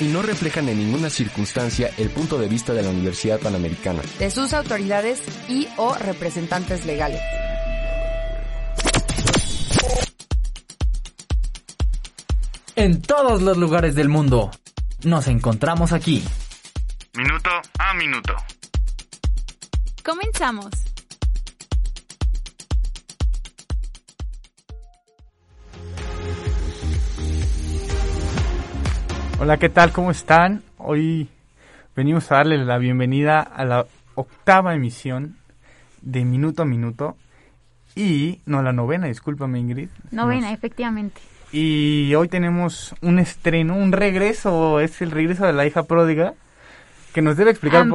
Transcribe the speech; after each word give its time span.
Y 0.00 0.04
no 0.04 0.22
reflejan 0.22 0.68
en 0.68 0.78
ninguna 0.78 1.08
circunstancia 1.08 1.90
el 1.96 2.10
punto 2.10 2.38
de 2.38 2.48
vista 2.48 2.74
de 2.74 2.82
la 2.82 2.90
Universidad 2.90 3.40
Panamericana. 3.40 4.02
De 4.18 4.30
sus 4.30 4.52
autoridades 4.52 5.22
y 5.48 5.68
o 5.76 5.94
representantes 5.94 6.84
legales. 6.84 7.20
En 12.74 13.00
todos 13.00 13.40
los 13.40 13.56
lugares 13.56 13.94
del 13.94 14.10
mundo. 14.10 14.50
Nos 15.04 15.28
encontramos 15.28 15.92
aquí. 15.92 16.22
Minuto 17.14 17.50
a 17.78 17.94
minuto. 17.94 18.34
Comenzamos. 20.04 20.85
Hola, 29.38 29.58
¿qué 29.58 29.68
tal? 29.68 29.92
¿Cómo 29.92 30.10
están? 30.10 30.62
Hoy 30.78 31.28
venimos 31.94 32.30
a 32.32 32.36
darle 32.36 32.58
la 32.64 32.78
bienvenida 32.78 33.40
a 33.40 33.64
la 33.64 33.86
octava 34.14 34.74
emisión 34.74 35.36
de 36.00 36.24
Minuto 36.24 36.62
a 36.62 36.64
Minuto. 36.66 37.16
Y, 37.94 38.40
no, 38.46 38.62
la 38.62 38.72
novena, 38.72 39.06
discúlpame 39.06 39.58
Ingrid. 39.58 39.88
Novena, 40.10 40.48
Nos- 40.50 40.54
efectivamente. 40.58 41.20
Y 41.52 42.14
hoy 42.14 42.28
tenemos 42.28 42.94
un 43.02 43.18
estreno, 43.18 43.76
un 43.76 43.92
regreso, 43.92 44.80
es 44.80 45.00
el 45.00 45.10
regreso 45.10 45.46
de 45.46 45.52
la 45.52 45.64
hija 45.64 45.84
pródiga, 45.84 46.34
que 47.14 47.22
nos 47.22 47.36
debe 47.36 47.50
explicar 47.52 47.86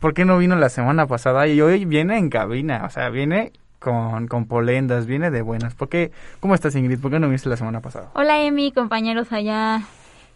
por 0.00 0.14
qué 0.14 0.24
no 0.24 0.38
vino 0.38 0.54
la 0.56 0.68
semana 0.68 1.06
pasada 1.06 1.46
y 1.48 1.60
hoy 1.60 1.84
viene 1.84 2.18
en 2.18 2.28
cabina, 2.28 2.82
o 2.84 2.90
sea, 2.90 3.08
viene 3.08 3.52
con, 3.78 4.28
con 4.28 4.46
polendas, 4.46 5.06
viene 5.06 5.30
de 5.30 5.42
buenas. 5.42 5.74
¿Por 5.74 5.88
qué? 5.88 6.12
¿Cómo 6.38 6.54
estás 6.54 6.76
Ingrid? 6.76 7.00
¿Por 7.00 7.10
qué 7.10 7.18
no 7.18 7.26
viniste 7.28 7.48
la 7.48 7.56
semana 7.56 7.80
pasada? 7.80 8.10
Hola 8.14 8.40
Emi, 8.42 8.70
compañeros 8.72 9.32
allá 9.32 9.82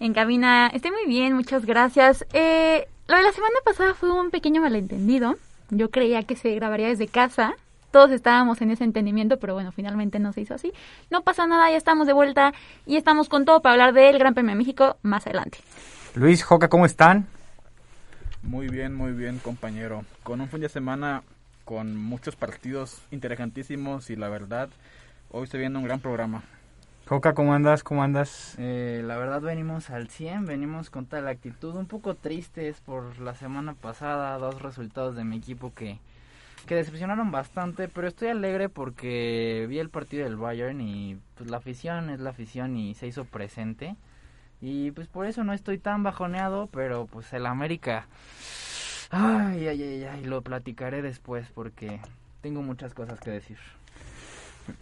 en 0.01 0.15
cabina. 0.15 0.69
Estoy 0.69 0.91
muy 0.91 1.07
bien, 1.07 1.35
muchas 1.35 1.65
gracias. 1.65 2.27
Eh, 2.33 2.87
lo 3.09 3.17
de 3.17 3.23
la 3.23 3.33
semana 3.33 3.55
pasada 3.65 3.95
fue 3.95 4.11
un 4.11 4.31
pequeño 4.31 4.61
malentendido. 4.61 5.37
Yo 5.71 5.91
creía 5.91 6.23
que 6.23 6.37
se 6.37 6.55
grabaría 6.55 6.89
desde 6.89 7.09
casa. 7.09 7.55
Todos 7.91 8.11
estábamos 8.11 8.61
en 8.61 8.71
ese 8.71 8.85
entendimiento, 8.85 9.39
pero 9.39 9.55
bueno, 9.55 9.73
finalmente 9.73 10.19
no 10.19 10.33
se 10.33 10.43
hizo 10.43 10.55
así. 10.55 10.73
No 11.11 11.23
pasa 11.23 11.47
nada, 11.47 11.71
ya 11.71 11.77
estamos 11.77 12.07
de 12.07 12.13
vuelta 12.13 12.53
y 12.85 12.97
estamos 12.97 13.29
con 13.29 13.45
todo 13.45 13.63
para 13.63 13.75
hablar 13.75 13.95
del 13.95 14.19
Gran 14.19 14.35
Premio 14.35 14.53
de 14.53 14.59
México 14.59 14.97
más 15.03 15.27
adelante. 15.27 15.59
Luis, 16.15 16.43
Joca, 16.43 16.69
¿cómo 16.69 16.85
están? 16.85 17.27
Muy 18.43 18.69
bien, 18.69 18.95
muy 18.95 19.13
bien, 19.13 19.39
compañero. 19.39 20.05
Con 20.23 20.41
un 20.41 20.49
fin 20.49 20.61
de 20.61 20.69
semana 20.69 21.23
con 21.65 21.97
muchos 21.97 22.37
partidos 22.37 23.03
interesantísimos 23.11 24.09
y 24.11 24.17
la 24.17 24.29
verdad, 24.29 24.69
hoy 25.33 25.49
se 25.49 25.59
viene 25.59 25.77
un 25.79 25.85
gran 25.85 26.01
programa. 26.01 26.45
Joca, 27.09 27.35
¿cómo 27.35 27.55
andas? 27.55 27.85
¿Cómo 27.85 28.03
andas? 28.03 28.57
Eh, 28.59 29.01
la 29.05 29.17
verdad 29.17 29.41
venimos 29.41 29.91
al 29.91 30.09
100, 30.09 30.45
venimos 30.45 30.91
con 30.91 31.07
tal 31.07 31.29
actitud, 31.29 31.77
un 31.77 31.87
poco 31.87 32.17
tristes 32.17 32.81
por 32.81 33.21
la 33.21 33.37
semana 33.37 33.75
pasada, 33.75 34.37
dos 34.39 34.61
resultados 34.61 35.15
de 35.15 35.23
mi 35.23 35.37
equipo 35.37 35.73
que, 35.73 36.01
que 36.67 36.75
decepcionaron 36.75 37.31
bastante, 37.31 37.87
pero 37.87 38.09
estoy 38.09 38.27
alegre 38.29 38.69
porque 38.69 39.67
vi 39.69 39.79
el 39.79 39.89
partido 39.89 40.25
del 40.25 40.35
Bayern 40.35 40.81
y 40.81 41.17
pues 41.37 41.49
la 41.49 41.59
afición 41.59 42.11
es 42.11 42.19
la 42.19 42.31
afición 42.31 42.77
y 42.77 42.95
se 42.95 43.07
hizo 43.07 43.25
presente. 43.25 43.95
Y 44.61 44.91
pues 44.91 45.07
por 45.07 45.27
eso 45.27 45.45
no 45.45 45.53
estoy 45.53 45.79
tan 45.79 46.03
bajoneado, 46.03 46.69
pero 46.73 47.07
pues 47.07 47.33
el 47.33 47.47
América... 47.47 48.09
Ay, 49.11 49.69
ay, 49.69 49.81
ay, 49.81 50.05
ay, 50.05 50.25
lo 50.25 50.43
platicaré 50.43 51.03
después 51.03 51.47
porque 51.55 52.01
tengo 52.41 52.63
muchas 52.63 52.95
cosas 52.95 53.21
que 53.21 53.31
decir. 53.31 53.59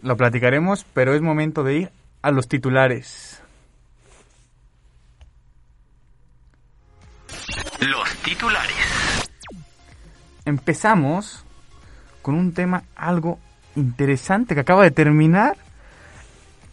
Lo 0.01 0.17
platicaremos, 0.17 0.87
pero 0.95 1.13
es 1.13 1.21
momento 1.21 1.63
de 1.63 1.75
ir 1.75 1.91
a 2.25 2.31
los 2.31 2.47
titulares. 2.47 3.39
Los 7.81 8.09
titulares. 8.23 9.29
Empezamos 10.43 11.45
con 12.23 12.33
un 12.33 12.51
tema 12.51 12.81
algo 12.95 13.37
interesante 13.75 14.55
que 14.55 14.61
acaba 14.61 14.81
de 14.81 14.89
terminar. 14.89 15.55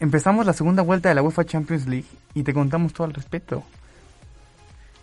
Empezamos 0.01 0.47
la 0.47 0.55
segunda 0.55 0.83
vuelta 0.83 1.11
de 1.11 1.17
la 1.17 1.23
UEFA 1.23 1.45
Champions 1.45 1.87
League 1.87 2.09
y 2.33 2.45
te 2.45 2.55
contamos 2.55 2.95
todo 2.95 3.07
al 3.07 3.13
respecto. 3.13 3.63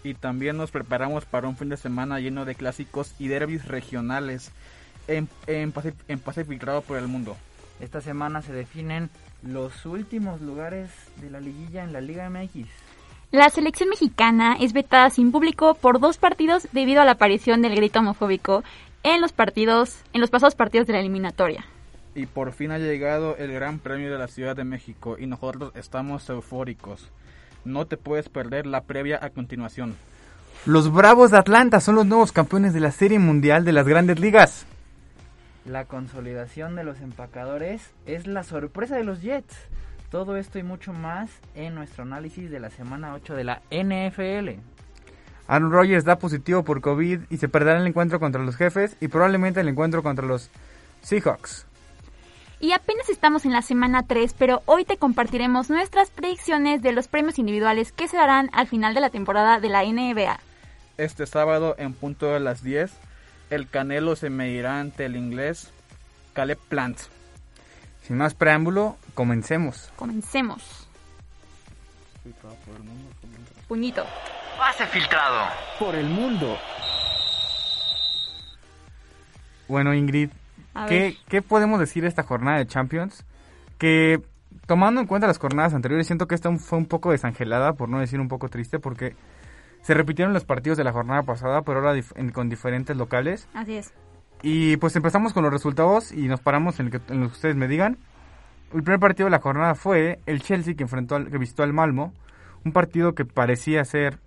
Y 0.04 0.16
también 0.16 0.58
nos 0.58 0.72
preparamos 0.72 1.26
para 1.26 1.48
un 1.48 1.58
fin 1.58 1.70
de 1.70 1.78
semana 1.78 2.20
lleno 2.20 2.46
de 2.46 2.56
clásicos 2.56 3.14
y 3.20 3.28
derbis 3.28 3.66
regionales 3.66 4.52
en, 5.08 5.30
en, 5.46 5.72
Pacif- 5.72 5.94
en 6.08 6.18
pase 6.18 6.44
filtrado 6.44 6.82
por 6.82 6.98
el 6.98 7.08
mundo. 7.08 7.38
Esta 7.80 8.02
semana 8.02 8.42
se 8.42 8.52
definen 8.52 9.12
los 9.44 9.86
últimos 9.86 10.42
lugares 10.42 10.90
de 11.18 11.30
la 11.30 11.40
liguilla 11.40 11.84
en 11.84 11.94
la 11.94 12.02
Liga 12.02 12.30
MX. 12.30 12.68
La 13.32 13.50
selección 13.50 13.90
mexicana 13.90 14.58
es 14.60 14.74
vetada 14.74 15.10
sin 15.10 15.32
público 15.32 15.76
por 15.76 16.00
dos 16.00 16.18
partidos 16.18 16.68
debido 16.72 17.02
a 17.02 17.06
la 17.06 17.12
aparición 17.12 17.62
del 17.62 17.76
grito 17.76 18.00
homofóbico 18.00 18.64
en 19.04 19.22
los 19.22 19.32
partidos, 19.32 20.02
en 20.14 20.22
los 20.22 20.30
pasados 20.30 20.56
partidos 20.56 20.88
de 20.88 20.94
la 20.94 21.00
eliminatoria. 21.00 21.64
Y 22.16 22.26
por 22.26 22.52
fin 22.52 22.72
ha 22.72 22.80
llegado 22.80 23.38
el 23.38 23.52
Gran 23.54 23.80
Premio 23.80 24.12
de 24.12 24.18
la 24.18 24.28
Ciudad 24.28 24.56
de 24.56 24.64
México 24.64 25.16
y 25.20 25.28
nosotros 25.28 25.72
estamos 25.76 26.28
eufóricos. 26.30 27.10
No 27.64 27.86
te 27.86 27.98
puedes 27.98 28.30
perder 28.30 28.66
la 28.66 28.82
previa 28.82 29.20
a 29.22 29.30
continuación. 29.30 29.96
Los 30.66 30.92
Bravos 30.92 31.32
de 31.32 31.38
Atlanta 31.38 31.80
son 31.80 31.96
los 31.96 32.06
nuevos 32.06 32.32
campeones 32.32 32.74
de 32.74 32.80
la 32.80 32.92
Serie 32.92 33.20
Mundial 33.20 33.64
de 33.64 33.74
las 33.74 33.88
Grandes 33.88 34.20
Ligas. 34.20 34.66
La 35.70 35.86
consolidación 35.86 36.76
de 36.76 36.84
los 36.84 37.00
empacadores 37.00 37.92
es 38.08 38.26
la 38.26 38.42
sorpresa 38.42 38.96
de 38.96 39.04
los 39.04 39.22
Jets. 39.22 39.56
Todo 40.10 40.36
esto 40.36 40.58
y 40.58 40.64
mucho 40.64 40.94
más 40.94 41.30
en 41.54 41.76
nuestro 41.76 42.02
análisis 42.02 42.50
de 42.50 42.60
la 42.60 42.72
semana 42.72 43.14
8 43.14 43.36
de 43.36 43.44
la 43.44 43.62
NFL. 43.70 44.60
Aaron 45.48 45.72
Rodgers 45.72 46.06
da 46.06 46.18
positivo 46.18 46.64
por 46.64 46.82
COVID 46.82 47.20
y 47.30 47.38
se 47.38 47.50
perderá 47.50 47.80
el 47.80 47.86
encuentro 47.86 48.20
contra 48.20 48.42
los 48.42 48.56
jefes 48.56 48.98
y 49.00 49.10
probablemente 49.10 49.60
el 49.60 49.68
encuentro 49.68 50.02
contra 50.02 50.26
los 50.26 50.50
Seahawks. 51.04 51.68
Y 52.60 52.72
apenas 52.72 53.08
estamos 53.08 53.46
en 53.46 53.52
la 53.52 53.62
semana 53.62 54.02
3, 54.08 54.34
pero 54.40 54.64
hoy 54.66 54.86
te 54.86 54.98
compartiremos 54.98 55.70
nuestras 55.70 56.10
predicciones 56.10 56.82
de 56.82 56.94
los 56.94 57.08
premios 57.08 57.38
individuales 57.38 57.92
que 57.92 58.08
se 58.08 58.18
darán 58.18 58.50
al 58.54 58.66
final 58.66 58.96
de 58.96 59.02
la 59.02 59.12
temporada 59.12 59.60
de 59.60 59.70
la 59.70 59.84
NBA. 59.84 60.40
Este 60.98 61.28
sábado 61.28 61.76
en 61.78 61.94
punto 61.94 62.26
de 62.26 62.40
las 62.40 62.64
10, 62.64 62.92
el 63.50 63.68
Canelo 63.70 64.16
se 64.16 64.30
medirá 64.30 64.80
ante 64.80 65.06
el 65.06 65.16
inglés 65.16 65.72
Caleb 66.34 66.60
Plant. 66.70 67.00
Sin 68.04 68.18
más 68.18 68.34
preámbulo, 68.34 68.98
comencemos. 69.14 69.92
Comencemos. 69.96 70.88
Puñito. 73.68 74.06
Pase 74.58 74.86
filtrado. 74.88 75.48
Por 75.78 75.96
el 75.96 76.08
mundo. 76.08 76.58
Bueno, 79.68 79.94
Ingrid, 79.94 80.32
¿qué, 80.88 81.16
qué 81.28 81.42
podemos 81.42 81.80
decir 81.80 82.04
de 82.04 82.10
esta 82.10 82.24
jornada 82.24 82.58
de 82.58 82.68
Champions? 82.68 83.24
Que 83.78 84.22
tomando 84.66 85.00
en 85.02 85.08
cuenta 85.08 85.28
las 85.28 85.38
jornadas 85.38 85.74
anteriores, 85.74 86.08
siento 86.08 86.28
que 86.28 86.36
esta 86.36 86.52
fue 86.58 86.78
un 86.78 86.88
poco 86.88 87.12
desangelada, 87.12 87.74
por 87.74 87.90
no 87.90 88.00
decir 88.00 88.20
un 88.20 88.28
poco 88.28 88.50
triste, 88.50 88.80
porque 88.80 89.16
se 89.82 89.94
repitieron 89.94 90.34
los 90.34 90.46
partidos 90.46 90.78
de 90.78 90.84
la 90.84 90.92
jornada 90.92 91.24
pasada, 91.24 91.62
pero 91.64 91.80
ahora 91.80 91.96
dif- 91.96 92.14
en- 92.16 92.32
con 92.32 92.50
diferentes 92.50 92.96
locales. 92.98 93.48
Así 93.54 93.76
es. 93.76 93.94
Y 94.42 94.78
pues 94.78 94.96
empezamos 94.96 95.34
con 95.34 95.44
los 95.44 95.52
resultados 95.52 96.12
y 96.12 96.28
nos 96.28 96.40
paramos 96.42 96.80
en, 96.80 96.88
el 96.88 96.92
que, 96.94 97.14
en 97.14 97.20
los 97.22 97.30
que 97.32 97.36
ustedes 97.36 97.56
me 97.56 97.68
digan. 97.68 97.98
El 98.74 98.84
primer 98.84 99.00
partido 99.00 99.26
de 99.26 99.32
la 99.32 99.40
jornada 99.40 99.76
fue 99.76 100.20
el 100.26 100.42
Chelsea 100.42 100.76
que 100.76 100.84
enfrentó 100.84 101.16
al, 101.16 101.30
que 101.30 101.38
visitó 101.38 101.64
al 101.64 101.74
Malmo, 101.74 102.14
un 102.64 102.72
partido 102.72 103.16
que 103.16 103.26
parecía 103.26 103.84
ser 103.84 104.20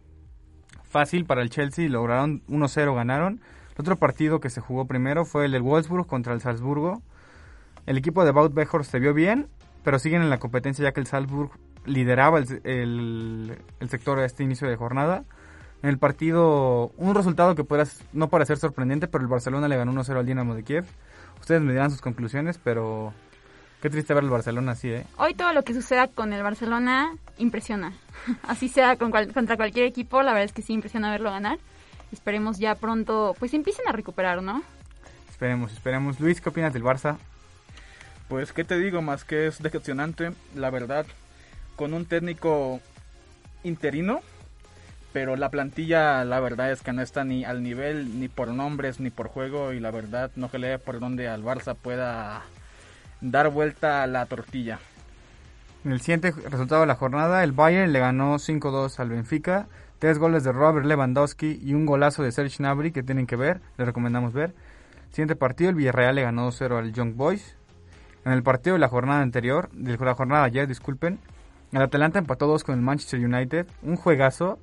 fácil 0.84 1.25
para 1.25 1.43
el 1.43 1.50
Chelsea, 1.50 1.88
lograron 1.88 2.43
1-0 2.48 2.94
ganaron. 2.94 3.40
El 3.75 3.81
otro 3.81 3.96
partido 3.96 4.40
que 4.40 4.50
se 4.50 4.60
jugó 4.60 4.87
primero 4.87 5.25
fue 5.25 5.46
el 5.46 5.52
del 5.52 5.62
Wolfsburg 5.62 6.06
contra 6.06 6.34
el 6.34 6.40
Salzburgo. 6.40 7.02
El 7.87 7.96
equipo 7.96 8.25
de 8.25 8.31
Weghorst 8.32 8.90
se 8.90 8.98
vio 8.98 9.14
bien, 9.14 9.48
pero 9.82 9.98
siguen 9.98 10.22
en 10.22 10.31
la 10.31 10.38
competencia 10.38 10.82
ya 10.84 10.93
que 10.93 11.00
el 11.00 11.06
Salzburg 11.06 11.50
lideraba 11.87 12.38
el, 12.38 12.60
el, 12.64 13.58
el 13.81 13.88
sector 13.88 14.19
a 14.19 14.25
este 14.26 14.44
inicio 14.44 14.69
de 14.69 14.76
jornada. 14.76 15.25
En 15.82 15.88
el 15.88 15.99
partido, 15.99 16.93
un 16.96 17.14
resultado 17.14 17.55
que 17.56 17.64
pueda 17.64 17.84
no 18.12 18.29
parecer 18.29 18.56
sorprendente, 18.58 19.08
pero 19.08 19.23
el 19.23 19.29
Barcelona 19.29 19.67
le 19.69 19.76
ganó 19.76 19.93
1-0 19.93 20.17
al 20.17 20.26
Dinamo 20.26 20.55
de 20.55 20.62
Kiev. 20.62 20.84
Ustedes 21.40 21.61
me 21.61 21.73
dirán 21.73 21.90
sus 21.90 22.00
conclusiones, 22.00 22.58
pero 22.62 23.12
qué 23.81 23.90
triste 23.90 24.14
ver 24.14 24.23
el 24.23 24.31
Barcelona 24.31 24.73
así, 24.73 24.90
¿eh? 24.90 25.05
Hoy 25.19 25.34
todo 25.34 25.52
lo 25.52 25.64
que 25.64 25.75
suceda 25.75 26.06
con 26.06 26.32
el 26.32 26.43
Barcelona 26.43 27.17
impresiona. 27.38 27.93
Así 28.46 28.69
sea 28.69 28.96
con 28.96 29.11
cual- 29.11 29.32
contra 29.32 29.56
cualquier 29.56 29.87
equipo, 29.87 30.23
la 30.23 30.32
verdad 30.32 30.44
es 30.44 30.52
que 30.52 30.62
sí 30.62 30.73
impresiona 30.73 31.11
verlo 31.11 31.31
ganar. 31.32 31.58
Esperemos 32.12 32.58
ya 32.58 32.76
pronto, 32.76 33.34
pues 33.40 33.52
empiecen 33.55 33.88
a 33.88 33.93
recuperar, 33.93 34.40
¿no? 34.43 34.62
Esperemos, 35.31 35.73
esperemos. 35.73 36.20
Luis, 36.20 36.40
¿qué 36.40 36.50
opinas 36.50 36.73
del 36.73 36.84
Barça? 36.84 37.17
Pues, 38.29 38.52
¿qué 38.52 38.62
te 38.62 38.79
digo? 38.79 39.02
Más 39.02 39.25
que 39.25 39.49
es 39.49 39.61
decepcionante, 39.61 40.31
la 40.55 40.70
verdad, 40.70 41.06
con 41.75 41.93
un 41.94 42.05
técnico 42.06 42.81
interino, 43.64 44.20
pero 45.12 45.36
la 45.36 45.50
plantilla, 45.50 46.24
la 46.24 46.40
verdad 46.40 46.70
es 46.70 46.82
que 46.82 46.92
no 46.92 47.02
está 47.02 47.24
ni 47.24 47.44
al 47.44 47.62
nivel, 47.62 48.18
ni 48.20 48.28
por 48.28 48.48
nombres, 48.48 49.00
ni 49.00 49.10
por 49.10 49.28
juego, 49.28 49.72
y 49.72 49.80
la 49.80 49.90
verdad 49.90 50.30
no 50.36 50.50
le 50.52 50.78
por 50.78 51.00
donde 51.00 51.28
al 51.28 51.42
Barça 51.42 51.74
pueda 51.74 52.42
dar 53.20 53.50
vuelta 53.50 54.02
a 54.02 54.06
la 54.06 54.26
tortilla. 54.26 54.78
En 55.84 55.92
el 55.92 56.00
siguiente 56.00 56.30
resultado 56.30 56.82
de 56.82 56.86
la 56.86 56.94
jornada, 56.94 57.42
el 57.42 57.52
Bayern 57.52 57.92
le 57.92 57.98
ganó 57.98 58.36
5-2 58.36 58.98
al 59.00 59.10
Benfica, 59.10 59.66
tres 59.98 60.18
goles 60.18 60.44
de 60.44 60.52
Robert 60.52 60.86
Lewandowski 60.86 61.60
y 61.62 61.74
un 61.74 61.86
golazo 61.86 62.22
de 62.22 62.32
Serge 62.32 62.58
Gnabry 62.58 62.92
que 62.92 63.02
tienen 63.02 63.26
que 63.26 63.36
ver, 63.36 63.60
les 63.76 63.86
recomendamos 63.86 64.32
ver. 64.32 64.54
Siguiente 65.10 65.36
partido, 65.36 65.70
el 65.70 65.76
Villarreal 65.76 66.14
le 66.14 66.22
ganó 66.22 66.50
2-0 66.50 66.78
al 66.78 66.92
Young 66.92 67.14
Boys. 67.16 67.56
En 68.24 68.32
el 68.32 68.42
partido 68.42 68.74
de 68.74 68.80
la 68.80 68.88
jornada 68.88 69.20
anterior, 69.20 69.68
de 69.72 69.96
la 69.96 70.14
jornada 70.14 70.44
ayer, 70.44 70.68
disculpen, 70.68 71.18
el 71.72 71.82
Atalanta 71.82 72.18
empató 72.18 72.46
2 72.46 72.64
con 72.64 72.74
el 72.74 72.82
Manchester 72.82 73.18
United, 73.18 73.66
un 73.82 73.96
juegazo. 73.96 74.58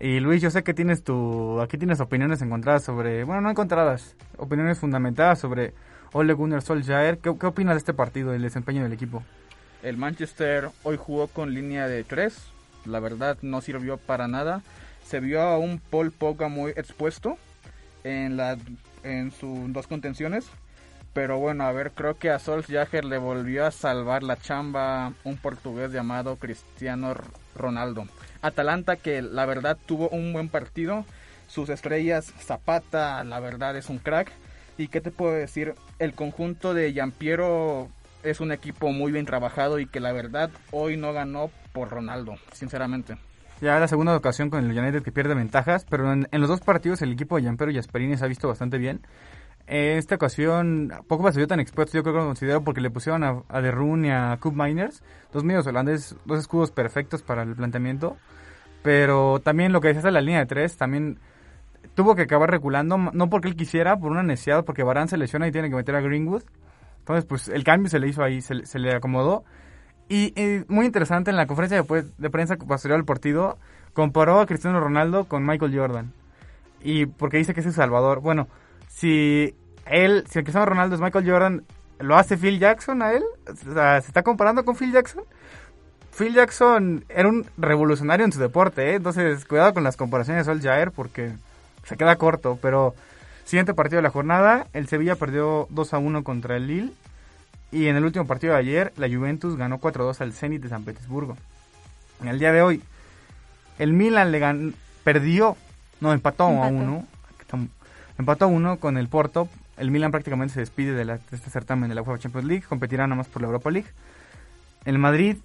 Y 0.00 0.20
Luis, 0.20 0.40
yo 0.40 0.50
sé 0.50 0.62
que 0.62 0.74
tienes 0.74 1.02
tu, 1.02 1.60
aquí 1.60 1.76
tienes 1.76 2.00
opiniones 2.00 2.40
encontradas 2.40 2.84
sobre, 2.84 3.24
bueno, 3.24 3.40
no 3.40 3.50
encontradas, 3.50 4.14
opiniones 4.36 4.78
fundamentadas 4.78 5.40
sobre 5.40 5.74
Ole 6.12 6.34
Gunnar 6.34 6.62
Solskjaer. 6.62 7.18
¿Qué, 7.18 7.34
qué 7.36 7.46
opinas 7.46 7.74
de 7.74 7.78
este 7.78 7.94
partido, 7.94 8.30
del 8.30 8.42
desempeño 8.42 8.84
del 8.84 8.92
equipo? 8.92 9.24
El 9.82 9.96
Manchester 9.96 10.70
hoy 10.84 10.96
jugó 10.96 11.26
con 11.26 11.52
línea 11.52 11.88
de 11.88 12.04
3, 12.04 12.36
la 12.86 13.00
verdad 13.00 13.38
no 13.42 13.60
sirvió 13.60 13.96
para 13.96 14.28
nada. 14.28 14.62
Se 15.04 15.18
vio 15.18 15.40
a 15.42 15.58
un 15.58 15.80
Paul 15.80 16.12
Pogba 16.12 16.48
muy 16.48 16.70
expuesto 16.72 17.36
en, 18.04 18.36
la, 18.36 18.56
en 19.02 19.32
sus 19.32 19.72
dos 19.72 19.88
contenciones. 19.88 20.46
Pero 21.12 21.38
bueno, 21.38 21.64
a 21.64 21.72
ver, 21.72 21.92
creo 21.92 22.18
que 22.18 22.30
a 22.30 22.38
Solskjaer 22.38 23.04
le 23.04 23.18
volvió 23.18 23.66
a 23.66 23.70
salvar 23.70 24.22
la 24.22 24.36
chamba 24.36 25.12
un 25.24 25.36
portugués 25.36 25.90
llamado 25.90 26.36
Cristiano 26.36 27.14
Ronaldo. 27.56 28.06
Atalanta 28.42 28.96
que 28.96 29.22
la 29.22 29.46
verdad 29.46 29.76
tuvo 29.86 30.08
un 30.10 30.32
buen 30.32 30.48
partido. 30.48 31.04
Sus 31.48 31.70
estrellas, 31.70 32.32
Zapata, 32.38 33.24
la 33.24 33.40
verdad 33.40 33.76
es 33.76 33.88
un 33.88 33.98
crack. 33.98 34.30
¿Y 34.76 34.88
qué 34.88 35.00
te 35.00 35.10
puedo 35.10 35.32
decir? 35.32 35.74
El 35.98 36.12
conjunto 36.12 36.72
de 36.72 36.92
Giampiero 36.92 37.88
es 38.22 38.40
un 38.40 38.52
equipo 38.52 38.92
muy 38.92 39.10
bien 39.10 39.26
trabajado 39.26 39.80
y 39.80 39.86
que 39.86 40.00
la 40.00 40.12
verdad 40.12 40.50
hoy 40.70 40.96
no 40.96 41.12
ganó 41.12 41.50
por 41.72 41.90
Ronaldo, 41.90 42.36
sinceramente. 42.52 43.16
Ya 43.60 43.80
la 43.80 43.88
segunda 43.88 44.16
ocasión 44.16 44.50
con 44.50 44.64
el 44.64 44.78
United 44.78 45.02
que 45.02 45.10
pierde 45.10 45.34
ventajas, 45.34 45.84
pero 45.88 46.12
en, 46.12 46.28
en 46.30 46.40
los 46.40 46.48
dos 46.48 46.60
partidos 46.60 47.02
el 47.02 47.12
equipo 47.12 47.34
de 47.34 47.42
Giampiero 47.42 47.72
y 47.72 47.78
Asperini 47.78 48.16
se 48.16 48.24
ha 48.24 48.28
visto 48.28 48.46
bastante 48.46 48.78
bien. 48.78 49.00
En 49.70 49.98
esta 49.98 50.14
ocasión, 50.14 50.90
poco 51.08 51.30
vio 51.30 51.46
tan 51.46 51.60
expuesto, 51.60 51.98
yo 51.98 52.02
creo 52.02 52.14
que 52.14 52.20
lo 52.20 52.26
considero 52.26 52.64
porque 52.64 52.80
le 52.80 52.88
pusieron 52.88 53.22
a, 53.22 53.42
a 53.50 53.60
De 53.60 53.68
y 53.68 54.08
a 54.08 54.38
Cup 54.40 54.54
Miners, 54.56 55.02
dos 55.30 55.44
medios 55.44 55.66
holandeses, 55.66 56.16
dos 56.24 56.38
escudos 56.38 56.70
perfectos 56.70 57.22
para 57.22 57.42
el 57.42 57.54
planteamiento. 57.54 58.16
Pero 58.82 59.40
también 59.40 59.72
lo 59.72 59.82
que 59.82 59.88
decías 59.88 60.04
de 60.04 60.10
la 60.10 60.22
línea 60.22 60.40
de 60.40 60.46
tres, 60.46 60.78
también 60.78 61.18
tuvo 61.94 62.14
que 62.14 62.22
acabar 62.22 62.50
reculando, 62.50 62.96
no 62.96 63.28
porque 63.28 63.48
él 63.48 63.56
quisiera, 63.56 63.98
por 63.98 64.10
una 64.10 64.22
necesidad, 64.22 64.64
porque 64.64 64.82
Barán 64.82 65.08
se 65.08 65.18
lesiona 65.18 65.46
y 65.46 65.52
tiene 65.52 65.68
que 65.68 65.76
meter 65.76 65.96
a 65.96 66.00
Greenwood. 66.00 66.44
Entonces, 67.00 67.26
pues 67.26 67.48
el 67.48 67.62
cambio 67.62 67.90
se 67.90 67.98
le 67.98 68.08
hizo 68.08 68.22
ahí, 68.22 68.40
se, 68.40 68.78
le 68.78 68.94
acomodó. 68.94 69.44
Y, 70.08 70.32
muy 70.68 70.86
interesante, 70.86 71.30
en 71.30 71.36
la 71.36 71.46
conferencia 71.46 71.82
de, 71.82 72.04
de 72.16 72.30
prensa 72.30 72.56
posterior 72.56 72.98
al 72.98 73.04
partido, 73.04 73.58
comparó 73.92 74.40
a 74.40 74.46
Cristiano 74.46 74.80
Ronaldo 74.80 75.24
con 75.24 75.44
Michael 75.44 75.76
Jordan. 75.76 76.12
Y 76.80 77.04
porque 77.04 77.36
dice 77.36 77.52
que 77.52 77.60
es 77.60 77.66
su 77.66 77.72
salvador. 77.72 78.20
Bueno, 78.20 78.48
si 78.98 79.54
él, 79.86 80.24
si 80.28 80.38
el 80.40 80.44
Cristiano 80.44 80.66
Ronaldo 80.66 80.96
es 80.96 81.00
Michael 81.00 81.30
Jordan, 81.30 81.64
¿lo 82.00 82.16
hace 82.16 82.36
Phil 82.36 82.58
Jackson 82.58 83.00
a 83.02 83.12
él? 83.12 83.22
O 83.46 83.72
sea, 83.72 84.00
¿se 84.00 84.08
está 84.08 84.24
comparando 84.24 84.64
con 84.64 84.74
Phil 84.74 84.92
Jackson? 84.92 85.22
Phil 86.16 86.34
Jackson 86.34 87.04
era 87.08 87.28
un 87.28 87.46
revolucionario 87.56 88.26
en 88.26 88.32
su 88.32 88.40
deporte, 88.40 88.90
¿eh? 88.90 88.94
entonces 88.96 89.44
cuidado 89.44 89.72
con 89.72 89.84
las 89.84 89.96
comparaciones 89.96 90.44
de 90.44 90.52
Sol 90.52 90.60
Jair 90.60 90.90
porque 90.90 91.32
se 91.84 91.96
queda 91.96 92.16
corto, 92.16 92.58
pero 92.60 92.96
siguiente 93.44 93.72
partido 93.72 93.98
de 93.98 94.02
la 94.02 94.10
jornada, 94.10 94.66
el 94.72 94.88
Sevilla 94.88 95.14
perdió 95.14 95.68
2 95.70 95.94
a 95.94 95.98
1 95.98 96.24
contra 96.24 96.56
el 96.56 96.66
Lille 96.66 96.92
y 97.70 97.86
en 97.86 97.94
el 97.94 98.04
último 98.04 98.26
partido 98.26 98.54
de 98.54 98.58
ayer 98.58 98.92
la 98.96 99.08
Juventus 99.08 99.56
ganó 99.56 99.78
4 99.78 100.02
a 100.02 100.06
2 100.06 100.20
al 100.22 100.32
Zenit 100.32 100.60
de 100.60 100.70
San 100.70 100.82
Petersburgo. 100.82 101.36
En 102.20 102.26
el 102.26 102.40
día 102.40 102.50
de 102.50 102.62
hoy, 102.62 102.82
el 103.78 103.92
Milan 103.92 104.32
le 104.32 104.40
ganó, 104.40 104.72
perdió, 105.04 105.56
no, 106.00 106.12
empató, 106.12 106.48
empató. 106.48 106.64
a 106.64 106.68
1, 106.68 107.06
empató 108.18 108.44
a 108.46 108.48
1 108.48 108.78
con 108.78 108.98
el 108.98 109.08
Porto, 109.08 109.48
el 109.76 109.90
Milan 109.90 110.10
prácticamente 110.10 110.54
se 110.54 110.60
despide 110.60 110.92
de, 110.92 111.04
la, 111.04 111.18
de 111.18 111.36
este 111.36 111.50
certamen 111.50 111.88
de 111.88 111.94
la 111.94 112.02
UEFA 112.02 112.18
Champions 112.18 112.46
League, 112.46 112.64
competirá 112.68 113.06
nada 113.06 113.16
más 113.16 113.28
por 113.28 113.42
la 113.42 113.46
Europa 113.46 113.70
League. 113.70 113.88
El 114.84 114.98
Madrid 114.98 115.36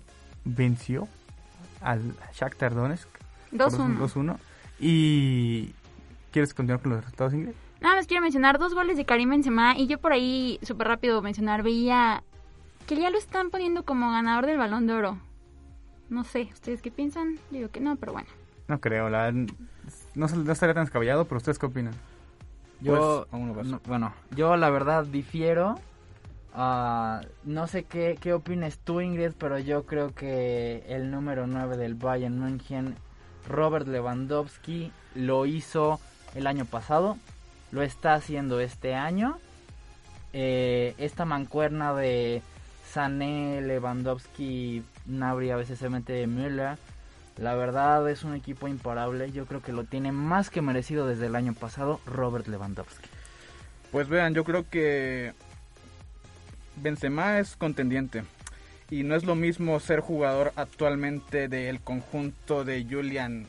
venció 0.43 1.07
al 1.81 2.01
Shakhtar 2.33 2.73
Donetsk 2.73 3.07
2-1. 3.51 4.37
Y 4.79 5.73
¿quieres 6.31 6.53
continuar 6.53 6.81
con 6.81 6.91
los 6.91 7.01
resultados, 7.01 7.33
Ingrid? 7.33 7.53
Nada 7.81 7.95
más 7.95 8.07
quiero 8.07 8.23
mencionar 8.23 8.59
dos 8.59 8.73
goles 8.73 8.97
de 8.97 9.05
Karim 9.05 9.29
Benzema 9.29 9.77
y 9.77 9.87
yo 9.87 9.99
por 9.99 10.13
ahí 10.13 10.59
súper 10.63 10.87
rápido 10.87 11.21
mencionar 11.21 11.63
veía 11.63 12.23
que 12.87 12.95
ya 12.95 13.09
lo 13.09 13.17
están 13.17 13.49
poniendo 13.49 13.83
como 13.83 14.11
ganador 14.11 14.45
del 14.45 14.57
Balón 14.57 14.87
de 14.87 14.93
Oro. 14.93 15.17
No 16.09 16.23
sé, 16.23 16.49
¿ustedes 16.53 16.81
qué 16.81 16.91
piensan? 16.91 17.35
Yo 17.51 17.57
digo 17.57 17.69
que 17.69 17.79
no, 17.79 17.95
pero 17.97 18.13
bueno. 18.13 18.27
No 18.67 18.79
creo, 18.79 19.09
la, 19.09 19.31
no, 19.31 19.47
no 20.15 20.51
estaría 20.51 20.73
tan 20.73 20.85
descabellado, 20.85 21.25
pero 21.25 21.37
¿ustedes 21.37 21.59
qué 21.59 21.65
opinan? 21.65 21.93
Yo, 22.83 23.27
pues, 23.31 23.67
no, 23.67 23.81
bueno, 23.85 24.13
yo 24.31 24.57
la 24.57 24.69
verdad 24.69 25.05
difiero. 25.05 25.75
Uh, 26.55 27.25
no 27.45 27.65
sé 27.65 27.85
qué, 27.85 28.17
qué 28.21 28.33
opines 28.33 28.77
tú, 28.77 29.01
Ingrid, 29.01 29.31
pero 29.39 29.57
yo 29.57 29.85
creo 29.85 30.13
que 30.13 30.83
el 30.87 31.09
número 31.09 31.47
9 31.47 31.77
del 31.77 31.95
Bayern 31.95 32.37
München, 32.37 32.95
Robert 33.47 33.87
Lewandowski, 33.87 34.91
lo 35.15 35.45
hizo 35.45 35.99
el 36.35 36.45
año 36.45 36.65
pasado, 36.65 37.17
lo 37.71 37.81
está 37.81 38.13
haciendo 38.13 38.59
este 38.59 38.93
año. 38.93 39.39
Eh, 40.33 40.93
esta 40.97 41.25
mancuerna 41.25 41.93
de 41.93 42.41
Sané, 42.85 43.61
Lewandowski, 43.61 44.83
Nabri, 45.05 45.51
a 45.51 45.55
veces 45.55 45.79
se 45.79 45.89
mete 45.89 46.27
Müller. 46.27 46.77
La 47.37 47.55
verdad 47.55 48.09
es 48.09 48.23
un 48.23 48.35
equipo 48.35 48.67
imparable. 48.67 49.31
Yo 49.31 49.45
creo 49.45 49.61
que 49.61 49.71
lo 49.71 49.83
tiene 49.83 50.11
más 50.11 50.49
que 50.49 50.61
merecido 50.61 51.07
desde 51.07 51.25
el 51.27 51.35
año 51.35 51.53
pasado 51.53 51.99
Robert 52.05 52.47
Lewandowski. 52.47 53.09
Pues 53.91 54.07
vean, 54.07 54.33
yo 54.33 54.43
creo 54.43 54.69
que 54.69 55.33
Benzema 56.75 57.39
es 57.39 57.55
contendiente. 57.55 58.23
Y 58.89 59.03
no 59.03 59.15
es 59.15 59.23
lo 59.23 59.35
mismo 59.35 59.79
ser 59.79 60.01
jugador 60.01 60.53
actualmente 60.55 61.47
del 61.47 61.79
conjunto 61.79 62.63
de 62.63 62.85
Julian 62.87 63.47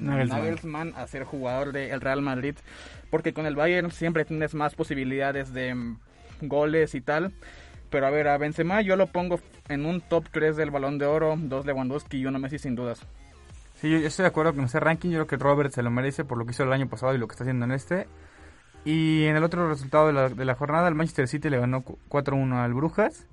Nagelsmann, 0.00 0.40
Nagelsmann 0.40 0.92
a 0.96 1.06
ser 1.06 1.24
jugador 1.24 1.72
del 1.72 2.00
Real 2.00 2.22
Madrid. 2.22 2.56
Porque 3.10 3.32
con 3.32 3.46
el 3.46 3.54
Bayern 3.54 3.92
siempre 3.92 4.24
tienes 4.24 4.54
más 4.54 4.74
posibilidades 4.74 5.52
de 5.52 5.94
goles 6.40 6.94
y 6.96 7.00
tal. 7.00 7.32
Pero 7.94 8.08
a 8.08 8.10
ver, 8.10 8.26
a 8.26 8.36
Benzema 8.38 8.80
yo 8.80 8.96
lo 8.96 9.06
pongo 9.06 9.38
en 9.68 9.86
un 9.86 10.00
top 10.00 10.24
3 10.32 10.56
del 10.56 10.72
Balón 10.72 10.98
de 10.98 11.06
Oro, 11.06 11.36
dos 11.38 11.64
Lewandowski 11.64 12.16
y 12.16 12.26
uno 12.26 12.40
Messi 12.40 12.58
sin 12.58 12.74
dudas. 12.74 13.06
Sí, 13.76 13.88
yo, 13.88 13.98
estoy 13.98 14.24
de 14.24 14.30
acuerdo 14.30 14.52
con 14.52 14.64
ese 14.64 14.80
ranking. 14.80 15.10
Yo 15.10 15.18
creo 15.18 15.26
que 15.28 15.36
Robert 15.36 15.70
se 15.70 15.80
lo 15.80 15.92
merece 15.92 16.24
por 16.24 16.36
lo 16.36 16.44
que 16.44 16.50
hizo 16.50 16.64
el 16.64 16.72
año 16.72 16.88
pasado 16.88 17.14
y 17.14 17.18
lo 17.18 17.28
que 17.28 17.34
está 17.34 17.44
haciendo 17.44 17.66
en 17.66 17.70
este. 17.70 18.08
Y 18.84 19.26
en 19.26 19.36
el 19.36 19.44
otro 19.44 19.68
resultado 19.68 20.08
de 20.08 20.12
la, 20.12 20.28
de 20.28 20.44
la 20.44 20.56
jornada, 20.56 20.88
el 20.88 20.96
Manchester 20.96 21.28
City 21.28 21.48
le 21.48 21.60
ganó 21.60 21.84
4-1 21.84 22.64
al 22.64 22.74
Brujas. 22.74 23.28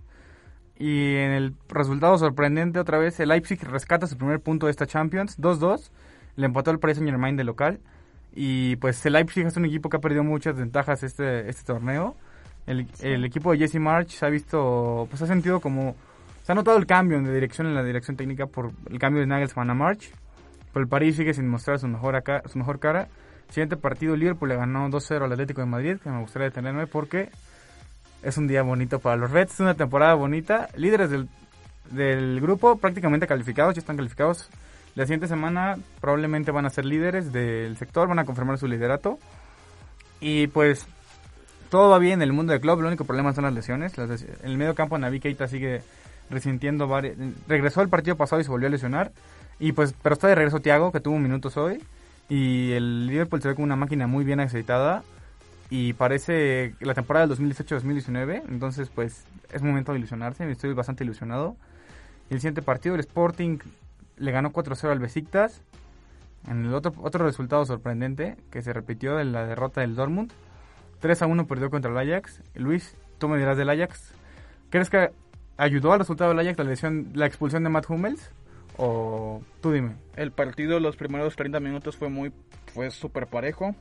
Y 0.77 1.15
en 1.15 1.32
el 1.32 1.56
resultado 1.68 2.20
sorprendente, 2.20 2.77
otra 2.77 3.00
vez, 3.00 3.20
el 3.20 3.30
Leipzig 3.30 3.63
rescata 3.63 4.06
su 4.06 4.15
primer 4.15 4.41
punto 4.41 4.68
de 4.68 4.72
esta 4.74 4.86
Champions, 4.86 5.39
2-2. 5.39 5.89
Le 6.36 6.46
empató 6.46 6.70
el 6.70 6.77
Paris 6.77 6.98
Saint 6.98 7.10
Germain 7.10 7.36
de 7.36 7.46
local. 7.46 7.80
Y 8.32 8.75
pues 8.75 9.03
el 9.08 9.13
Leipzig 9.13 9.48
es 9.48 9.58
un 9.58 9.65
equipo 9.65 9.89
que 9.89 9.98
ha 9.98 10.01
perdido 10.01 10.24
muchas 10.24 10.56
ventajas 10.56 11.01
este, 11.01 11.50
este 11.50 11.63
torneo. 11.63 12.15
El, 12.68 12.88
sí. 12.94 13.08
el 13.08 13.25
equipo 13.25 13.51
de 13.51 13.60
Jesse 13.60 13.80
March 13.80 14.10
se 14.10 14.25
ha 14.25 14.30
visto, 14.30 15.08
pues 15.10 15.22
ha 15.22 15.27
sentido 15.27 15.60
como, 15.60 15.96
se 16.44 16.51
ha 16.51 16.56
notado 16.56 16.77
el 16.77 16.86
cambio 16.86 17.22
de 17.22 17.34
dirección 17.34 17.68
en 17.68 17.75
la 17.75 17.84
dirección 17.84 18.18
técnica 18.18 18.46
por 18.46 18.72
el 18.89 19.00
cambio 19.00 19.22
de 19.22 19.27
Nagelsmann 19.27 19.70
a 19.70 19.74
March. 19.74 20.12
Pero 20.74 20.84
el 20.84 20.89
París 20.89 21.15
sigue 21.15 21.34
sin 21.34 21.48
mostrar 21.48 21.80
su 21.80 21.88
mejor, 21.88 22.15
acá, 22.15 22.44
su 22.48 22.58
mejor 22.58 22.80
cara. 22.80 23.08
Siguiente 23.50 23.75
partido, 23.75 24.15
Liverpool 24.15 24.50
le 24.50 24.56
ganó 24.56 24.89
2-0 24.89 25.25
al 25.25 25.32
Atlético 25.34 25.62
de 25.62 25.68
Madrid, 25.68 25.98
que 26.01 26.10
me 26.10 26.22
gustaría 26.22 26.48
detenerme 26.48 26.88
porque 26.88 27.30
es 28.24 28.38
un 28.38 28.48
día 28.48 28.62
bonito 28.62 29.00
para 29.00 29.18
los 29.18 29.32
Reds, 29.32 29.56
es 29.56 29.60
una 29.60 29.74
temporada 29.74 30.13
bonita. 30.13 30.70
Líderes 30.75 31.10
del, 31.10 31.27
del 31.89 32.39
grupo 32.39 32.77
prácticamente 32.77 33.27
calificados, 33.27 33.75
ya 33.75 33.80
están 33.80 33.98
calificados. 33.98 34.50
La 34.96 35.06
siguiente 35.06 35.27
semana 35.27 35.77
probablemente 36.00 36.51
van 36.51 36.65
a 36.65 36.70
ser 36.70 36.86
líderes 36.86 37.32
del 37.34 37.77
sector, 37.77 38.08
van 38.08 38.20
a 38.20 38.25
confirmar 38.25 38.58
su 38.58 38.68
liderato. 38.68 39.20
Y 40.22 40.48
pues 40.48 40.88
todo 41.72 41.90
va 41.90 42.00
bien 42.00 42.16
en 42.16 42.24
el 42.24 42.34
mundo 42.34 42.51
del 42.51 42.62
club, 42.62 42.82
el 42.82 42.86
único 42.86 43.06
problema 43.06 43.34
son 43.34 43.46
las 43.46 43.54
lesiones. 43.54 43.94
El 44.44 44.58
medio 44.58 44.75
campo 44.75 44.98
Navi 44.98 45.22
Keita 45.22 45.48
sigue 45.48 45.82
resintiendo 46.30 46.86
varias... 46.86 47.16
Regresó 47.48 47.82
el 47.82 47.88
partido 47.88 48.18
pasado 48.18 48.42
y 48.42 48.44
se 48.44 48.50
volvió 48.50 48.68
a 48.68 48.72
lesionar. 48.72 49.13
Y 49.58 49.72
pues, 49.72 49.96
pero 50.04 50.13
está 50.13 50.28
de 50.28 50.36
regreso 50.36 50.60
Thiago, 50.60 50.92
que 50.92 51.00
tuvo 51.00 51.18
minutos 51.18 51.56
hoy. 51.56 51.82
Y 52.28 52.74
el 52.74 53.08
Liverpool 53.08 53.42
se 53.42 53.48
ve 53.48 53.56
como 53.56 53.63
una 53.63 53.78
máquina 53.78 54.06
muy 54.06 54.25
bien 54.25 54.42
aceitada. 54.42 55.04
y 55.70 55.94
parece 55.94 56.75
la 56.82 56.94
temporada 56.94 57.25
del 57.25 57.38
2018-2019, 57.38 58.44
entonces 58.50 58.90
pues 58.94 59.24
es 59.54 59.62
momento 59.62 59.94
de 59.94 60.00
ilusionarse, 60.00 60.50
estoy 60.51 60.74
bastante 60.74 61.06
ilusionado. 61.06 61.56
El 62.30 62.40
siguiente 62.40 62.62
partido, 62.62 62.96
el 62.96 63.00
Sporting 63.00 63.60
le 64.18 64.32
ganó 64.32 64.51
4-0 64.51 64.92
al 64.92 65.00
Besiktas. 65.00 65.62
En 66.50 66.66
el 66.66 66.74
otro, 66.74 66.94
otro 67.01 67.24
resultado 67.25 67.66
sorprendente 67.66 68.36
que 68.51 68.62
se 68.62 68.74
repitió 68.74 69.22
en 69.22 69.32
la 69.32 69.46
derrota 69.46 69.80
del 69.80 69.96
Dortmund. 69.96 70.34
3-1 71.01 71.48
perdió 71.48 71.70
contra 71.70 71.91
el 71.91 71.98
Ajax. 71.98 72.41
Luis, 72.55 72.96
tú 73.17 73.27
me 73.27 73.38
dirás 73.38 73.58
del 73.58 73.70
Ajax. 73.70 74.13
¿Crees 74.70 74.89
que 74.89 75.12
ayudó 75.58 75.93
al 75.93 76.00
resultado 76.00 76.29
del 76.29 76.39
Ajax 76.39 76.58
la, 76.58 76.63
lesión, 76.63 77.12
la 77.13 77.25
expulsión 77.25 77.63
de 77.63 77.70
Matt 77.70 77.89
Hummels? 77.89 78.31
O 78.77 79.41
tú 79.62 79.72
dime. 79.72 79.96
El 80.15 80.31
partido 80.31 80.79
los 80.79 80.96
primeros 80.96 81.36
30 81.36 81.60
minutos 81.60 81.98
fue 81.98 82.10
muy 82.10 82.31
fue 82.74 82.89
súper 82.91 83.27
parejo. 83.27 83.75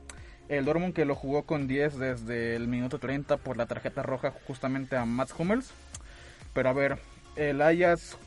El 0.49 0.65
Dortmund 0.65 0.93
que 0.93 1.05
lo 1.05 1.15
jugó 1.15 1.43
con 1.43 1.67
10 1.67 1.97
desde 1.97 2.55
el 2.55 2.67
minuto 2.67 2.99
30 2.99 3.37
por 3.37 3.55
la 3.55 3.67
tarjeta 3.67 4.03
roja 4.03 4.33
justamente 4.47 4.97
a 4.97 5.05
Mats 5.05 5.33
Hummels. 5.37 5.71
Pero 6.53 6.69
a 6.69 6.73
ver, 6.73 6.97
el 7.37 7.61
Ajax 7.61 8.17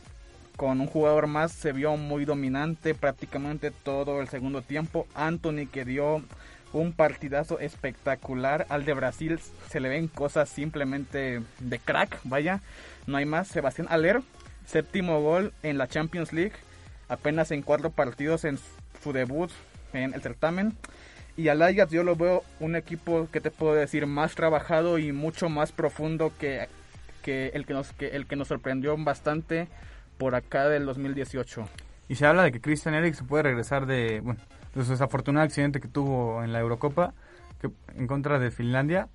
con 0.56 0.80
un 0.80 0.86
jugador 0.86 1.26
más 1.26 1.52
se 1.52 1.72
vio 1.72 1.96
muy 1.96 2.24
dominante 2.24 2.94
prácticamente 2.94 3.70
todo 3.70 4.20
el 4.20 4.28
segundo 4.28 4.62
tiempo. 4.62 5.06
Anthony 5.14 5.66
que 5.70 5.84
dio 5.84 6.22
un 6.74 6.92
partidazo 6.92 7.58
espectacular. 7.58 8.66
Al 8.68 8.84
de 8.84 8.94
Brasil 8.94 9.38
se 9.70 9.80
le 9.80 9.88
ven 9.88 10.08
cosas 10.08 10.48
simplemente 10.48 11.40
de 11.60 11.78
crack, 11.78 12.20
vaya. 12.24 12.60
No 13.06 13.16
hay 13.16 13.24
más. 13.24 13.48
Sebastián 13.48 13.88
Aller, 13.90 14.20
séptimo 14.66 15.20
gol 15.22 15.52
en 15.62 15.78
la 15.78 15.88
Champions 15.88 16.32
League. 16.32 16.52
Apenas 17.08 17.50
en 17.50 17.62
cuatro 17.62 17.90
partidos 17.90 18.44
en 18.44 18.58
su 19.02 19.12
debut 19.12 19.50
en 19.92 20.14
el 20.14 20.22
certamen. 20.22 20.74
Y 21.36 21.48
al 21.48 21.62
Ajax 21.62 21.90
yo 21.90 22.04
lo 22.04 22.16
veo 22.16 22.44
un 22.60 22.76
equipo 22.76 23.28
que 23.32 23.40
te 23.40 23.50
puedo 23.50 23.74
decir 23.74 24.06
más 24.06 24.34
trabajado 24.34 24.98
y 24.98 25.12
mucho 25.12 25.48
más 25.48 25.72
profundo 25.72 26.32
que, 26.38 26.68
que, 27.22 27.48
el, 27.54 27.66
que, 27.66 27.72
nos, 27.72 27.92
que 27.92 28.08
el 28.08 28.26
que 28.26 28.36
nos 28.36 28.48
sorprendió 28.48 28.96
bastante 28.96 29.68
por 30.18 30.34
acá 30.34 30.68
del 30.68 30.86
2018. 30.86 31.68
Y 32.08 32.16
se 32.16 32.26
habla 32.26 32.44
de 32.44 32.52
que 32.52 32.60
Christian 32.60 32.94
Eriksen 32.94 33.26
puede 33.26 33.44
regresar 33.44 33.86
de, 33.86 34.20
bueno, 34.20 34.40
de 34.74 34.84
su 34.84 34.90
desafortunado 34.90 35.44
accidente 35.44 35.80
que 35.80 35.88
tuvo 35.88 36.42
en 36.42 36.52
la 36.52 36.60
Eurocopa 36.60 37.14
que, 37.60 37.70
en 37.96 38.06
contra 38.06 38.38
de 38.38 38.50
Finlandia, 38.50 39.08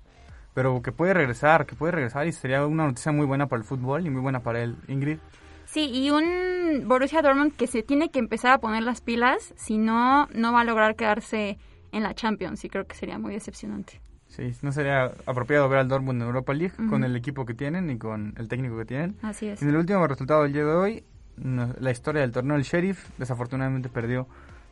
pero 0.54 0.82
que 0.82 0.92
puede 0.92 1.14
regresar, 1.14 1.66
que 1.66 1.76
puede 1.76 1.92
regresar 1.92 2.26
y 2.26 2.32
sería 2.32 2.66
una 2.66 2.86
noticia 2.86 3.12
muy 3.12 3.26
buena 3.26 3.46
para 3.46 3.60
el 3.60 3.64
fútbol 3.64 4.06
y 4.06 4.10
muy 4.10 4.20
buena 4.20 4.40
para 4.40 4.62
él, 4.62 4.76
Ingrid. 4.88 5.18
Sí, 5.66 5.88
y 5.92 6.10
un 6.10 6.88
Borussia 6.88 7.22
Dortmund 7.22 7.54
que 7.54 7.68
se 7.68 7.82
tiene 7.82 8.10
que 8.10 8.18
empezar 8.18 8.52
a 8.52 8.58
poner 8.58 8.82
las 8.82 9.00
pilas, 9.00 9.54
si 9.56 9.78
no, 9.78 10.26
no 10.34 10.52
va 10.52 10.62
a 10.62 10.64
lograr 10.64 10.96
quedarse 10.96 11.58
en 11.92 12.02
la 12.02 12.14
Champions 12.14 12.64
y 12.64 12.68
creo 12.68 12.86
que 12.86 12.96
sería 12.96 13.18
muy 13.18 13.32
decepcionante. 13.34 14.00
Sí, 14.26 14.52
no 14.62 14.70
sería 14.72 15.12
apropiado 15.26 15.68
ver 15.68 15.80
al 15.80 15.88
Dortmund 15.88 16.22
en 16.22 16.28
Europa 16.28 16.54
League 16.54 16.74
con 16.88 17.02
el 17.02 17.16
equipo 17.16 17.44
que 17.44 17.54
tienen 17.54 17.90
y 17.90 17.98
con 17.98 18.34
el 18.36 18.46
técnico 18.48 18.76
que 18.78 18.84
tienen. 18.84 19.16
Así 19.22 19.46
es. 19.46 19.60
En 19.60 19.68
el 19.68 19.76
último 19.76 20.06
resultado 20.06 20.44
del 20.44 20.52
día 20.52 20.64
de 20.64 20.72
hoy, 20.72 21.04
la 21.36 21.90
historia 21.90 22.20
del 22.20 22.30
torneo, 22.30 22.56
el 22.56 22.62
Sheriff 22.62 23.08
desafortunadamente 23.18 23.88
perdió 23.88 24.28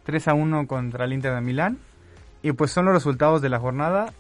3 0.09 0.27
a 0.29 0.33
1 0.33 0.67
contra 0.67 1.05
el 1.05 1.13
Inter 1.13 1.35
de 1.35 1.43
Milán. 1.43 1.77
Y 2.43 2.53
pues 2.53 2.71
son 2.71 2.87
los 2.87 2.95
resultados 2.95 3.43
de 3.43 3.51
la 3.51 3.61
jornada. 3.61 4.11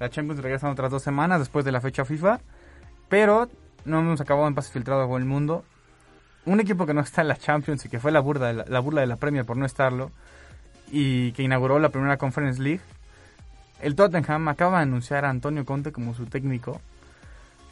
La 0.00 0.10
Champions 0.10 0.42
regresa 0.42 0.68
otras 0.68 0.90
dos 0.90 1.04
semanas 1.04 1.38
después 1.38 1.64
de 1.64 1.70
la 1.70 1.80
fecha 1.80 2.04
FIFA. 2.04 2.40
Pero 3.08 3.48
no 3.84 4.00
hemos 4.00 4.20
acabado 4.20 4.48
en 4.48 4.56
pase 4.56 4.72
filtrado 4.72 5.08
con 5.08 5.22
el 5.22 5.28
mundo. 5.28 5.62
Un 6.46 6.58
equipo 6.58 6.84
que 6.84 6.94
no 6.94 7.00
está 7.00 7.20
en 7.20 7.28
la 7.28 7.36
Champions 7.36 7.84
y 7.84 7.88
que 7.88 8.00
fue 8.00 8.10
la 8.10 8.18
burla, 8.18 8.48
de 8.48 8.54
la, 8.54 8.64
la 8.66 8.80
burla 8.80 9.02
de 9.02 9.06
la 9.06 9.14
Premier 9.18 9.44
por 9.44 9.56
no 9.56 9.64
estarlo. 9.64 10.10
Y 10.90 11.30
que 11.30 11.44
inauguró 11.44 11.78
la 11.78 11.90
primera 11.90 12.16
Conference 12.16 12.60
League. 12.60 12.80
El 13.80 13.94
Tottenham 13.94 14.48
acaba 14.48 14.78
de 14.78 14.82
anunciar 14.82 15.24
a 15.24 15.30
Antonio 15.30 15.64
Conte 15.64 15.92
como 15.92 16.12
su 16.14 16.26
técnico. 16.26 16.80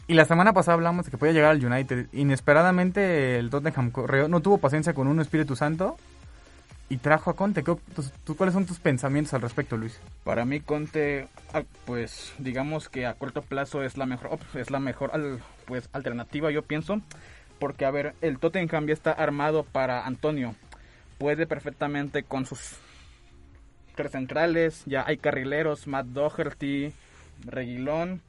Y 0.07 0.15
la 0.15 0.27
semana 0.27 0.53
pasada 0.53 0.75
hablamos 0.75 1.07
de 1.07 1.11
que 1.11 1.19
podía 1.19 1.33
llegar 1.33 1.51
al 1.51 1.65
United. 1.65 2.07
Inesperadamente 2.13 3.37
el 3.37 3.51
Tottenham 3.51 3.91
no 4.29 4.39
tuvo 4.39 4.59
paciencia 4.59 4.95
con 4.95 5.09
un 5.09 5.19
Espíritu 5.19 5.57
Santo 5.57 5.97
y 6.89 6.99
trajo 6.99 7.31
a 7.31 7.37
Conte. 7.37 7.63
¿Qué- 7.65 7.77
tus- 7.95 8.13
tus- 8.25 8.37
¿Cuáles 8.37 8.53
son 8.53 8.67
tus 8.67 8.79
pensamientos 8.79 9.35
al 9.35 9.43
respecto, 9.43 9.77
Luis? 9.77 10.01
Para 10.23 10.45
mí 10.45 10.61
Conte, 10.61 11.29
ah, 11.53 11.63
pues 11.87 12.33
digamos 12.39 12.89
que 12.89 13.07
a 13.07 13.15
corto 13.15 13.43
plazo 13.43 13.83
es 13.83 13.97
la 13.97 14.07
mejor, 14.07 14.39
es 14.55 14.71
la 14.71 14.81
mejor 14.81 15.11
pues 15.67 15.89
alternativa, 15.93 16.51
yo 16.51 16.63
pienso, 16.63 17.01
porque 17.59 17.85
a 17.85 17.91
ver, 17.91 18.15
el 18.21 18.39
Tottenham 18.39 18.87
ya 18.87 18.93
está 18.93 19.13
armado 19.13 19.65
para 19.65 20.07
Antonio, 20.07 20.55
puede 21.19 21.47
perfectamente 21.47 22.23
con 22.23 22.45
sus 22.45 22.77
tres 23.95 24.13
centrales, 24.13 24.83
ya 24.87 25.05
hay 25.07 25.17
carrileros, 25.17 25.87
Matt 25.87 26.07
Doherty, 26.07 26.93
Reguilón. 27.47 28.21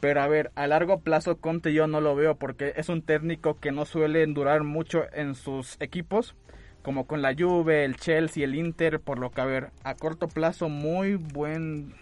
Pero 0.00 0.22
a 0.22 0.28
ver, 0.28 0.52
a 0.54 0.68
largo 0.68 1.00
plazo 1.00 1.38
Conte 1.38 1.72
yo 1.72 1.88
no 1.88 2.00
lo 2.00 2.14
veo 2.14 2.36
porque 2.36 2.72
es 2.76 2.88
un 2.88 3.02
técnico 3.02 3.58
que 3.58 3.72
no 3.72 3.84
suele 3.84 4.24
durar 4.26 4.62
mucho 4.62 5.02
en 5.12 5.34
sus 5.34 5.76
equipos, 5.80 6.36
como 6.82 7.06
con 7.06 7.22
la 7.22 7.34
Juve, 7.34 7.84
el 7.84 7.96
Chelsea, 7.96 8.44
el 8.44 8.54
Inter, 8.54 9.00
por 9.00 9.18
lo 9.18 9.30
que 9.30 9.40
a 9.40 9.44
ver, 9.44 9.70
a 9.84 9.94
corto 9.94 10.28
plazo 10.28 10.68
muy 10.68 11.16
buen 11.16 11.94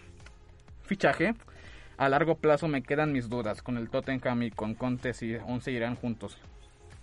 fichaje. 0.83 1.35
A 1.97 2.09
largo 2.09 2.35
plazo 2.35 2.67
me 2.67 2.83
quedan 2.83 3.11
mis 3.11 3.27
dudas 3.27 3.61
con 3.61 3.77
el 3.77 3.89
Tottenham 3.89 4.43
y 4.43 4.51
con 4.51 4.75
Conte 4.75 5.13
si 5.13 5.35
aún 5.35 5.61
seguirán 5.61 5.95
juntos. 5.95 6.37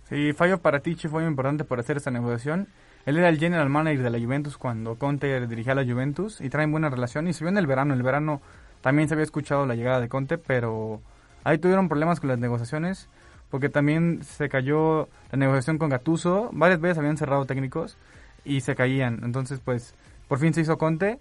Sí, 0.07 0.33
Fabio 0.33 0.59
Paratici 0.59 1.07
fue 1.07 1.21
muy 1.21 1.29
importante 1.29 1.63
por 1.63 1.79
hacer 1.79 1.97
esta 1.97 2.11
negociación. 2.11 2.67
Él 3.05 3.17
era 3.17 3.29
el 3.29 3.37
general 3.37 3.69
manager 3.69 4.03
de 4.03 4.09
la 4.09 4.19
Juventus 4.19 4.57
cuando 4.57 4.95
Conte 4.95 5.45
dirigía 5.47 5.75
la 5.75 5.83
Juventus 5.83 6.41
y 6.41 6.49
traen 6.49 6.71
buena 6.71 6.89
relación. 6.89 7.27
Y 7.27 7.33
se 7.33 7.43
vio 7.43 7.49
en 7.49 7.57
el 7.57 7.67
verano. 7.67 7.93
El 7.93 8.03
verano 8.03 8.41
también 8.81 9.07
se 9.07 9.15
había 9.15 9.23
escuchado 9.23 9.65
la 9.65 9.75
llegada 9.75 9.99
de 9.99 10.09
Conte, 10.09 10.37
pero 10.37 11.01
ahí 11.43 11.57
tuvieron 11.57 11.89
problemas 11.89 12.19
con 12.19 12.29
las 12.29 12.39
negociaciones 12.39 13.09
porque 13.55 13.69
también 13.69 14.21
se 14.21 14.49
cayó 14.49 15.07
la 15.31 15.37
negociación 15.37 15.77
con 15.77 15.87
Gattuso. 15.89 16.49
Varias 16.51 16.81
veces 16.81 16.97
habían 16.97 17.15
cerrado 17.15 17.45
técnicos 17.45 17.95
y 18.43 18.59
se 18.59 18.75
caían. 18.75 19.21
Entonces, 19.23 19.61
pues, 19.63 19.95
por 20.27 20.39
fin 20.39 20.53
se 20.53 20.59
hizo 20.59 20.77
Conte 20.77 21.19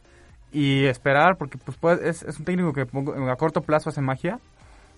y 0.50 0.86
esperar 0.86 1.36
porque 1.36 1.58
pues 1.58 1.76
puede- 1.76 2.08
es, 2.08 2.24
es 2.24 2.36
un 2.40 2.44
técnico 2.44 2.72
que 2.72 2.88
a 3.30 3.36
corto 3.36 3.62
plazo 3.62 3.90
hace 3.90 4.00
magia 4.00 4.40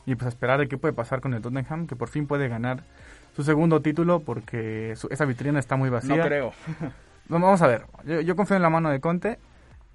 y 0.06 0.14
pues 0.14 0.28
esperar 0.28 0.58
de 0.60 0.66
qué 0.66 0.78
puede 0.78 0.94
pasar 0.94 1.20
con 1.20 1.34
el 1.34 1.42
Tottenham 1.42 1.86
que 1.86 1.94
por 1.94 2.08
fin 2.08 2.26
puede 2.26 2.48
ganar 2.48 2.84
su 3.36 3.42
segundo 3.44 3.82
título 3.82 4.20
porque 4.20 4.94
su- 4.96 5.08
esa 5.10 5.26
vitrina 5.26 5.58
está 5.58 5.76
muy 5.76 5.90
vacía. 5.90 6.16
No 6.16 6.22
creo. 6.24 6.52
Vamos 7.28 7.60
a 7.60 7.66
ver, 7.66 7.84
yo, 8.06 8.22
yo 8.22 8.34
confío 8.34 8.56
en 8.56 8.62
la 8.62 8.70
mano 8.70 8.88
de 8.88 8.98
Conte. 9.00 9.38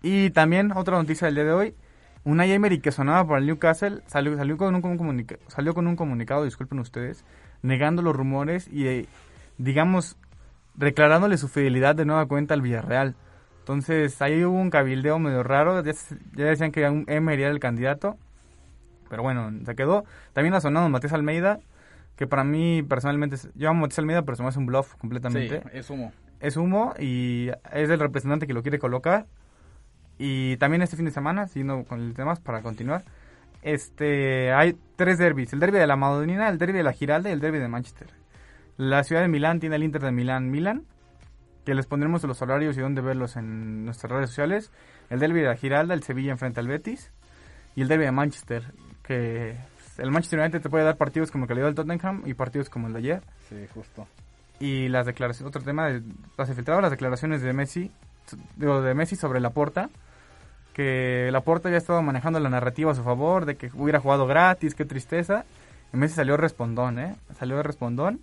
Y 0.04 0.30
también 0.30 0.74
otra 0.74 0.96
noticia 0.96 1.26
del 1.26 1.34
día 1.36 1.46
de 1.46 1.54
hoy, 1.54 1.74
Unai 2.24 2.52
Emery 2.52 2.80
que 2.80 2.92
sonaba 2.92 3.26
por 3.26 3.40
el 3.40 3.48
Newcastle 3.48 4.02
salió, 4.06 4.38
salió, 4.38 4.58
con, 4.58 4.76
un, 4.76 4.82
comunica- 4.82 5.40
salió 5.48 5.74
con 5.74 5.88
un 5.88 5.96
comunicado, 5.96 6.44
disculpen 6.46 6.80
ustedes, 6.80 7.26
negando 7.64 8.02
los 8.02 8.16
rumores 8.16 8.68
y 8.72 8.88
eh, 8.88 9.06
digamos 9.58 10.18
declarándole 10.76 11.38
su 11.38 11.48
fidelidad 11.48 11.96
de 11.96 12.06
nueva 12.06 12.26
cuenta 12.28 12.54
al 12.54 12.62
Villarreal. 12.62 13.16
Entonces 13.60 14.22
ahí 14.22 14.44
hubo 14.44 14.56
un 14.60 14.70
cabildeo 14.70 15.20
medio 15.20 15.44
raro, 15.44 15.84
ya, 15.84 15.94
decían 16.46 16.72
que 16.72 16.88
un 16.90 17.06
Emery 17.08 17.44
era 17.44 17.52
el 17.52 17.60
candidato, 17.60 18.18
pero 19.10 19.24
bueno, 19.24 19.52
se 19.66 19.76
quedó. 19.76 20.06
También 20.34 20.54
ha 20.54 20.62
sonado 20.62 20.90
Matías 20.90 21.14
Almeida, 21.14 21.60
que 22.16 22.28
para 22.28 22.44
mí 22.44 22.84
personalmente, 22.84 23.38
yo 23.56 23.70
amo 23.70 23.80
a 23.80 23.82
Matías 23.82 24.00
Almeida, 24.00 24.22
pero 24.24 24.36
se 24.36 24.44
me 24.44 24.50
hace 24.50 24.60
un 24.60 24.66
bluff 24.68 24.92
Sí, 24.94 24.98
completamente 25.00 25.64
es 25.74 25.90
humo. 25.90 26.12
es 26.40 26.56
humo 26.58 26.94
y 27.00 27.50
es 27.72 27.90
el 27.90 28.00
representante 28.00 28.48
que 28.48 28.54
lo 28.54 28.62
quiere 28.62 28.80
colocar. 28.80 29.26
Y 30.24 30.56
también 30.58 30.84
este 30.84 30.96
fin 30.96 31.06
de 31.06 31.12
semana, 31.12 31.48
siguiendo 31.48 31.84
con 31.84 32.00
el 32.00 32.14
tema 32.14 32.36
para 32.36 32.62
continuar, 32.62 33.04
este 33.64 34.54
hay 34.54 34.78
tres 34.96 35.18
derbis, 35.18 35.52
el 35.54 35.60
derby 35.60 35.80
de 35.80 35.88
la 35.88 35.96
Madonina, 35.96 36.48
el 36.48 36.60
derby 36.60 36.74
de 36.78 36.84
la 36.84 36.94
Giralda 36.94 37.30
y 37.30 37.34
el 37.34 37.40
derby 37.40 37.58
de 37.58 37.68
Manchester. 37.68 38.08
La 38.78 39.04
ciudad 39.04 39.24
de 39.24 39.28
Milán 39.28 39.60
tiene 39.60 39.78
el 39.78 39.84
Inter 39.84 40.02
de 40.02 40.12
Milán 40.12 40.52
Milán, 40.52 40.84
que 41.66 41.74
les 41.74 41.88
pondremos 41.88 42.24
los 42.24 42.40
horarios 42.42 42.78
y 42.78 42.82
dónde 42.82 43.02
verlos 43.02 43.36
en 43.36 43.84
nuestras 43.86 44.12
redes 44.12 44.30
sociales. 44.30 44.72
El 45.10 45.20
derby 45.20 45.42
de 45.42 45.48
la 45.48 45.56
Giralda, 45.56 45.94
el 45.96 46.04
Sevilla 46.04 46.32
enfrente 46.32 46.60
al 46.60 46.68
Betis 46.68 47.12
y 47.76 47.82
el 47.82 47.88
derby 47.88 48.06
de 48.06 48.12
Manchester, 48.12 48.64
que 49.04 49.56
el 49.98 50.12
Manchester 50.12 50.40
United 50.40 50.62
te 50.62 50.70
puede 50.70 50.84
dar 50.86 50.98
partidos 50.98 51.32
como 51.32 51.46
el 51.46 51.48
que 51.48 51.56
le 51.56 51.62
dio 51.62 51.68
el 51.68 51.76
Tottenham 51.76 52.24
y 52.26 52.34
partidos 52.36 52.70
como 52.70 52.86
el 52.88 52.94
de 52.94 53.00
ayer 53.00 53.22
Sí, 53.50 53.56
justo. 53.74 54.08
y 54.60 54.88
las 54.88 55.06
declaraciones, 55.08 55.50
otro 55.50 55.64
tema 55.64 55.88
de 55.88 56.04
las 56.38 56.54
filtrado 56.54 56.80
las 56.80 56.92
declaraciones 56.92 57.42
de 57.42 57.54
Messi, 57.54 57.92
digo, 58.56 58.82
de 58.84 58.94
Messi 58.94 59.16
sobre 59.16 59.40
Laporta, 59.40 59.90
que 60.82 61.30
Laporta 61.32 61.70
ya 61.70 61.78
estaba 61.78 62.02
manejando 62.02 62.40
la 62.40 62.50
narrativa 62.50 62.92
a 62.92 62.96
su 62.96 63.04
favor, 63.04 63.46
de 63.46 63.56
que 63.56 63.70
hubiera 63.76 64.00
jugado 64.00 64.26
gratis, 64.26 64.74
qué 64.74 64.86
tristeza, 64.86 65.46
y 65.94 65.98
Messi 65.98 66.16
salió 66.16 66.38
respondón, 66.38 66.98
¿eh? 66.98 67.16
Salió 67.38 67.62
respondón, 67.62 68.22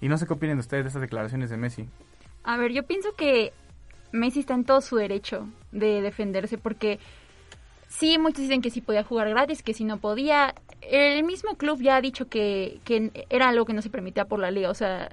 y 0.00 0.08
no 0.08 0.16
sé 0.16 0.26
qué 0.26 0.32
opinen 0.32 0.58
ustedes 0.58 0.84
de 0.84 0.90
esas 0.90 1.02
declaraciones 1.02 1.50
de 1.50 1.56
Messi. 1.58 1.88
A 2.44 2.56
ver, 2.56 2.72
yo 2.72 2.84
pienso 2.84 3.14
que 3.14 3.52
Messi 4.10 4.40
está 4.40 4.54
en 4.54 4.64
todo 4.64 4.80
su 4.80 4.96
derecho 4.96 5.46
de 5.70 6.00
defenderse 6.00 6.56
porque 6.56 6.98
sí, 7.88 8.18
muchos 8.18 8.40
dicen 8.40 8.62
que 8.62 8.70
sí 8.70 8.80
podía 8.80 9.04
jugar 9.04 9.28
gratis, 9.28 9.62
que 9.62 9.74
si 9.74 9.84
no 9.84 9.98
podía. 9.98 10.54
El 10.80 11.24
mismo 11.24 11.56
club 11.56 11.82
ya 11.82 11.96
ha 11.96 12.00
dicho 12.00 12.28
que, 12.28 12.80
que 12.84 13.26
era 13.28 13.48
algo 13.48 13.66
que 13.66 13.74
no 13.74 13.82
se 13.82 13.90
permitía 13.90 14.24
por 14.24 14.38
la 14.38 14.50
liga, 14.50 14.70
o 14.70 14.74
sea, 14.74 15.10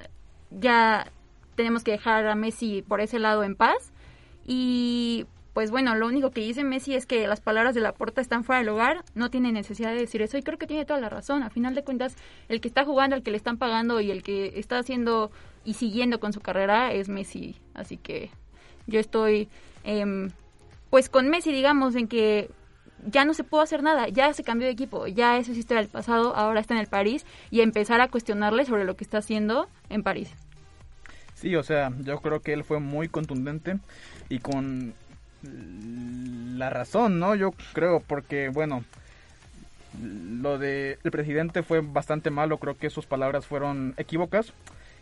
ya 0.52 1.12
tenemos 1.56 1.84
que 1.84 1.92
dejar 1.92 2.28
a 2.28 2.36
Messi 2.36 2.84
por 2.88 3.02
ese 3.02 3.20
lado 3.20 3.44
en 3.44 3.56
paz. 3.56 3.92
Y 4.48 5.26
pues 5.56 5.72
bueno, 5.72 5.96
lo 5.96 6.08
único 6.08 6.32
que 6.32 6.42
dice 6.42 6.66
Messi 6.66 6.96
es 6.96 7.06
que 7.06 7.26
las 7.28 7.40
palabras 7.40 7.74
de 7.74 7.80
la 7.80 7.94
porta 7.94 8.20
están 8.20 8.44
fuera 8.44 8.60
del 8.60 8.68
lugar, 8.68 9.06
no 9.14 9.30
tiene 9.30 9.54
necesidad 9.54 9.94
de 9.94 10.02
decir 10.02 10.22
eso 10.22 10.38
y 10.38 10.44
creo 10.44 10.58
que 10.58 10.68
tiene 10.68 10.84
toda 10.84 11.00
la 11.00 11.08
razón. 11.08 11.44
A 11.44 11.50
final 11.50 11.74
de 11.76 11.82
cuentas, 11.82 12.18
el 12.50 12.60
que 12.60 12.68
está 12.68 12.84
jugando, 12.84 13.16
el 13.16 13.24
que 13.24 13.32
le 13.32 13.38
están 13.38 13.58
pagando 13.58 14.02
y 14.02 14.12
el 14.12 14.22
que 14.22 14.60
está 14.60 14.80
haciendo 14.80 15.32
y 15.64 15.76
siguiendo 15.76 16.20
con 16.20 16.34
su 16.34 16.42
carrera 16.42 16.92
es 16.92 17.08
Messi. 17.08 17.56
Así 17.74 17.96
que 17.96 18.32
yo 18.86 19.00
estoy, 19.00 19.48
em, 19.86 20.30
pues 20.90 21.08
con 21.08 21.30
Messi, 21.30 21.54
digamos, 21.54 21.96
en 21.96 22.10
que 22.10 22.50
ya 23.06 23.24
no 23.24 23.34
se 23.34 23.46
pudo 23.46 23.62
hacer 23.62 23.82
nada, 23.82 24.10
ya 24.10 24.34
se 24.34 24.44
cambió 24.44 24.68
de 24.68 24.74
equipo, 24.74 25.08
ya 25.08 25.38
eso 25.38 25.54
es 25.54 25.58
historia 25.58 25.84
del 25.84 25.90
pasado, 25.90 26.36
ahora 26.36 26.60
está 26.60 26.74
en 26.74 26.82
el 26.82 26.88
París 26.88 27.26
y 27.50 27.62
empezar 27.62 28.02
a 28.02 28.10
cuestionarle 28.10 28.66
sobre 28.66 28.84
lo 28.84 28.98
que 28.98 29.06
está 29.06 29.20
haciendo 29.20 29.70
en 29.88 30.04
París. 30.04 30.36
Sí, 31.34 31.56
o 31.56 31.64
sea, 31.64 31.94
yo 32.02 32.20
creo 32.20 32.42
que 32.42 32.52
él 32.52 32.66
fue 32.66 32.82
muy 32.82 33.08
contundente 33.08 33.80
y 34.28 34.40
con 34.40 34.94
la 35.44 36.70
razón, 36.70 37.20
¿no? 37.20 37.36
Yo 37.36 37.54
creo, 37.74 38.00
porque, 38.00 38.50
bueno, 38.50 38.84
lo 40.02 40.58
de 40.58 40.98
el 41.04 41.12
presidente 41.12 41.64
fue 41.64 41.82
bastante 41.82 42.30
malo, 42.30 42.58
creo 42.58 42.78
que 42.78 42.90
sus 42.90 43.06
palabras 43.06 43.46
fueron 43.46 43.94
equívocas 43.98 44.54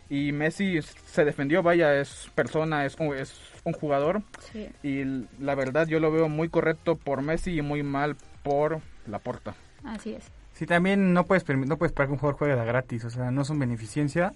y 0.09 0.31
Messi 0.31 0.81
se 0.81 1.25
defendió, 1.25 1.63
vaya, 1.63 1.99
es 1.99 2.29
persona, 2.35 2.85
es, 2.85 2.95
es 3.17 3.33
un 3.63 3.73
jugador 3.73 4.21
Sí. 4.51 4.69
y 4.83 5.03
la 5.43 5.55
verdad 5.55 5.87
yo 5.87 5.99
lo 5.99 6.11
veo 6.11 6.29
muy 6.29 6.49
correcto 6.49 6.95
por 6.95 7.21
Messi 7.21 7.57
y 7.57 7.61
muy 7.61 7.81
mal 7.83 8.15
por 8.43 8.81
la 9.07 9.19
porta. 9.19 9.55
Así 9.83 10.13
es. 10.13 10.25
Sí, 10.53 10.67
también 10.67 11.13
no 11.13 11.25
puedes, 11.25 11.47
no 11.49 11.77
puedes 11.77 11.91
esperar 11.91 12.07
que 12.09 12.13
un 12.13 12.19
jugador 12.19 12.37
juegue 12.37 12.55
de 12.55 12.65
gratis, 12.65 13.05
o 13.05 13.09
sea, 13.09 13.31
no 13.31 13.43
son 13.43 13.57
beneficencia. 13.57 14.33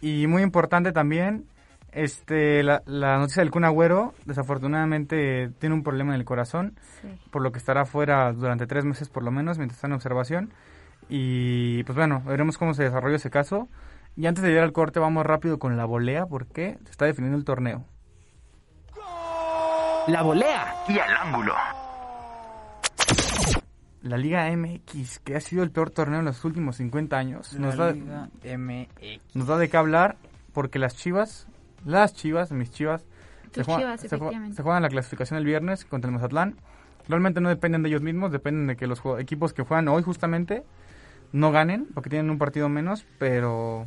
Y 0.00 0.26
muy 0.26 0.42
importante 0.42 0.92
también, 0.92 1.44
este, 1.96 2.62
la, 2.62 2.82
la 2.86 3.18
noticia 3.18 3.42
del 3.42 3.50
Kun 3.50 3.64
Agüero, 3.64 4.14
desafortunadamente 4.26 5.50
tiene 5.58 5.74
un 5.74 5.82
problema 5.82 6.14
en 6.14 6.20
el 6.20 6.24
corazón, 6.24 6.78
Sí. 7.02 7.08
por 7.30 7.42
lo 7.42 7.50
que 7.52 7.58
estará 7.58 7.84
fuera 7.86 8.32
durante 8.32 8.66
tres 8.66 8.84
meses 8.84 9.08
por 9.08 9.22
lo 9.22 9.30
menos, 9.30 9.58
mientras 9.58 9.76
está 9.78 9.86
en 9.86 9.94
observación. 9.94 10.52
Y 11.08 11.82
pues 11.84 11.96
bueno, 11.96 12.22
veremos 12.26 12.58
cómo 12.58 12.74
se 12.74 12.84
desarrolla 12.84 13.16
ese 13.16 13.30
caso. 13.30 13.68
Y 14.16 14.26
antes 14.26 14.42
de 14.42 14.48
llegar 14.50 14.64
al 14.64 14.72
corte, 14.72 14.98
vamos 15.00 15.24
rápido 15.26 15.58
con 15.58 15.76
la 15.76 15.84
volea, 15.84 16.26
porque 16.26 16.78
se 16.84 16.90
está 16.90 17.04
definiendo 17.06 17.36
el 17.38 17.44
torneo. 17.44 17.84
La 20.08 20.22
volea. 20.22 20.74
Y 20.88 20.98
al 20.98 21.16
ángulo. 21.16 21.54
La 24.02 24.16
Liga 24.16 24.48
MX, 24.56 25.18
que 25.20 25.34
ha 25.36 25.40
sido 25.40 25.62
el 25.64 25.70
peor 25.72 25.90
torneo 25.90 26.20
en 26.20 26.26
los 26.26 26.44
últimos 26.44 26.76
50 26.76 27.16
años, 27.16 27.52
nos 27.54 27.76
La 27.76 27.86
da, 27.86 27.92
Liga 27.92 28.28
MX. 28.56 29.34
nos 29.34 29.46
da 29.48 29.58
de 29.58 29.68
qué 29.68 29.76
hablar 29.76 30.16
porque 30.52 30.78
las 30.78 30.94
Chivas, 30.96 31.48
las 31.86 32.12
Chivas, 32.14 32.52
mis 32.52 32.70
Chivas, 32.70 33.04
se, 33.52 33.62
juegan- 33.64 33.80
Chivas, 33.80 34.00
se, 34.00 34.06
jue- 34.08 34.16
efectivamente. 34.16 34.56
se 34.56 34.62
juegan 34.62 34.82
la 34.82 34.88
clasificación 34.90 35.38
el 35.38 35.44
viernes 35.46 35.84
contra 35.86 36.08
el 36.10 36.14
Mazatlán. 36.14 36.56
Realmente 37.08 37.40
no 37.40 37.48
dependen 37.48 37.82
de 37.82 37.88
ellos 37.88 38.02
mismos, 38.02 38.32
dependen 38.32 38.66
de 38.66 38.76
que 38.76 38.86
los 38.86 39.00
equipos 39.18 39.52
que 39.52 39.62
juegan 39.62 39.88
hoy 39.88 40.02
justamente 40.02 40.64
no 41.32 41.52
ganen 41.52 41.86
porque 41.94 42.10
tienen 42.10 42.30
un 42.30 42.38
partido 42.38 42.68
menos, 42.68 43.06
pero 43.18 43.86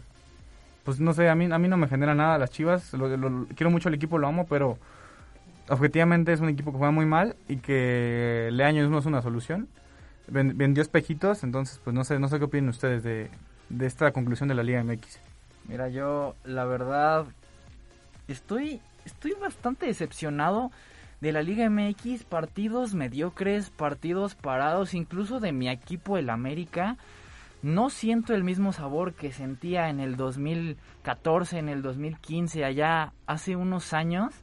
pues 0.86 1.00
no 1.00 1.14
sé, 1.14 1.30
a 1.30 1.36
mí, 1.36 1.52
a 1.52 1.58
mí 1.60 1.68
no 1.68 1.78
me 1.78 1.88
genera 1.88 2.16
nada 2.16 2.38
las 2.38 2.50
Chivas, 2.50 2.94
lo- 2.94 3.16
lo- 3.16 3.46
quiero 3.56 3.70
mucho 3.70 3.90
el 3.90 3.96
equipo, 3.96 4.18
lo 4.18 4.28
amo, 4.28 4.48
pero 4.48 4.78
objetivamente 5.70 6.34
es 6.34 6.40
un 6.40 6.50
equipo 6.50 6.72
que 6.72 6.78
juega 6.78 6.92
muy 6.92 7.06
mal 7.06 7.36
y 7.48 7.58
que 7.58 8.50
Leaño 8.52 8.90
no 8.90 8.98
es 9.00 9.06
una 9.06 9.22
solución. 9.22 9.68
Ven- 10.28 10.58
vendió 10.58 10.82
espejitos, 10.82 11.44
entonces 11.44 11.80
pues 11.84 11.94
no 11.94 12.04
sé, 12.04 12.20
no 12.20 12.28
sé 12.28 12.38
qué 12.40 12.46
opinan 12.46 12.70
ustedes 12.70 13.04
de, 13.04 13.30
de 13.70 13.86
esta 13.86 14.12
conclusión 14.12 14.48
de 14.50 14.56
la 14.56 14.64
Liga 14.64 14.80
MX. 14.84 15.20
Mira, 15.68 15.90
yo 15.90 16.36
la 16.44 16.66
verdad 16.66 17.26
estoy 18.32 18.82
estoy 19.06 19.34
bastante 19.34 19.88
decepcionado 19.88 20.72
de 21.22 21.32
la 21.32 21.42
Liga 21.42 21.70
MX, 21.70 22.24
partidos 22.24 22.94
mediocres, 22.94 23.70
partidos 23.70 24.36
parados, 24.36 24.94
incluso 24.94 25.40
de 25.40 25.52
mi 25.52 25.70
equipo 25.70 26.18
el 26.18 26.30
América. 26.30 26.98
No 27.62 27.90
siento 27.90 28.34
el 28.34 28.46
mismo 28.46 28.72
sabor 28.72 29.14
que 29.14 29.34
sentía 29.34 29.90
en 29.90 30.00
el 30.00 30.16
2014, 30.16 31.60
en 31.60 31.68
el 31.68 31.82
2015, 31.82 32.64
allá 32.64 33.14
hace 33.28 33.58
unos 33.58 33.94
años. 33.94 34.34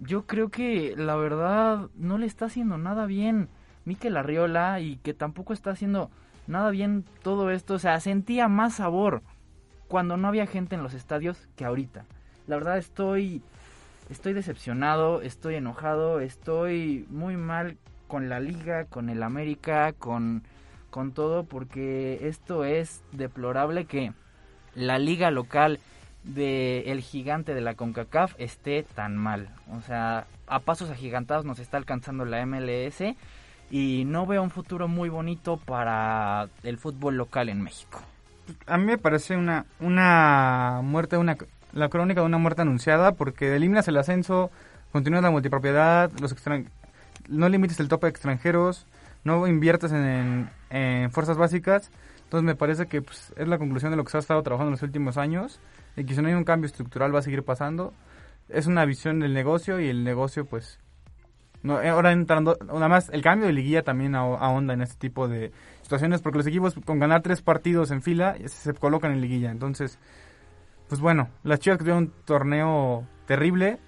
Yo 0.00 0.26
creo 0.26 0.48
que 0.48 0.94
la 0.96 1.14
verdad 1.14 1.88
no 1.94 2.18
le 2.18 2.26
está 2.26 2.46
haciendo 2.46 2.78
nada 2.78 3.06
bien 3.06 3.48
Mikel 3.84 4.16
Arriola 4.16 4.80
y 4.80 4.96
que 4.96 5.14
tampoco 5.14 5.52
está 5.52 5.70
haciendo 5.70 6.10
nada 6.48 6.70
bien 6.70 7.04
todo 7.22 7.50
esto. 7.50 7.74
O 7.74 7.78
sea, 7.78 8.00
sentía 8.00 8.48
más 8.48 8.74
sabor 8.74 9.22
cuando 9.86 10.16
no 10.16 10.26
había 10.26 10.48
gente 10.48 10.74
en 10.74 10.82
los 10.82 10.94
estadios 10.94 11.48
que 11.54 11.64
ahorita. 11.64 12.04
La 12.46 12.56
verdad 12.56 12.78
estoy 12.78 13.42
estoy 14.10 14.32
decepcionado, 14.32 15.20
estoy 15.22 15.56
enojado, 15.56 16.20
estoy 16.20 17.06
muy 17.10 17.36
mal 17.36 17.76
con 18.06 18.28
la 18.28 18.38
liga, 18.40 18.84
con 18.84 19.08
el 19.08 19.22
América, 19.22 19.92
con 19.92 20.42
con 20.90 21.12
todo 21.12 21.44
porque 21.44 22.26
esto 22.28 22.64
es 22.64 23.02
deplorable 23.12 23.84
que 23.84 24.12
la 24.74 24.98
liga 24.98 25.30
local 25.30 25.80
de 26.26 26.90
el 26.90 27.00
gigante 27.00 27.54
de 27.54 27.60
la 27.60 27.74
CONCACAF 27.74 28.34
esté 28.38 28.82
tan 28.82 29.16
mal. 29.16 29.48
O 29.72 29.80
sea, 29.82 30.26
a 30.46 30.60
pasos 30.60 30.90
agigantados 30.90 31.44
nos 31.44 31.58
está 31.58 31.76
alcanzando 31.76 32.24
la 32.24 32.44
MLS 32.46 33.02
y 33.70 34.04
no 34.06 34.26
veo 34.26 34.42
un 34.42 34.50
futuro 34.50 34.88
muy 34.88 35.08
bonito 35.08 35.56
para 35.56 36.48
el 36.62 36.78
fútbol 36.78 37.16
local 37.16 37.48
en 37.48 37.62
México. 37.62 38.00
A 38.66 38.78
mí 38.78 38.84
me 38.84 38.98
parece 38.98 39.36
una, 39.36 39.66
una 39.80 40.80
muerte, 40.82 41.16
una, 41.16 41.36
la 41.76 41.88
crónica 41.88 42.20
de 42.20 42.26
una 42.26 42.38
muerte 42.38 42.62
anunciada, 42.62 43.12
porque 43.12 43.54
eliminas 43.54 43.86
el 43.88 43.96
ascenso, 43.98 44.50
continúas 44.92 45.22
la 45.22 45.30
multipropiedad, 45.30 46.10
los 46.20 46.34
extran- 46.34 46.68
no 47.28 47.48
limites 47.48 47.78
el 47.80 47.88
tope 47.88 48.06
de 48.06 48.10
extranjeros, 48.10 48.86
no 49.24 49.46
inviertes 49.46 49.92
en, 49.92 50.48
en- 50.70 51.10
fuerzas 51.10 51.36
básicas. 51.36 51.90
Entonces 52.24 52.44
me 52.44 52.56
parece 52.56 52.86
que 52.86 53.02
pues, 53.02 53.32
es 53.36 53.46
la 53.46 53.58
conclusión 53.58 53.92
de 53.92 53.96
lo 53.96 54.04
que 54.04 54.10
se 54.10 54.16
ha 54.16 54.20
estado 54.20 54.42
trabajando 54.42 54.70
en 54.70 54.72
los 54.72 54.82
últimos 54.82 55.16
años, 55.16 55.60
y 55.96 56.04
que 56.04 56.14
si 56.14 56.20
no 56.22 56.28
hay 56.28 56.34
un 56.34 56.44
cambio 56.44 56.66
estructural 56.66 57.14
va 57.14 57.20
a 57.20 57.22
seguir 57.22 57.42
pasando. 57.44 57.92
Es 58.48 58.66
una 58.66 58.84
visión 58.84 59.20
del 59.20 59.34
negocio 59.34 59.78
y 59.80 59.88
el 59.88 60.02
negocio 60.04 60.44
pues... 60.44 60.78
No, 61.62 61.80
eh, 61.82 61.88
ahora 61.88 62.12
entrando, 62.12 62.56
nada 62.64 62.88
más 62.88 63.08
el 63.10 63.22
cambio 63.22 63.46
de 63.48 63.52
liguilla 63.52 63.82
también 63.82 64.14
aho- 64.14 64.38
ahonda 64.38 64.74
en 64.74 64.82
este 64.82 64.96
tipo 64.96 65.26
de 65.26 65.50
situaciones 65.82 66.22
porque 66.22 66.38
los 66.38 66.46
equipos 66.46 66.74
con 66.84 66.98
ganar 67.00 67.22
tres 67.22 67.42
partidos 67.42 67.90
en 67.90 68.02
fila 68.02 68.36
se 68.46 68.72
colocan 68.74 69.10
en 69.12 69.20
liguilla. 69.20 69.50
Entonces, 69.50 69.98
pues 70.88 71.00
bueno, 71.00 71.28
las 71.42 71.58
chivas 71.60 71.78
que 71.78 71.84
tuvieron 71.84 72.04
un 72.04 72.12
torneo 72.24 73.04
terrible, 73.26 73.78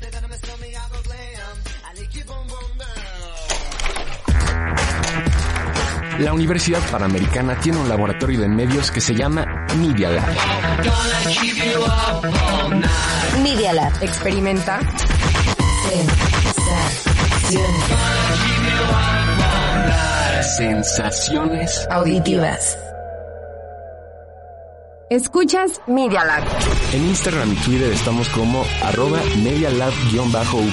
La 6.19 6.34
Universidad 6.34 6.80
Panamericana 6.89 7.60
tiene 7.60 7.78
un 7.78 7.89
laboratorio 7.89 8.39
de 8.39 8.47
medios 8.47 8.89
que 8.89 9.01
se 9.01 9.13
llama 9.13 9.45
Media 9.78 10.10
Lab. 10.10 10.36
Media 13.43 13.73
Lab. 13.73 13.91
Experimenta. 14.01 14.80
sensaciones 20.58 21.86
Auditivas. 21.89 22.78
Escuchas 25.10 25.82
Media 25.86 26.23
Lab. 26.23 26.43
En 26.93 27.06
Instagram 27.08 27.51
y 27.51 27.56
Twitter 27.58 27.91
estamos 27.91 28.30
como 28.30 28.63
arroba 28.84 29.19
medialab-up. 29.43 30.71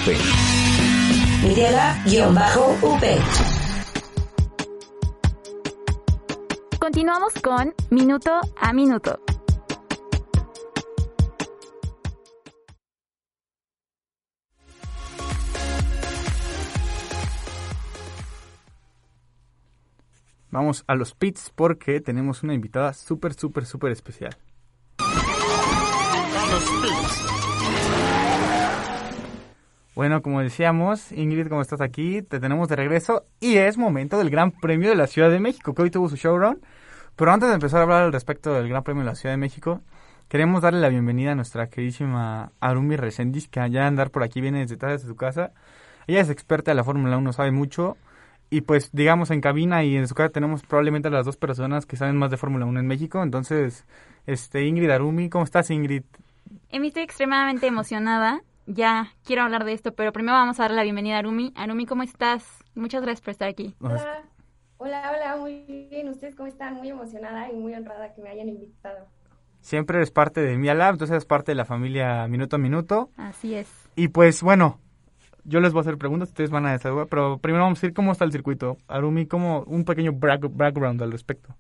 Media 1.43 1.71
Lab-UP. 1.73 3.03
Continuamos 6.95 7.33
con 7.43 7.75
Minuto 7.89 8.31
a 8.61 8.75
Minuto. 8.75 9.19
Vamos 20.51 20.85
a 20.87 20.95
los 20.95 21.15
pits 21.15 21.51
porque 21.55 22.03
tenemos 22.03 22.43
una 22.43 22.53
invitada 22.53 22.93
súper, 22.93 23.33
súper, 23.33 23.65
súper 23.65 23.93
especial. 23.93 24.37
Bueno, 29.95 30.21
como 30.21 30.43
decíamos, 30.43 31.11
Ingrid, 31.13 31.49
como 31.49 31.63
estás 31.63 31.81
aquí, 31.81 32.21
te 32.21 32.39
tenemos 32.39 32.69
de 32.69 32.77
regreso 32.77 33.25
y 33.41 33.57
es 33.57 33.79
momento 33.79 34.19
del 34.19 34.29
Gran 34.29 34.51
Premio 34.51 34.91
de 34.91 34.97
la 34.97 35.07
Ciudad 35.07 35.31
de 35.31 35.41
México, 35.41 35.75
que 35.75 35.83
hoy 35.83 35.91
tuvo 35.91 36.11
su 36.11 36.17
showrun. 36.17 36.61
Pero 37.17 37.33
antes 37.33 37.49
de 37.49 37.55
empezar 37.55 37.81
a 37.81 37.83
hablar 37.83 38.03
al 38.03 38.13
respecto 38.13 38.55
del 38.55 38.69
Gran 38.69 38.83
Premio 38.83 39.03
de 39.03 39.11
la 39.11 39.15
Ciudad 39.15 39.35
de 39.35 39.39
México, 39.39 39.81
queremos 40.29 40.63
darle 40.63 40.81
la 40.81 40.89
bienvenida 40.89 41.33
a 41.33 41.35
nuestra 41.35 41.69
queridísima 41.69 42.53
Arumi 42.61 42.97
Resendiz, 42.97 43.49
que 43.49 43.61
allá 43.61 43.87
andar 43.87 44.11
por 44.11 44.23
aquí 44.23 44.41
viene 44.41 44.61
desde 44.61 44.77
detrás 44.77 45.03
de 45.03 45.09
su 45.09 45.17
casa. 45.17 45.53
Ella 46.07 46.21
es 46.21 46.31
experta 46.31 46.71
de 46.71 46.75
la 46.75 46.85
Fórmula 46.85 47.19
1, 47.19 47.33
sabe 47.33 47.51
mucho. 47.51 47.97
Y 48.51 48.63
pues, 48.63 48.91
digamos, 48.93 49.31
en 49.31 49.41
cabina 49.41 49.83
y 49.83 49.97
en 49.97 50.09
su 50.09 50.15
casa 50.15 50.31
tenemos 50.31 50.63
probablemente 50.63 51.09
a 51.09 51.11
las 51.11 51.25
dos 51.25 51.37
personas 51.37 51.87
que 51.87 51.97
saben 51.97 52.17
más 52.17 52.31
de 52.31 52.37
Fórmula 52.37 52.67
1 52.67 52.81
en 52.81 52.87
México. 52.87 53.23
Entonces, 53.23 53.87
este 54.27 54.67
Ingrid 54.67 54.91
Arumi, 54.91 55.31
¿cómo 55.31 55.45
estás, 55.45 55.71
Ingrid? 55.71 56.03
Emi, 56.69 56.89
estoy 56.89 57.03
extremadamente 57.03 57.67
emocionada. 57.67 58.43
Ya 58.67 59.13
quiero 59.25 59.43
hablar 59.43 59.65
de 59.65 59.73
esto, 59.73 59.95
pero 59.95 60.13
primero 60.13 60.37
vamos 60.37 60.61
a 60.61 60.65
darle 60.65 60.77
la 60.77 60.83
bienvenida 60.83 61.17
a 61.17 61.19
Arumi. 61.21 61.53
Arumi, 61.57 61.87
¿cómo 61.87 62.03
estás? 62.03 62.45
Muchas 62.75 63.03
gracias 63.03 63.21
por 63.21 63.33
estar 63.33 63.49
aquí. 63.49 63.75
Hola, 63.81 64.23
hola, 64.83 65.13
hola, 65.15 65.37
muy 65.37 65.63
bien. 65.91 66.09
¿Ustedes 66.09 66.35
cómo 66.35 66.49
están? 66.49 66.75
Muy 66.75 66.89
emocionada 66.91 67.51
y 67.51 67.55
muy 67.55 67.75
honrada 67.75 68.13
que 68.15 68.23
me 68.23 68.31
hayan 68.31 68.49
invitado. 68.49 69.07
Siempre 69.61 69.99
eres 69.99 70.11
parte 70.11 70.41
de 70.41 70.57
Mia 70.59 70.75
Lab, 70.75 70.95
entonces 70.95 71.13
eres 71.13 71.25
parte 71.25 71.53
de 71.53 71.57
la 71.57 71.65
familia 71.65 72.27
Minuto 72.27 72.57
a 72.57 72.59
Minuto. 72.59 73.11
Así 73.17 73.55
es. 73.55 73.69
Y 73.95 74.09
pues, 74.09 74.43
bueno, 74.43 74.81
yo 75.45 75.61
les 75.61 75.73
voy 75.73 75.81
a 75.81 75.83
hacer 75.83 75.99
preguntas, 75.99 76.31
ustedes 76.31 76.51
van 76.51 76.67
a 76.67 76.73
desarrollar, 76.73 77.07
pero 77.09 77.39
primero 77.39 77.63
vamos 77.65 77.79
a 77.79 77.81
decir 77.81 77.95
cómo 77.95 78.11
está 78.13 78.25
el 78.25 78.33
circuito. 78.33 78.77
Arumi, 78.89 79.27
como 79.27 79.63
un 79.65 79.85
pequeño 79.85 80.13
back- 80.15 80.51
background 80.51 81.01
al 81.03 81.13
respecto. 81.13 81.55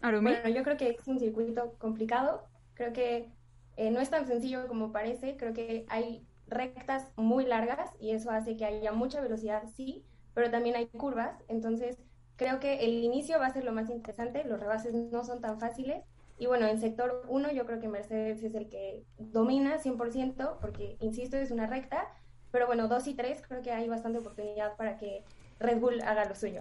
Arumi. 0.00 0.30
Bueno, 0.30 0.48
yo 0.48 0.62
creo 0.62 0.76
que 0.76 0.90
es 0.90 1.06
un 1.08 1.18
circuito 1.18 1.74
complicado. 1.78 2.44
Creo 2.74 2.92
que 2.92 3.28
eh, 3.76 3.90
no 3.90 4.00
es 4.00 4.08
tan 4.10 4.26
sencillo 4.26 4.66
como 4.68 4.92
parece. 4.92 5.36
Creo 5.36 5.52
que 5.52 5.84
hay 5.88 6.26
rectas 6.48 7.10
muy 7.16 7.44
largas 7.44 7.90
y 8.00 8.12
eso 8.12 8.30
hace 8.30 8.56
que 8.56 8.64
haya 8.64 8.92
mucha 8.92 9.20
velocidad, 9.20 9.64
sí, 9.76 10.04
pero 10.36 10.50
también 10.50 10.76
hay 10.76 10.86
curvas. 10.86 11.42
Entonces, 11.48 11.96
creo 12.36 12.60
que 12.60 12.84
el 12.84 13.02
inicio 13.02 13.38
va 13.38 13.46
a 13.46 13.52
ser 13.54 13.64
lo 13.64 13.72
más 13.72 13.88
interesante. 13.88 14.44
Los 14.44 14.60
rebases 14.60 14.92
no 14.92 15.24
son 15.24 15.40
tan 15.40 15.58
fáciles. 15.58 16.04
Y 16.38 16.44
bueno, 16.44 16.66
en 16.66 16.78
sector 16.78 17.22
1 17.28 17.52
yo 17.52 17.64
creo 17.64 17.80
que 17.80 17.88
Mercedes 17.88 18.42
es 18.42 18.54
el 18.54 18.68
que 18.68 19.02
domina 19.16 19.78
100%, 19.78 20.58
porque, 20.60 20.98
insisto, 21.00 21.38
es 21.38 21.50
una 21.50 21.66
recta. 21.66 22.06
Pero 22.52 22.66
bueno, 22.66 22.86
2 22.86 23.06
y 23.06 23.14
3 23.14 23.42
creo 23.48 23.62
que 23.62 23.72
hay 23.72 23.88
bastante 23.88 24.18
oportunidad 24.18 24.76
para 24.76 24.98
que 24.98 25.24
Red 25.58 25.80
Bull 25.80 26.02
haga 26.02 26.26
lo 26.26 26.34
suyo. 26.34 26.60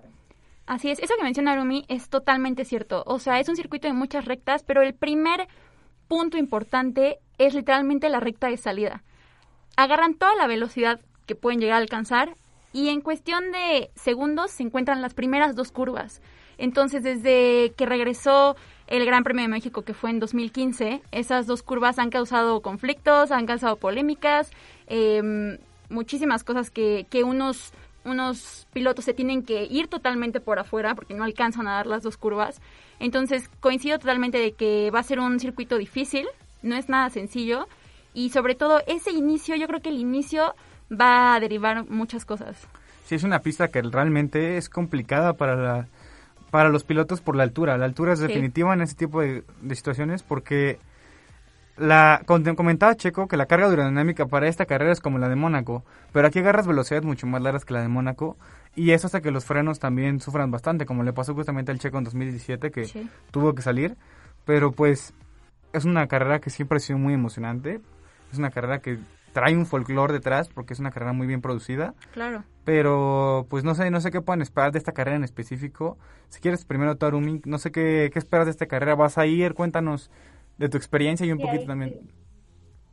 Así 0.66 0.90
es, 0.90 1.00
eso 1.00 1.14
que 1.18 1.26
menciona 1.26 1.52
Arumi 1.52 1.84
es 1.90 2.08
totalmente 2.08 2.64
cierto. 2.64 3.04
O 3.06 3.20
sea, 3.20 3.42
es 3.42 3.50
un 3.50 3.58
circuito 3.58 3.90
de 3.90 3.94
muchas 3.94 4.24
rectas, 4.24 4.64
pero 4.64 4.84
el 4.84 4.94
primer 4.94 5.50
punto 6.08 6.38
importante 6.38 7.20
es 7.38 7.54
literalmente 7.54 8.08
la 8.08 8.22
recta 8.22 8.48
de 8.48 8.56
salida. 8.56 9.04
Agarran 9.76 10.16
toda 10.16 10.34
la 10.36 10.48
velocidad 10.48 11.02
que 11.26 11.36
pueden 11.36 11.60
llegar 11.60 11.76
a 11.76 11.80
alcanzar 11.80 12.38
y 12.76 12.90
en 12.90 13.00
cuestión 13.00 13.54
de 13.54 13.90
segundos 13.96 14.52
se 14.52 14.62
encuentran 14.62 15.02
las 15.02 15.14
primeras 15.14 15.56
dos 15.56 15.72
curvas. 15.72 16.22
Entonces, 16.58 17.04
desde 17.04 17.72
que 17.78 17.86
regresó 17.86 18.58
el 18.88 19.06
Gran 19.06 19.24
Premio 19.24 19.44
de 19.44 19.48
México, 19.48 19.84
que 19.84 19.94
fue 19.94 20.10
en 20.10 20.20
2015, 20.20 21.02
esas 21.14 21.48
dos 21.48 21.64
curvas 21.64 22.00
han 22.00 22.10
causado 22.10 22.60
conflictos, 22.62 23.32
han 23.32 23.46
causado 23.46 23.78
polémicas, 23.78 24.52
eh, 24.88 25.58
muchísimas 25.90 26.44
cosas 26.44 26.70
que, 26.70 27.08
que 27.10 27.24
unos, 27.24 27.72
unos 28.04 28.68
pilotos 28.74 29.06
se 29.06 29.14
tienen 29.14 29.44
que 29.44 29.64
ir 29.64 29.88
totalmente 29.88 30.42
por 30.42 30.60
afuera 30.60 30.96
porque 30.96 31.14
no 31.14 31.24
alcanzan 31.24 31.70
a 31.70 31.76
dar 31.76 31.88
las 31.88 32.04
dos 32.04 32.18
curvas. 32.18 32.60
Entonces, 33.00 33.50
coincido 33.62 34.00
totalmente 34.00 34.38
de 34.38 34.52
que 34.52 34.92
va 34.92 35.00
a 35.00 35.04
ser 35.04 35.22
un 35.22 35.40
circuito 35.40 35.78
difícil, 35.78 36.28
no 36.62 36.76
es 36.76 36.90
nada 36.90 37.10
sencillo. 37.10 37.70
Y 38.14 38.32
sobre 38.32 38.54
todo, 38.54 38.82
ese 38.86 39.12
inicio, 39.12 39.56
yo 39.56 39.68
creo 39.68 39.82
que 39.82 39.90
el 39.90 40.00
inicio 40.00 40.56
va 40.92 41.36
a 41.36 41.40
derivar 41.40 41.90
muchas 41.90 42.26
cosas. 42.26 42.56
Sí, 43.06 43.16
es 43.16 43.24
una 43.24 43.40
pista 43.40 43.68
que 43.68 43.82
realmente 43.82 44.58
es 44.58 44.70
complicada 44.70 45.34
para 45.34 45.56
la, 45.56 45.88
para 46.52 46.70
los 46.70 46.84
pilotos 46.84 47.22
por 47.22 47.36
la 47.36 47.44
altura. 47.44 47.78
La 47.78 47.86
altura 47.86 48.14
es 48.14 48.20
Sí. 48.20 48.28
definitiva 48.28 48.74
en 48.74 48.82
ese 48.82 48.96
tipo 48.96 49.22
de, 49.22 49.44
de 49.62 49.76
situaciones 49.76 50.24
porque 50.24 50.80
la 51.78 52.22
comentaba 52.26 52.96
Checo 52.96 53.28
que 53.28 53.36
la 53.36 53.48
carga 53.48 53.68
aerodinámica 53.68 54.26
para 54.28 54.48
esta 54.48 54.66
carrera 54.66 54.94
es 54.94 55.02
como 55.02 55.18
la 55.18 55.28
de 55.28 55.36
Mónaco, 55.36 55.84
pero 56.14 56.28
aquí 56.28 56.40
agarras 56.40 56.68
velocidades 56.68 57.06
mucho 57.06 57.28
más 57.28 57.42
largas 57.42 57.66
que 57.66 57.74
la 57.74 57.82
de 57.82 57.90
Mónaco 57.90 58.38
y 58.76 58.92
eso 58.92 59.08
hace 59.08 59.22
que 59.22 59.32
los 59.32 59.44
frenos 59.46 59.80
también 59.80 60.22
sufran 60.22 60.52
bastante, 60.52 60.86
como 60.86 61.04
le 61.04 61.12
pasó 61.12 61.34
justamente 61.34 61.72
al 61.72 61.80
Checo 61.80 61.98
en 61.98 62.06
2017 62.06 62.72
que 62.72 62.86
Sí. 62.86 63.10
tuvo 63.32 63.54
que 63.54 63.62
salir, 63.62 63.98
pero 64.46 64.72
pues 64.72 65.14
es 65.74 65.84
una 65.84 66.08
carrera 66.08 66.40
que 66.40 66.50
siempre 66.50 66.78
ha 66.78 66.80
sido 66.80 66.98
muy 66.98 67.14
emocionante, 67.14 67.82
es 68.32 68.38
una 68.40 68.52
carrera 68.52 68.80
que 68.80 68.98
trae 69.36 69.54
un 69.58 69.66
folclore 69.66 70.14
detrás 70.14 70.48
porque 70.48 70.72
es 70.74 70.80
una 70.80 70.92
carrera 70.92 71.12
muy 71.12 71.28
bien 71.28 71.42
producida. 71.42 71.94
Claro. 72.14 72.46
Pero, 72.64 73.46
pues 73.50 73.66
no 73.66 73.76
sé, 73.76 73.92
no 73.92 74.00
sé 74.00 74.10
qué 74.10 74.22
pueden 74.22 74.42
esperar 74.42 74.72
de 74.72 74.78
esta 74.80 74.94
carrera 74.94 75.18
en 75.18 75.26
específico. 75.26 75.98
Si 76.30 76.40
quieres 76.40 76.64
primero, 76.64 76.96
Tarumi, 76.96 77.42
no 77.44 77.58
sé 77.58 77.70
qué, 77.74 78.10
qué 78.14 78.18
esperas 78.18 78.46
de 78.46 78.52
esta 78.52 78.66
carrera. 78.68 78.96
¿Vas 78.96 79.18
a 79.18 79.26
ir? 79.26 79.54
Cuéntanos 79.54 80.10
de 80.58 80.70
tu 80.70 80.78
experiencia 80.78 81.26
y 81.26 81.34
un 81.34 81.38
Sí, 81.40 81.44
poquito 81.44 81.62
ahí- 81.64 81.68
también. 81.68 82.00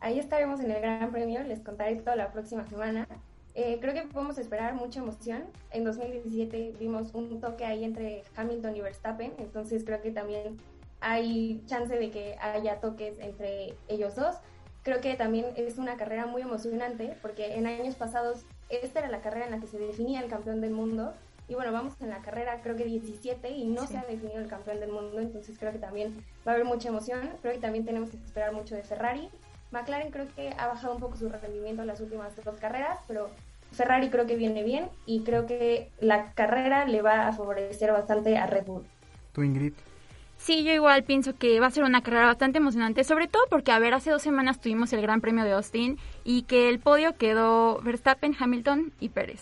Ahí 0.01 0.19
estaremos 0.19 0.59
en 0.59 0.73
el 0.73 0.81
Gran 0.81 1.13
Premio, 1.13 1.45
les 1.45 1.61
contaré 1.61 1.95
todo 1.97 2.17
la 2.17 2.33
próxima 2.33 2.67
semana. 2.67 3.07
Eh, 3.55 3.79
creo 3.81 3.95
que 3.95 4.03
podemos 4.03 4.37
esperar 4.39 4.75
mucha 4.75 4.99
emoción. 4.99 5.45
En 5.71 5.85
2017 5.85 6.75
vimos 6.81 7.15
un 7.15 7.41
toque 7.41 7.65
ahí 7.65 7.85
entre 7.85 8.25
Hamilton 8.37 8.75
y 8.77 8.81
Verstappen, 8.81 9.33
entonces 9.39 9.85
creo 9.85 10.03
que 10.03 10.11
también 10.11 10.57
hay 11.01 11.63
chance 11.67 11.97
de 11.97 12.11
que 12.11 12.35
haya 12.41 12.81
toques 12.81 13.19
entre 13.21 13.75
ellos 13.89 14.17
dos. 14.17 14.37
Creo 14.83 15.01
que 15.01 15.15
también 15.15 15.47
es 15.57 15.79
una 15.79 15.97
carrera 15.97 16.27
muy 16.27 16.43
emocionante 16.43 17.17
porque 17.23 17.55
en 17.55 17.67
años 17.67 17.95
pasados 17.95 18.45
esta 18.69 19.01
era 19.01 19.09
la 19.09 19.21
carrera 19.21 19.47
en 19.47 19.53
la 19.53 19.61
que 19.61 19.67
se 19.67 19.79
definía 19.79 20.21
el 20.21 20.29
campeón 20.29 20.61
del 20.61 20.73
mundo 20.73 21.15
y 21.49 21.55
bueno, 21.55 21.73
vamos 21.73 21.95
en 22.01 22.11
la 22.11 22.21
carrera 22.23 22.61
creo 22.63 22.77
que 22.77 22.85
17 22.85 23.51
y 23.51 23.67
no 23.67 23.87
se 23.87 23.99
ha 23.99 24.05
definido 24.05 24.39
el 24.39 24.49
campeón 24.49 24.81
del 24.81 24.91
mundo, 24.91 25.21
entonces 25.21 25.57
creo 25.59 25.73
que 25.73 25.79
también 25.79 26.25
va 26.47 26.53
a 26.53 26.55
haber 26.55 26.65
mucha 26.65 26.89
emoción. 26.89 27.29
Creo 27.43 27.55
que 27.55 27.61
también 27.61 27.85
tenemos 27.85 28.11
que 28.11 28.17
esperar 28.17 28.53
mucho 28.53 28.75
de 28.75 28.83
Ferrari. 28.83 29.29
McLaren 29.71 30.11
creo 30.11 30.27
que 30.35 30.51
ha 30.57 30.67
bajado 30.67 30.95
un 30.95 31.01
poco 31.01 31.17
su 31.17 31.29
rendimiento 31.29 31.83
en 31.83 31.89
las 31.89 32.01
últimas 32.01 32.35
dos 32.45 32.57
carreras, 32.57 32.99
pero 33.07 33.31
Ferrari 33.73 34.11
creo 34.11 34.27
que 34.27 34.37
viene 34.37 34.63
bien 34.63 34.89
y 35.07 35.25
creo 35.25 35.47
que 35.47 35.91
la 36.01 36.33
carrera 36.33 36.87
le 36.87 37.03
va 37.03 37.29
a 37.29 37.33
favorecer 37.33 37.93
bastante 37.93 38.37
a 38.39 38.47
Red 38.47 38.67
Bull. 38.67 38.87
Tú, 39.33 39.43
Ingrid. 39.43 39.75
Sí, 40.43 40.65
yo 40.65 40.73
igual 40.73 41.05
pienso 41.05 41.37
que 41.37 41.61
va 41.61 41.69
a 41.69 41.71
ser 41.71 41.85
una 41.85 42.03
carrera 42.03 42.27
bastante 42.27 42.59
emocionante, 42.59 43.05
sobre 43.05 43.29
todo 43.29 43.45
porque, 43.49 43.71
a 43.71 43.79
ver, 43.79 43.95
hace 43.95 44.11
dos 44.11 44.23
semanas 44.23 44.61
tuvimos 44.61 44.93
el 44.93 45.01
Gran 45.01 45.21
Premio 45.21 45.45
de 45.45 45.53
Austin 45.53 45.99
y 46.25 46.43
que 46.43 46.69
el 46.69 46.81
podio 46.81 47.17
quedó 47.17 47.81
Verstappen, 47.81 48.35
Hamilton 48.37 48.93
y 48.99 49.11
Pérez. 49.11 49.41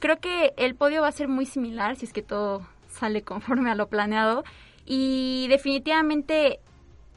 Creo 0.00 0.18
que 0.18 0.52
el 0.56 0.74
podio 0.74 1.02
va 1.02 1.06
a 1.06 1.12
ser 1.12 1.28
muy 1.28 1.46
similar 1.46 1.94
si 1.94 2.06
es 2.06 2.12
que 2.12 2.22
todo 2.22 2.66
sale 2.90 3.22
conforme 3.22 3.70
a 3.70 3.76
lo 3.76 3.86
planeado 3.86 4.42
y 4.84 5.46
definitivamente 5.48 6.58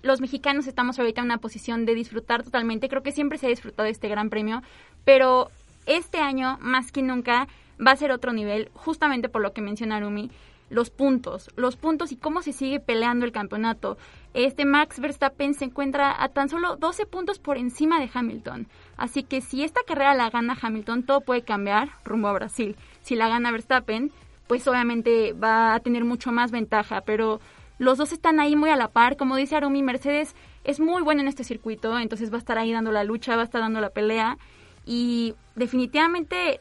los 0.03 0.21
mexicanos 0.21 0.67
estamos 0.67 0.99
ahorita 0.99 1.21
en 1.21 1.25
una 1.25 1.39
posición 1.39 1.87
de 1.87 1.95
disfrutar 1.95 2.43
totalmente. 2.43 2.89
Creo 2.89 3.01
que 3.01 3.11
siempre 3.11 3.39
se 3.39 3.47
ha 3.47 3.49
disfrutado 3.49 3.89
este 3.89 4.07
Gran 4.07 4.29
Premio, 4.29 4.61
pero 5.03 5.49
este 5.87 6.19
año, 6.19 6.59
más 6.61 6.91
que 6.91 7.01
nunca, 7.01 7.47
va 7.85 7.89
a 7.89 7.95
ser 7.95 8.11
otro 8.11 8.33
nivel, 8.33 8.69
justamente 8.75 9.29
por 9.29 9.41
lo 9.41 9.51
que 9.51 9.63
menciona 9.63 9.95
Arumi, 9.95 10.29
los 10.69 10.89
puntos, 10.89 11.51
los 11.55 11.75
puntos 11.75 12.11
y 12.11 12.17
cómo 12.17 12.41
se 12.41 12.53
sigue 12.53 12.79
peleando 12.79 13.25
el 13.25 13.31
campeonato. 13.31 13.97
Este 14.33 14.65
Max 14.65 14.99
Verstappen 14.99 15.53
se 15.53 15.65
encuentra 15.65 16.21
a 16.21 16.29
tan 16.29 16.49
solo 16.49 16.75
12 16.75 17.05
puntos 17.05 17.39
por 17.39 17.57
encima 17.57 17.99
de 17.99 18.09
Hamilton. 18.13 18.67
Así 18.97 19.23
que 19.23 19.41
si 19.41 19.63
esta 19.63 19.81
carrera 19.85 20.15
la 20.15 20.29
gana 20.29 20.57
Hamilton, 20.59 21.03
todo 21.03 21.21
puede 21.21 21.43
cambiar 21.43 21.89
rumbo 22.03 22.27
a 22.27 22.33
Brasil. 22.33 22.75
Si 23.01 23.15
la 23.15 23.29
gana 23.29 23.51
Verstappen, 23.51 24.11
pues 24.47 24.67
obviamente 24.67 25.33
va 25.33 25.75
a 25.75 25.79
tener 25.79 26.03
mucho 26.03 26.31
más 26.31 26.51
ventaja, 26.51 27.01
pero 27.01 27.39
los 27.77 27.97
dos 27.97 28.11
están 28.11 28.39
ahí 28.39 28.55
muy 28.55 28.69
a 28.69 28.75
la 28.75 28.89
par. 28.89 29.17
Como 29.17 29.35
dice 29.35 29.55
Arumi, 29.55 29.83
Mercedes 29.83 30.35
es 30.63 30.79
muy 30.79 31.01
bueno 31.01 31.21
en 31.21 31.27
este 31.27 31.43
circuito, 31.43 31.97
entonces 31.99 32.31
va 32.31 32.35
a 32.35 32.39
estar 32.39 32.57
ahí 32.57 32.71
dando 32.71 32.91
la 32.91 33.03
lucha, 33.03 33.35
va 33.35 33.43
a 33.43 33.45
estar 33.45 33.61
dando 33.61 33.81
la 33.81 33.89
pelea. 33.89 34.37
Y 34.85 35.35
definitivamente 35.55 36.59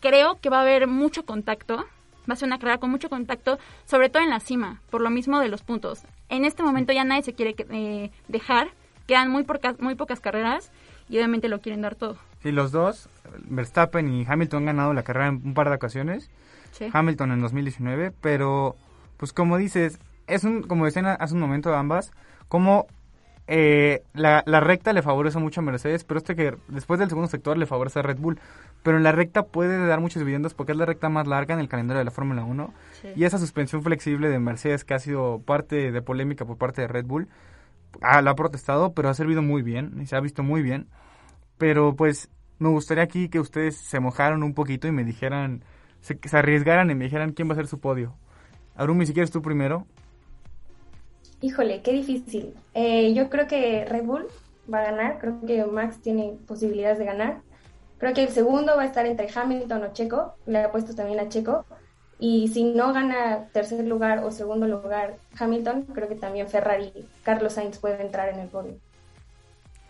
creo 0.00 0.38
que 0.40 0.50
va 0.50 0.58
a 0.58 0.62
haber 0.62 0.86
mucho 0.86 1.24
contacto 1.24 1.84
Va 2.28 2.34
a 2.34 2.36
ser 2.36 2.46
una 2.46 2.58
carrera 2.58 2.78
con 2.78 2.90
mucho 2.90 3.08
contacto, 3.08 3.58
sobre 3.84 4.08
todo 4.08 4.22
en 4.22 4.30
la 4.30 4.40
cima, 4.40 4.80
por 4.90 5.00
lo 5.00 5.10
mismo 5.10 5.40
de 5.40 5.48
los 5.48 5.62
puntos. 5.62 6.02
En 6.28 6.44
este 6.44 6.62
momento 6.62 6.92
ya 6.92 7.04
nadie 7.04 7.22
se 7.22 7.34
quiere 7.34 7.54
eh, 7.70 8.10
dejar, 8.28 8.68
quedan 9.06 9.30
muy, 9.30 9.44
pocas, 9.44 9.78
muy 9.80 9.94
pocas 9.94 10.20
carreras 10.20 10.70
y 11.08 11.16
obviamente 11.16 11.48
lo 11.48 11.60
quieren 11.60 11.82
dar 11.82 11.94
todo. 11.94 12.16
Sí, 12.42 12.52
los 12.52 12.72
dos, 12.72 13.08
Verstappen 13.44 14.12
y 14.12 14.24
Hamilton 14.26 14.60
han 14.60 14.66
ganado 14.66 14.94
la 14.94 15.02
carrera 15.02 15.28
en 15.28 15.42
un 15.44 15.54
par 15.54 15.68
de 15.68 15.76
ocasiones. 15.76 16.30
Sí. 16.72 16.88
Hamilton 16.92 17.32
en 17.32 17.40
2019, 17.40 18.12
pero 18.20 18.76
pues 19.18 19.32
como 19.32 19.58
dices, 19.58 19.98
es 20.26 20.44
un, 20.44 20.62
como 20.62 20.84
decían 20.84 21.06
hace 21.06 21.34
un 21.34 21.40
momento 21.40 21.74
ambas, 21.74 22.12
como 22.48 22.86
eh, 23.54 24.02
la, 24.14 24.42
la, 24.46 24.60
recta 24.60 24.94
le 24.94 25.02
favorece 25.02 25.38
mucho 25.38 25.60
a 25.60 25.62
Mercedes, 25.62 26.04
pero 26.04 26.16
este 26.16 26.34
que 26.34 26.56
después 26.68 26.98
del 26.98 27.10
segundo 27.10 27.28
sector 27.28 27.58
le 27.58 27.66
favorece 27.66 27.98
a 27.98 28.02
Red 28.02 28.16
Bull. 28.16 28.40
Pero 28.82 28.96
en 28.96 29.02
la 29.02 29.12
recta 29.12 29.42
puede 29.42 29.86
dar 29.86 30.00
muchos 30.00 30.20
dividendos 30.20 30.54
porque 30.54 30.72
es 30.72 30.78
la 30.78 30.86
recta 30.86 31.10
más 31.10 31.26
larga 31.26 31.52
en 31.52 31.60
el 31.60 31.68
calendario 31.68 31.98
de 31.98 32.06
la 32.06 32.10
Fórmula 32.10 32.44
1. 32.44 32.72
Sí. 32.92 33.08
Y 33.14 33.24
esa 33.24 33.36
suspensión 33.36 33.82
flexible 33.82 34.30
de 34.30 34.38
Mercedes 34.38 34.86
que 34.86 34.94
ha 34.94 34.98
sido 34.98 35.42
parte 35.44 35.92
de 35.92 36.00
polémica 36.00 36.46
por 36.46 36.56
parte 36.56 36.80
de 36.80 36.88
Red 36.88 37.04
Bull, 37.04 37.28
ah, 38.00 38.22
la 38.22 38.30
ha 38.30 38.34
protestado, 38.34 38.94
pero 38.94 39.10
ha 39.10 39.14
servido 39.14 39.42
muy 39.42 39.60
bien 39.60 40.00
y 40.00 40.06
se 40.06 40.16
ha 40.16 40.20
visto 40.20 40.42
muy 40.42 40.62
bien. 40.62 40.88
Pero 41.58 41.94
pues 41.94 42.30
me 42.58 42.70
gustaría 42.70 43.04
aquí 43.04 43.28
que 43.28 43.38
ustedes 43.38 43.76
se 43.76 44.00
mojaran 44.00 44.42
un 44.42 44.54
poquito 44.54 44.88
y 44.88 44.92
me 44.92 45.04
dijeran, 45.04 45.62
se, 46.00 46.18
se 46.24 46.38
arriesgaran 46.38 46.90
y 46.90 46.94
me 46.94 47.04
dijeran 47.04 47.32
quién 47.32 47.50
va 47.50 47.52
a 47.52 47.56
ser 47.56 47.66
su 47.66 47.80
podio. 47.80 48.14
Arumi, 48.76 49.04
si 49.04 49.12
quieres 49.12 49.30
tú 49.30 49.42
primero. 49.42 49.86
Híjole, 51.42 51.82
qué 51.82 51.92
difícil. 51.92 52.54
Eh, 52.72 53.12
yo 53.14 53.28
creo 53.28 53.48
que 53.48 53.84
Red 53.84 54.04
Bull 54.04 54.28
va 54.72 54.78
a 54.78 54.84
ganar, 54.84 55.18
creo 55.18 55.40
que 55.44 55.64
Max 55.64 56.00
tiene 56.00 56.38
posibilidades 56.46 56.98
de 56.98 57.04
ganar. 57.04 57.42
Creo 57.98 58.14
que 58.14 58.22
el 58.22 58.28
segundo 58.30 58.76
va 58.76 58.82
a 58.82 58.86
estar 58.86 59.06
entre 59.06 59.28
Hamilton 59.32 59.82
o 59.82 59.92
Checo, 59.92 60.34
le 60.46 60.62
he 60.62 60.68
puesto 60.68 60.94
también 60.94 61.18
a 61.18 61.28
Checo. 61.28 61.66
Y 62.20 62.46
si 62.48 62.62
no 62.62 62.92
gana 62.92 63.48
tercer 63.52 63.84
lugar 63.84 64.22
o 64.24 64.30
segundo 64.30 64.68
lugar 64.68 65.16
Hamilton, 65.36 65.82
creo 65.92 66.08
que 66.08 66.14
también 66.14 66.48
Ferrari, 66.48 66.92
Carlos 67.24 67.54
Sainz 67.54 67.78
puede 67.78 68.00
entrar 68.00 68.28
en 68.28 68.38
el 68.38 68.48
podio. 68.48 68.76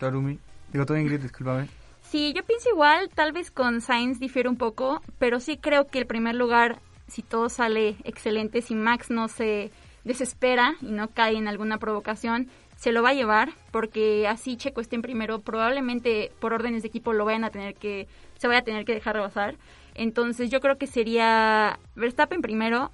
Arumi, 0.01 0.39
digo 0.71 0.85
todo 0.85 0.97
Ingrid, 0.97 1.21
discúlpame. 1.21 1.67
Sí, 2.01 2.33
yo 2.35 2.43
pienso 2.43 2.69
igual, 2.69 3.09
tal 3.13 3.31
vez 3.31 3.51
con 3.51 3.79
Sainz 3.79 4.19
difiere 4.19 4.49
un 4.49 4.57
poco, 4.57 5.01
pero 5.19 5.39
sí 5.39 5.57
creo 5.57 5.87
que 5.87 5.99
el 5.99 6.07
primer 6.07 6.35
lugar, 6.35 6.79
si 7.07 7.21
todo 7.21 7.47
sale 7.47 7.95
excelente, 8.03 8.61
si 8.61 8.73
Max 8.75 9.11
no 9.11 9.27
se 9.27 9.71
desespera 10.03 10.75
y 10.81 10.91
no 10.91 11.09
cae 11.09 11.37
en 11.37 11.47
alguna 11.47 11.77
provocación, 11.77 12.49
se 12.75 12.91
lo 12.91 13.03
va 13.03 13.09
a 13.09 13.13
llevar, 13.13 13.53
porque 13.71 14.27
así 14.27 14.57
Checo 14.57 14.81
esté 14.81 14.95
en 14.95 15.01
primero, 15.01 15.39
probablemente 15.39 16.31
por 16.39 16.53
órdenes 16.53 16.81
de 16.81 16.89
equipo 16.89 17.13
lo 17.13 17.25
vayan 17.25 17.43
a 17.43 17.49
tener 17.49 17.75
que, 17.75 18.07
se 18.37 18.47
vaya 18.47 18.59
a 18.59 18.63
tener 18.63 18.85
que 18.85 18.93
dejar 18.93 19.15
rebasar. 19.15 19.55
Entonces 19.95 20.49
yo 20.49 20.59
creo 20.59 20.77
que 20.77 20.87
sería 20.87 21.79
Verstappen 21.95 22.41
primero, 22.41 22.91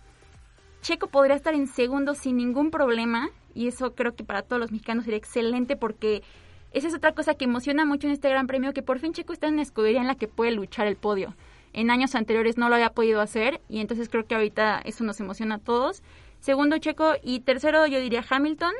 Checo 0.82 1.08
podría 1.08 1.36
estar 1.36 1.54
en 1.54 1.68
segundo 1.68 2.14
sin 2.14 2.38
ningún 2.38 2.72
problema, 2.72 3.30
y 3.54 3.68
eso 3.68 3.96
creo 3.96 4.16
que 4.16 4.24
para 4.24 4.44
todos 4.44 4.60
los 4.60 4.72
mexicanos 4.72 5.06
sería 5.06 5.18
excelente 5.18 5.76
porque 5.76 6.24
esa 6.72 6.88
es 6.88 6.94
otra 6.94 7.14
cosa 7.14 7.34
que 7.34 7.46
emociona 7.46 7.84
mucho 7.84 8.08
en 8.08 8.14
este 8.14 8.30
gran 8.30 8.48
premio, 8.48 8.74
que 8.74 8.84
por 8.84 9.00
fin 9.00 9.14
Checo 9.14 9.34
está 9.34 9.48
en 9.48 9.54
una 9.54 9.64
escudería 9.64 10.02
en 10.02 10.08
la 10.08 10.16
que 10.16 10.28
puede 10.28 10.52
luchar 10.52 10.88
el 10.88 10.96
podio. 10.96 11.36
En 11.74 11.92
años 11.92 12.16
anteriores 12.16 12.58
no 12.58 12.70
lo 12.70 12.76
había 12.76 12.92
podido 12.92 13.22
hacer 13.22 13.62
y 13.70 13.80
entonces 13.80 14.10
creo 14.10 14.26
que 14.26 14.36
ahorita 14.36 14.82
eso 14.86 15.04
nos 15.04 15.20
emociona 15.20 15.56
a 15.56 15.60
todos. 15.60 16.04
Segundo 16.40 16.78
Checo 16.78 17.14
y 17.24 17.42
tercero 17.42 17.86
yo 17.88 18.00
diría 18.00 18.24
Hamilton. 18.28 18.74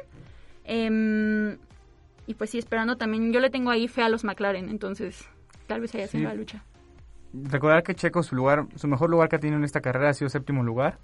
Eh, 0.66 1.58
y 2.28 2.34
pues 2.36 2.52
sí, 2.52 2.60
esperando 2.60 2.96
también, 2.98 3.34
yo 3.34 3.40
le 3.40 3.50
tengo 3.50 3.72
ahí 3.72 3.88
fe 3.88 4.04
a 4.04 4.10
los 4.10 4.24
McLaren, 4.24 4.70
entonces 4.70 5.26
tal 5.68 5.82
vez 5.82 5.94
haya 5.96 6.08
sido 6.08 6.22
Sí. 6.22 6.28
la 6.28 6.34
lucha. 6.36 6.64
Recordar 7.34 7.84
que 7.84 7.96
Checo, 7.96 8.24
su 8.24 8.36
lugar, 8.36 8.66
su 8.76 8.88
mejor 8.88 9.10
lugar 9.10 9.30
que 9.30 9.36
ha 9.36 9.40
tenido 9.40 9.58
en 9.58 9.64
esta 9.64 9.82
carrera 9.82 10.10
ha 10.10 10.14
sido 10.14 10.30
séptimo 10.30 10.64
lugar. 10.64 10.98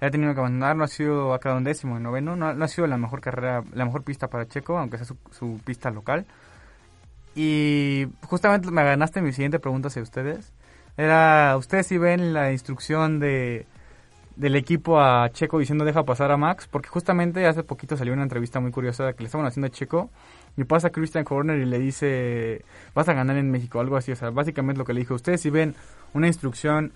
Ha 0.00 0.10
tenido 0.10 0.32
que 0.34 0.40
abandonar, 0.40 0.74
no 0.76 0.82
ha 0.82 0.88
sido 0.88 1.32
acá 1.32 1.54
un 1.54 1.62
décimo, 1.62 1.96
en 1.96 2.02
noveno. 2.02 2.34
No, 2.34 2.52
no 2.54 2.64
ha 2.64 2.68
sido 2.68 2.88
la 2.88 2.96
mejor 2.98 3.20
carrera, 3.20 3.62
la 3.72 3.84
mejor 3.84 4.02
pista 4.02 4.26
para 4.28 4.46
Checo, 4.48 4.76
aunque 4.76 4.96
sea 4.96 5.06
su, 5.06 5.16
su 5.30 5.60
pista 5.64 5.90
local. 5.90 6.26
Y 7.34 8.08
justamente 8.26 8.70
me 8.70 8.82
ganaste 8.84 9.22
mi 9.22 9.32
siguiente 9.32 9.58
pregunta 9.60 9.88
hacia 9.88 10.02
ustedes. 10.02 10.52
Era, 10.96 11.56
¿ustedes 11.56 11.86
si 11.86 11.98
ven 11.98 12.32
la 12.34 12.52
instrucción 12.52 13.20
de 13.20 13.66
del 14.36 14.56
equipo 14.56 15.00
a 15.00 15.30
Checo 15.32 15.58
diciendo 15.58 15.84
deja 15.84 16.04
pasar 16.04 16.30
a 16.30 16.36
Max? 16.36 16.68
Porque 16.70 16.88
justamente 16.88 17.46
hace 17.46 17.62
poquito 17.62 17.96
salió 17.96 18.12
una 18.12 18.22
entrevista 18.22 18.60
muy 18.60 18.70
curiosa 18.70 19.12
que 19.12 19.22
le 19.22 19.26
estaban 19.26 19.46
haciendo 19.46 19.66
a 19.66 19.70
Checo 19.70 20.10
y 20.56 20.64
pasa 20.64 20.90
Christian 20.90 21.24
Horner 21.28 21.58
y 21.58 21.66
le 21.66 21.78
dice 21.78 22.64
vas 22.94 23.08
a 23.08 23.14
ganar 23.14 23.36
en 23.36 23.50
México, 23.50 23.80
algo 23.80 23.96
así. 23.96 24.12
O 24.12 24.16
sea, 24.16 24.30
básicamente 24.30 24.78
lo 24.78 24.84
que 24.84 24.94
le 24.94 25.00
dijo, 25.00 25.14
¿ustedes 25.14 25.40
si 25.40 25.50
ven 25.50 25.74
una 26.14 26.26
instrucción 26.26 26.92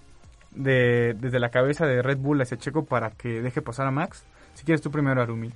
de, 0.53 1.15
desde 1.19 1.39
la 1.39 1.51
cabeza 1.51 1.87
de 1.87 2.03
Red 2.03 2.19
Bull 2.19 2.41
hacia 2.41 2.57
Checo 2.57 2.85
para 2.85 3.11
que 3.11 3.43
deje 3.43 3.63
pasar 3.63 3.87
a 3.87 3.91
Max? 3.91 4.25
Si 4.55 4.65
quieres 4.65 4.81
tú 4.81 4.91
primero, 4.91 5.21
Arumi. 5.21 5.53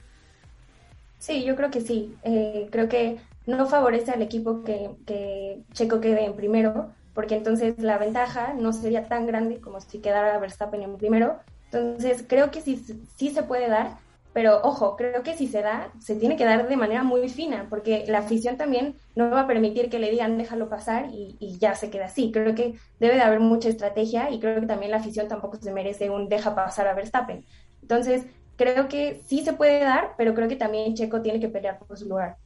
Sí, 1.18 1.44
yo 1.44 1.56
creo 1.56 1.70
que 1.70 1.80
sí. 1.80 2.14
Eh, 2.22 2.68
creo 2.70 2.88
que 2.88 3.18
no 3.46 3.66
favorece 3.66 4.10
al 4.10 4.22
equipo 4.22 4.62
que, 4.64 4.90
que 5.06 5.62
Checo 5.72 6.00
quede 6.00 6.24
en 6.24 6.34
primero, 6.34 6.90
porque 7.14 7.36
entonces 7.36 7.78
la 7.78 7.98
ventaja 7.98 8.54
no 8.54 8.72
sería 8.72 9.06
tan 9.06 9.26
grande 9.26 9.60
como 9.60 9.80
si 9.80 9.98
quedara 9.98 10.38
Verstappen 10.38 10.82
en 10.82 10.96
primero. 10.96 11.36
Entonces 11.72 12.24
creo 12.28 12.50
que 12.50 12.60
sí, 12.60 12.82
sí 13.16 13.30
se 13.30 13.42
puede 13.44 13.68
dar, 13.68 13.98
pero 14.32 14.60
ojo, 14.62 14.96
creo 14.96 15.22
que 15.22 15.34
si 15.36 15.46
se 15.46 15.62
da, 15.62 15.92
se 16.00 16.16
tiene 16.16 16.36
que 16.36 16.44
dar 16.44 16.68
de 16.68 16.76
manera 16.76 17.02
muy 17.04 17.28
fina, 17.28 17.66
porque 17.70 18.04
la 18.08 18.18
afición 18.18 18.56
también 18.56 18.96
no 19.14 19.30
va 19.30 19.42
a 19.42 19.46
permitir 19.46 19.88
que 19.88 19.98
le 19.98 20.10
digan 20.10 20.36
déjalo 20.38 20.68
pasar 20.68 21.06
y, 21.12 21.36
y 21.38 21.58
ya 21.58 21.74
se 21.74 21.90
queda 21.90 22.06
así. 22.06 22.32
Creo 22.32 22.54
que 22.54 22.74
debe 22.98 23.14
de 23.14 23.22
haber 23.22 23.40
mucha 23.40 23.68
estrategia 23.68 24.30
y 24.30 24.40
creo 24.40 24.60
que 24.60 24.66
también 24.66 24.90
la 24.90 24.98
afición 24.98 25.28
tampoco 25.28 25.58
se 25.58 25.72
merece 25.72 26.10
un 26.10 26.28
deja 26.28 26.54
pasar 26.54 26.88
a 26.88 26.94
Verstappen. 26.94 27.44
Entonces, 27.82 28.26
creo 28.56 28.88
que 28.88 29.22
sí 29.26 29.42
se 29.42 29.52
puede 29.52 29.80
dar, 29.80 30.14
pero 30.18 30.34
creo 30.34 30.48
que 30.48 30.56
también 30.56 30.94
Checo 30.94 31.22
tiene 31.22 31.40
que 31.40 31.48
pelear 31.48 31.78
por 31.78 31.96
su 31.96 32.08
lugar. 32.08 32.36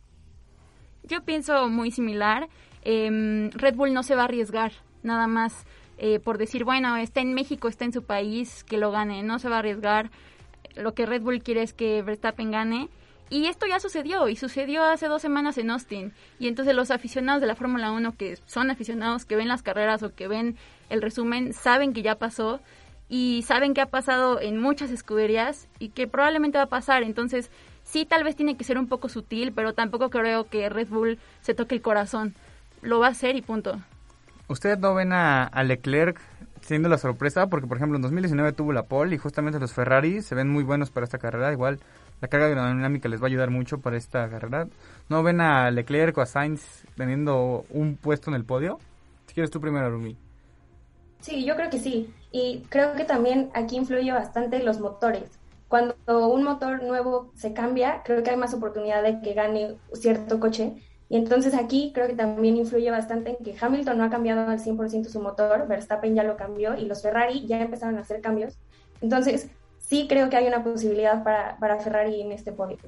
Yo 1.03 1.23
pienso 1.23 1.69
muy 1.69 1.91
similar. 1.91 2.49
Eh, 2.83 3.51
Red 3.55 3.75
Bull 3.75 3.93
no 3.93 4.03
se 4.03 4.15
va 4.15 4.23
a 4.23 4.25
arriesgar, 4.27 4.73
nada 5.03 5.27
más 5.27 5.65
eh, 5.99 6.19
por 6.19 6.39
decir, 6.39 6.65
bueno, 6.65 6.97
está 6.97 7.21
en 7.21 7.35
México, 7.35 7.69
está 7.69 7.85
en 7.85 7.93
su 7.93 8.03
país, 8.03 8.65
que 8.65 8.79
lo 8.79 8.91
gane. 8.91 9.23
No 9.23 9.39
se 9.39 9.49
va 9.49 9.57
a 9.57 9.59
arriesgar. 9.61 10.11
Lo 10.75 10.95
que 10.95 11.07
Red 11.07 11.23
Bull 11.23 11.43
quiere 11.43 11.63
es 11.63 11.73
que 11.73 12.03
Verstappen 12.03 12.51
gane. 12.51 12.89
Y 13.31 13.47
esto 13.47 13.67
ya 13.67 13.81
sucedió, 13.81 14.29
y 14.29 14.37
sucedió 14.37 14.85
hace 14.85 15.09
dos 15.09 15.23
semanas 15.23 15.57
en 15.59 15.71
Austin. 15.71 16.13
Y 16.39 16.47
entonces 16.47 16.75
los 16.75 16.91
aficionados 16.91 17.41
de 17.41 17.47
la 17.47 17.57
Fórmula 17.57 17.91
1, 17.91 18.17
que 18.17 18.37
son 18.47 18.71
aficionados, 18.71 19.25
que 19.25 19.37
ven 19.37 19.49
las 19.49 19.63
carreras 19.63 20.03
o 20.03 20.15
que 20.15 20.29
ven 20.29 20.57
el 20.91 21.01
resumen, 21.01 21.53
saben 21.53 21.95
que 21.95 22.03
ya 22.03 22.17
pasó 22.17 22.61
y 23.09 23.43
saben 23.47 23.75
que 23.75 23.81
ha 23.81 23.87
pasado 23.87 24.41
en 24.41 24.61
muchas 24.61 24.91
escuderías 24.91 25.69
y 25.79 25.89
que 25.89 26.07
probablemente 26.07 26.59
va 26.59 26.65
a 26.65 26.69
pasar. 26.69 27.03
Entonces, 27.03 27.51
sí, 27.83 28.05
tal 28.05 28.25
vez 28.25 28.37
tiene 28.37 28.57
que 28.57 28.65
ser 28.65 28.79
un 28.79 28.89
poco 28.89 29.09
sutil, 29.09 29.53
pero 29.53 29.73
tampoco 29.73 30.11
creo 30.11 30.45
que 30.45 30.69
Red 30.69 30.89
Bull 30.89 31.19
se 31.41 31.55
toque 31.55 31.75
el 31.75 31.83
corazón. 31.83 32.35
Lo 32.83 33.01
va 33.01 33.07
a 33.07 33.11
hacer 33.11 33.37
y 33.37 33.43
punto. 33.43 33.81
¿Ustedes 34.49 34.79
no 34.79 34.95
ven 34.95 35.13
a, 35.13 35.51
Leclerc 35.65 36.21
siendo 36.61 36.89
la 36.89 36.99
sorpresa? 36.99 37.47
Porque, 37.47 37.67
por 37.67 37.79
ejemplo, 37.79 37.97
en 37.97 38.03
2019 38.03 38.53
tuvo 38.53 38.73
la 38.73 38.85
pole 38.85 39.15
y 39.15 39.19
justamente 39.19 39.59
los 39.59 39.73
Ferrari 39.73 40.23
se 40.23 40.35
ven 40.35 40.49
muy 40.49 40.65
buenos 40.65 40.91
para 40.91 41.05
esta 41.05 41.19
carrera. 41.19 41.53
Igual 41.53 41.81
la 42.21 42.29
carga 42.29 42.47
aerodinámica 42.47 43.09
les 43.09 43.21
va 43.21 43.25
a 43.25 43.29
ayudar 43.29 43.51
mucho 43.51 43.79
para 43.79 43.97
esta 43.97 44.29
carrera. 44.29 44.69
¿No 45.09 45.23
ven 45.23 45.41
a 45.41 45.71
Leclerc 45.71 46.17
o 46.19 46.21
a 46.21 46.27
Sainz 46.27 46.85
teniendo 46.97 47.65
un 47.71 47.97
puesto 47.97 48.31
en 48.31 48.37
el 48.37 48.45
podio? 48.45 48.79
Si 49.27 49.35
quieres 49.35 49.51
tú 49.51 49.61
primero, 49.61 49.91
Rumi. 49.91 50.17
Sí, 51.21 51.45
yo 51.47 51.57
creo 51.57 51.71
que 51.71 51.79
sí. 51.79 52.13
Y 52.33 52.65
creo 52.69 52.95
que 52.95 53.05
también 53.05 53.51
aquí 53.55 53.77
influye 53.77 54.13
bastante 54.13 54.63
los 54.63 54.79
motores. 54.79 55.31
Cuando 55.69 55.97
un 56.07 56.45
motor 56.45 56.83
nuevo 56.83 57.33
se 57.35 57.55
cambia, 57.55 58.03
creo 58.05 58.23
que 58.23 58.31
hay 58.31 58.37
más 58.37 58.53
oportunidad 58.53 59.03
de 59.03 59.21
que 59.23 59.33
gane 59.33 59.77
cierto 59.95 60.39
coche. 60.39 60.75
Entonces 61.15 61.55
aquí 61.55 61.93
creo 61.95 62.09
que 62.09 62.15
también 62.15 62.57
influye 62.57 62.91
bastante 62.91 63.31
en 63.31 63.37
que 63.37 63.55
Hamilton 63.59 63.99
no 63.99 64.03
ha 64.03 64.11
cambiado 64.11 64.51
al 64.51 64.59
100% 64.59 65.05
su 65.05 65.21
motor, 65.21 65.69
Verstappen 65.69 66.13
ya 66.17 66.25
lo 66.25 66.37
cambió 66.37 66.77
y 66.77 66.87
los 66.87 67.03
Ferrari 67.03 67.47
ya 67.47 67.61
empezaron 67.61 67.97
a 67.99 68.01
hacer 68.01 68.21
cambios. 68.21 68.59
Entonces 69.01 69.49
sí 69.79 70.07
creo 70.09 70.29
que 70.29 70.37
hay 70.37 70.49
una 70.49 70.65
posibilidad 70.65 71.23
para, 71.23 71.57
para 71.59 71.79
Ferrari 71.79 72.21
en 72.21 72.33
este 72.33 72.51
podio. 72.51 72.79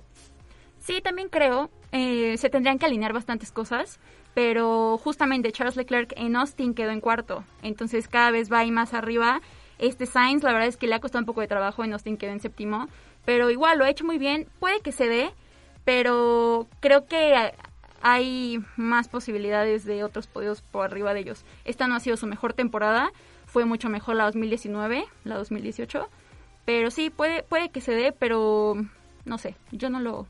Sí, 0.81 1.01
también 1.01 1.29
creo. 1.29 1.71
Eh, 1.93 2.37
se 2.39 2.51
tendrían 2.51 2.81
que 2.81 2.87
alinear 2.87 3.13
bastantes 3.13 3.53
cosas, 3.53 4.01
pero 4.35 4.99
justamente 4.99 5.53
Charles 5.53 5.77
Leclerc 5.77 6.13
en 6.17 6.35
Austin 6.35 6.75
quedó 6.75 6.91
en 6.91 7.01
cuarto, 7.01 7.45
entonces 7.63 8.09
cada 8.09 8.33
vez 8.33 8.53
va 8.53 8.59
ahí 8.59 8.73
más 8.73 8.93
arriba. 8.93 9.41
Este 9.79 10.05
Sainz, 10.05 10.43
la 10.43 10.53
verdad 10.53 10.67
es 10.67 10.77
que 10.77 10.89
le 10.89 10.97
ha 10.97 11.01
costado 11.01 11.23
un 11.23 11.27
poco 11.27 11.43
de 11.43 11.47
trabajo, 11.47 11.85
en 11.85 11.93
Austin 11.93 12.17
quedó 12.17 12.33
en 12.33 12.41
séptimo, 12.41 12.89
pero 13.25 13.51
igual 13.51 13.79
lo 13.79 13.85
ha 13.85 13.89
hecho 13.89 14.05
muy 14.05 14.19
bien. 14.19 14.49
Puede 14.59 14.81
que 14.81 14.91
se 14.91 15.07
dé, 15.07 15.31
pero 15.85 16.67
creo 16.81 17.07
que 17.07 17.53
hay 18.03 18.63
más 18.77 19.09
posibilidades 19.09 19.85
de 19.85 20.05
otros 20.05 20.27
podios 20.27 20.63
por 20.63 20.85
arriba 20.85 21.15
de 21.15 21.21
ellos. 21.21 21.45
Esta 21.65 21.87
no 21.87 21.95
ha 21.95 22.01
sido 22.01 22.17
su 22.17 22.27
mejor 22.27 22.53
temporada, 22.53 23.11
fue 23.47 23.65
mucho 23.65 23.89
mejor 23.89 24.17
la 24.17 24.25
2019, 24.25 25.05
la 25.25 25.37
2018, 25.37 26.09
pero 26.65 26.91
sí, 26.91 27.11
puede, 27.11 27.43
puede 27.43 27.71
que 27.71 27.81
se 27.81 27.93
dé, 27.93 28.13
pero 28.13 28.75
no 29.25 29.39
sé, 29.39 29.57
yo 29.73 29.91
no 29.91 30.01
lo, 30.01 30.27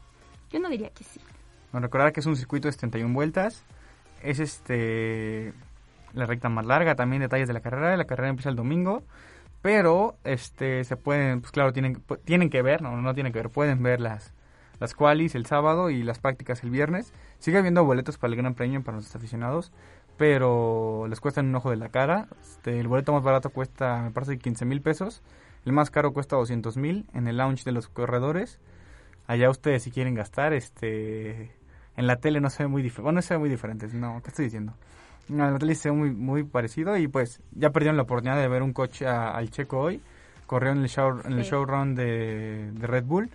yo 0.50 0.60
no 0.60 0.68
diría 0.68 0.90
que 0.90 1.04
sí. 1.04 1.20
Bueno, 1.72 1.86
recordar 1.86 2.12
que 2.12 2.20
es 2.20 2.26
un 2.26 2.36
circuito 2.36 2.68
de 2.68 2.72
71 2.72 3.12
vueltas, 3.14 3.64
es 4.22 4.40
este 4.40 5.52
la 6.14 6.24
recta 6.24 6.48
más 6.48 6.64
larga, 6.64 6.94
también 6.94 7.20
detalles 7.20 7.48
de 7.48 7.54
la 7.54 7.60
carrera, 7.60 7.96
la 7.96 8.06
carrera 8.06 8.30
empieza 8.30 8.48
el 8.48 8.56
domingo, 8.56 9.02
pero 9.60 10.16
este 10.24 10.84
se 10.84 10.96
pueden, 10.96 11.40
pues 11.40 11.52
claro, 11.52 11.72
tienen, 11.72 12.02
tienen 12.24 12.48
que 12.48 12.62
ver, 12.62 12.80
no, 12.80 12.96
no 13.00 13.14
tienen 13.14 13.32
que 13.32 13.40
ver, 13.40 13.50
pueden 13.50 13.82
ver 13.82 14.00
las, 14.00 14.32
las 14.78 14.94
qualis 14.94 15.34
el 15.34 15.46
sábado 15.46 15.90
y 15.90 16.02
las 16.02 16.18
prácticas 16.18 16.62
el 16.62 16.70
viernes. 16.70 17.12
Sigue 17.38 17.58
habiendo 17.58 17.84
boletos 17.84 18.18
para 18.18 18.30
el 18.32 18.36
Gran 18.36 18.54
Premio 18.54 18.82
para 18.82 18.96
nuestros 18.96 19.16
aficionados, 19.16 19.72
pero 20.16 21.06
les 21.08 21.20
cuestan 21.20 21.46
un 21.46 21.54
ojo 21.54 21.70
de 21.70 21.76
la 21.76 21.88
cara. 21.88 22.28
Este, 22.40 22.80
el 22.80 22.88
boleto 22.88 23.12
más 23.12 23.22
barato 23.22 23.50
cuesta, 23.50 24.02
me 24.02 24.10
parece, 24.10 24.38
15 24.38 24.64
mil 24.64 24.80
pesos. 24.80 25.22
El 25.64 25.72
más 25.72 25.90
caro 25.90 26.12
cuesta 26.12 26.36
200 26.36 26.76
mil 26.76 27.06
en 27.12 27.26
el 27.28 27.36
lounge 27.36 27.64
de 27.64 27.72
los 27.72 27.88
corredores. 27.88 28.58
Allá 29.26 29.50
ustedes 29.50 29.82
si 29.82 29.90
quieren 29.90 30.14
gastar, 30.14 30.52
este, 30.52 31.50
en 31.96 32.06
la 32.06 32.16
tele 32.16 32.40
no 32.40 32.50
se 32.50 32.62
ve 32.62 32.68
muy 32.68 32.82
diferente. 32.82 33.02
Bueno, 33.02 33.16
no 33.16 33.22
se 33.22 33.34
ve 33.34 33.38
muy 33.38 33.48
diferente, 33.48 33.88
no, 33.92 34.20
¿qué 34.22 34.28
estoy 34.30 34.44
diciendo? 34.46 34.74
En 35.28 35.38
la 35.38 35.58
tele 35.58 35.74
se 35.74 35.90
ve 35.90 35.96
muy, 35.96 36.10
muy 36.12 36.44
parecido 36.44 36.96
y 36.96 37.08
pues 37.08 37.40
ya 37.52 37.70
perdieron 37.70 37.96
la 37.96 38.04
oportunidad 38.04 38.40
de 38.40 38.46
ver 38.48 38.62
un 38.62 38.72
coche 38.72 39.06
a- 39.08 39.30
al 39.32 39.50
checo 39.50 39.78
hoy. 39.80 40.00
Corrió 40.46 40.70
en 40.70 40.78
el, 40.78 40.88
show, 40.88 41.20
en 41.24 41.32
el 41.32 41.42
Sí. 41.44 41.50
showrun 41.50 41.96
de, 41.96 42.70
de 42.72 42.86
Red 42.86 43.04
Bull 43.04 43.28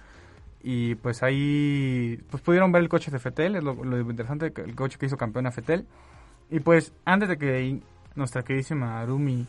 y 0.64 0.96
pues 0.96 1.24
ahí 1.24 2.24
pues 2.30 2.42
pudieron 2.44 2.72
ver 2.72 2.84
el 2.84 2.90
coche 2.90 3.12
de 3.12 3.20
Fetel, 3.20 3.56
es 3.56 3.64
lo, 3.64 3.74
lo 3.74 4.00
interesante, 4.00 4.54
el 4.56 4.76
coche 4.76 4.98
que 4.98 5.08
hizo 5.08 5.18
campeón 5.18 5.48
a 5.48 5.52
Fetel. 5.52 5.86
Y 6.50 6.60
pues 6.60 6.94
antes 7.06 7.30
de 7.30 7.38
que 7.38 7.80
nuestra 8.16 8.44
queridísima 8.44 9.02
Arumi 9.02 9.48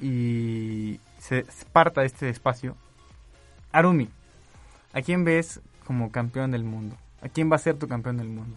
y 0.00 1.00
se 1.18 1.44
parta 1.72 2.04
este 2.04 2.28
espacio, 2.28 2.76
Arumi, 3.72 4.08
¿a 4.92 5.02
quién 5.02 5.24
ves 5.24 5.60
como 5.86 6.12
campeón 6.12 6.50
del 6.50 6.64
mundo? 6.64 6.96
¿A 7.22 7.28
quién 7.28 7.50
va 7.50 7.56
a 7.56 7.60
ser 7.60 7.76
tu 7.76 7.88
campeón 7.88 8.18
del 8.18 8.28
mundo? 8.28 8.56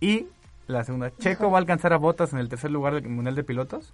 Y 0.00 0.26
la 0.66 0.84
segunda, 0.84 1.10
¿Checo 1.16 1.50
va 1.50 1.58
a 1.58 1.60
alcanzar 1.60 1.92
a 1.92 1.96
Botas 1.96 2.32
en 2.32 2.38
el 2.38 2.48
tercer 2.48 2.70
lugar 2.70 2.94
del 2.94 3.08
Mundial 3.08 3.34
de 3.34 3.44
Pilotos? 3.44 3.92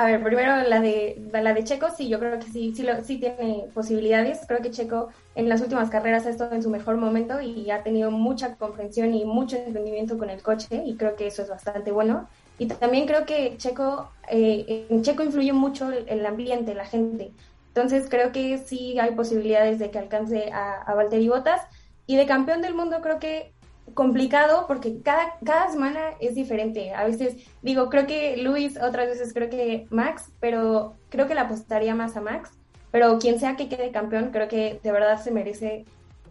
A 0.00 0.06
ver, 0.06 0.22
primero 0.22 0.56
la 0.62 0.80
de 0.80 1.20
la 1.32 1.52
de 1.52 1.64
Checo, 1.64 1.90
sí, 1.90 2.08
yo 2.08 2.18
creo 2.18 2.38
que 2.38 2.46
sí, 2.46 2.72
sí, 2.74 2.82
lo- 2.84 3.02
sí 3.04 3.18
tiene 3.18 3.70
posibilidades. 3.74 4.40
Creo 4.46 4.60
que 4.62 4.70
Checo 4.70 5.08
en 5.34 5.48
las 5.48 5.60
últimas 5.60 5.90
carreras 5.90 6.24
ha 6.26 6.30
estado 6.30 6.54
en 6.54 6.62
su 6.62 6.70
mejor 6.70 6.96
momento 6.96 7.40
y 7.42 7.70
ha 7.70 7.82
tenido 7.82 8.10
mucha 8.10 8.56
comprensión 8.56 9.12
y 9.14 9.24
mucho 9.26 9.56
entendimiento 9.56 10.16
con 10.16 10.30
el 10.30 10.42
coche 10.42 10.68
y 10.86 10.96
creo 10.96 11.16
que 11.16 11.26
eso 11.26 11.42
es 11.42 11.50
bastante 11.50 11.92
bueno. 11.92 12.30
Y 12.56 12.68
también 12.68 13.06
creo 13.06 13.26
que 13.26 13.56
Checo, 13.58 14.16
eh, 14.30 14.86
en 14.90 15.02
Checo 15.02 15.22
influye 15.22 15.52
mucho 15.52 15.90
el, 15.92 16.08
el 16.08 16.24
ambiente, 16.24 16.74
la 16.74 16.86
gente. 16.86 17.34
Entonces 17.74 18.08
creo 18.08 18.32
que 18.32 18.58
sí 18.58 18.98
hay 18.98 19.14
posibilidades 19.14 19.78
de 19.78 19.90
que 19.90 19.98
alcance 19.98 20.50
a, 20.52 20.80
a 20.82 20.94
Valtteri 20.94 21.28
Bottas. 21.28 21.60
Y 22.06 22.16
de 22.16 22.26
campeón 22.26 22.60
del 22.62 22.74
mundo 22.74 23.00
creo 23.02 23.18
que 23.20 23.54
complicado 23.94 24.66
porque 24.66 25.00
cada, 25.02 25.38
cada 25.44 25.70
semana 25.70 26.00
es 26.20 26.34
diferente. 26.34 26.94
A 26.94 27.04
veces 27.04 27.36
digo, 27.62 27.88
creo 27.88 28.06
que 28.06 28.36
Luis, 28.36 28.78
otras 28.80 29.08
veces 29.08 29.32
creo 29.32 29.50
que 29.50 29.86
Max, 29.90 30.30
pero 30.40 30.94
creo 31.08 31.26
que 31.26 31.34
le 31.34 31.40
apostaría 31.40 31.94
más 31.94 32.16
a 32.16 32.20
Max. 32.20 32.50
Pero 32.90 33.18
quien 33.18 33.38
sea 33.38 33.56
que 33.56 33.68
quede 33.68 33.92
campeón, 33.92 34.30
creo 34.32 34.48
que 34.48 34.80
de 34.82 34.92
verdad 34.92 35.22
se 35.22 35.30
merece 35.30 35.84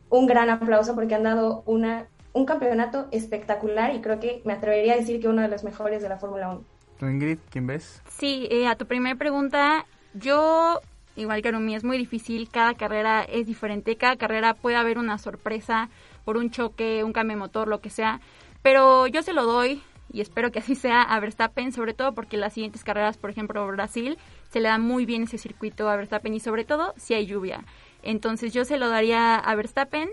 un 0.10 0.28
gran 0.28 0.50
aplauso 0.50 0.96
porque 0.96 1.16
han 1.16 1.24
dado 1.24 1.64
una, 1.66 2.08
un 2.34 2.46
campeonato 2.46 3.08
espectacular 3.12 3.96
y 3.96 4.02
creo 4.02 4.20
que 4.20 4.42
me 4.46 4.54
atrevería 4.54 4.94
a 4.94 4.98
decir 4.98 5.22
que 5.22 5.28
uno 5.28 5.42
de 5.42 5.48
los 5.48 5.64
mejores 5.64 6.02
de 6.02 6.10
la 6.10 6.18
Fórmula 6.18 6.50
1. 6.50 6.64
¿Tú, 7.00 7.06
Ingrid, 7.08 7.38
quién 7.50 7.68
ves? 7.68 8.02
Sí, 8.10 8.48
eh, 8.52 8.68
a 8.68 8.76
tu 8.76 8.86
primera 8.86 9.16
pregunta, 9.16 9.86
yo, 10.14 10.82
igual 11.16 11.42
que 11.42 11.48
Arumi, 11.48 11.76
es 11.76 11.86
muy 11.86 11.98
difícil, 11.98 12.50
cada 12.50 12.74
carrera 12.74 13.24
es 13.24 13.48
diferente, 13.48 13.96
cada 13.96 14.18
carrera 14.18 14.54
puede 14.54 14.76
haber 14.76 14.98
una 14.98 15.18
sorpresa 15.18 15.90
por 16.30 16.38
un 16.38 16.52
choque, 16.52 17.04
un 17.04 17.12
cambio 17.12 17.36
de 17.36 17.40
motor, 17.40 17.68
lo 17.68 17.82
que 17.82 17.90
sea, 17.90 18.22
pero 18.62 19.08
yo 19.08 19.24
se 19.24 19.34
lo 19.34 19.46
doy 19.48 19.82
y 20.14 20.22
espero 20.22 20.52
que 20.52 20.60
así 20.60 20.76
sea 20.76 21.02
a 21.02 21.20
Verstappen, 21.20 21.72
sobre 21.72 21.96
todo 21.96 22.14
porque 22.14 22.38
las 22.38 22.54
siguientes 22.54 22.84
carreras, 22.84 23.18
por 23.18 23.32
ejemplo, 23.32 23.66
Brasil, 23.66 24.16
se 24.52 24.60
le 24.60 24.70
da 24.70 24.78
muy 24.78 25.08
bien 25.08 25.24
ese 25.24 25.40
circuito 25.40 25.90
a 25.90 25.96
Verstappen 25.96 26.36
y 26.36 26.40
sobre 26.40 26.66
todo 26.66 26.94
si 26.98 27.16
hay 27.16 27.26
lluvia. 27.26 27.66
Entonces 28.04 28.54
yo 28.54 28.64
se 28.64 28.78
lo 28.78 28.90
daría 28.90 29.38
a 29.38 29.56
Verstappen. 29.56 30.12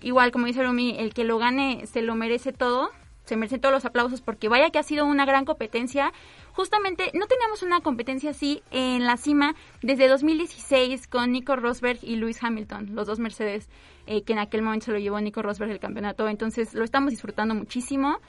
Igual, 0.00 0.32
como 0.32 0.46
dice 0.46 0.64
Rumi, 0.64 0.96
el 0.98 1.12
que 1.12 1.24
lo 1.24 1.36
gane 1.36 1.84
se 1.84 2.00
lo 2.00 2.14
merece 2.14 2.54
todo, 2.54 2.88
se 3.24 3.36
merecen 3.36 3.60
todos 3.60 3.72
los 3.72 3.84
aplausos 3.84 4.20
porque 4.20 4.48
vaya 4.48 4.70
que 4.70 4.78
ha 4.78 4.82
sido 4.82 5.06
una 5.06 5.24
gran 5.24 5.44
competencia. 5.44 6.12
Justamente 6.52 7.10
no 7.14 7.26
teníamos 7.26 7.62
una 7.62 7.80
competencia 7.80 8.30
así 8.30 8.62
en 8.70 9.04
la 9.04 9.16
cima 9.16 9.54
desde 9.82 10.08
2016 10.08 11.06
con 11.06 11.32
Nico 11.32 11.56
Rosberg 11.56 11.98
y 12.02 12.16
Lewis 12.16 12.42
Hamilton, 12.42 12.94
los 12.94 13.06
dos 13.06 13.18
Mercedes, 13.18 13.68
eh, 14.06 14.22
que 14.22 14.34
en 14.34 14.38
aquel 14.38 14.62
momento 14.62 14.86
se 14.86 14.92
lo 14.92 14.98
llevó 14.98 15.20
Nico 15.20 15.42
Rosberg 15.42 15.70
el 15.70 15.80
campeonato. 15.80 16.28
Entonces 16.28 16.74
lo 16.74 16.84
estamos 16.84 17.10
disfrutando 17.10 17.54
muchísimo. 17.54 18.20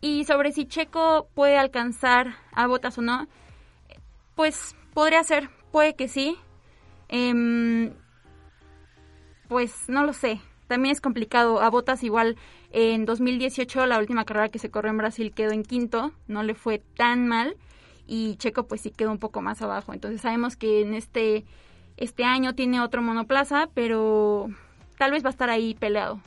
Y 0.00 0.24
sobre 0.24 0.52
si 0.52 0.66
Checo 0.66 1.28
puede 1.34 1.58
alcanzar 1.58 2.34
a 2.52 2.66
Botas 2.66 2.96
o 2.98 3.02
no, 3.02 3.28
pues 4.34 4.74
podría 4.94 5.22
ser, 5.22 5.50
puede 5.70 5.94
que 5.94 6.08
sí. 6.08 6.36
Em, 7.08 7.92
pues 9.48 9.88
no 9.88 10.04
lo 10.04 10.12
sé. 10.12 10.40
También 10.70 10.92
es 10.92 11.00
complicado. 11.00 11.60
A 11.60 11.68
Botas 11.68 12.04
igual 12.04 12.36
en 12.70 13.04
2018, 13.04 13.86
la 13.86 13.98
última 13.98 14.24
carrera 14.24 14.50
que 14.50 14.60
se 14.60 14.70
corrió 14.70 14.92
en 14.92 14.98
Brasil 14.98 15.32
quedó 15.34 15.50
en 15.50 15.64
quinto, 15.64 16.12
no 16.28 16.44
le 16.44 16.54
fue 16.54 16.80
tan 16.96 17.26
mal. 17.26 17.56
Y 18.06 18.36
Checo 18.36 18.68
pues 18.68 18.80
sí 18.82 18.92
quedó 18.92 19.10
un 19.10 19.18
poco 19.18 19.42
más 19.42 19.60
abajo. 19.62 19.92
Entonces 19.92 20.20
sabemos 20.20 20.54
que 20.54 20.82
en 20.82 20.94
este, 20.94 21.44
este 21.96 22.22
año 22.22 22.54
tiene 22.54 22.80
otro 22.80 23.02
monoplaza, 23.02 23.68
pero 23.74 24.46
tal 24.96 25.10
vez 25.10 25.24
va 25.24 25.30
a 25.30 25.32
estar 25.32 25.50
ahí 25.50 25.74
peleado. 25.74 26.20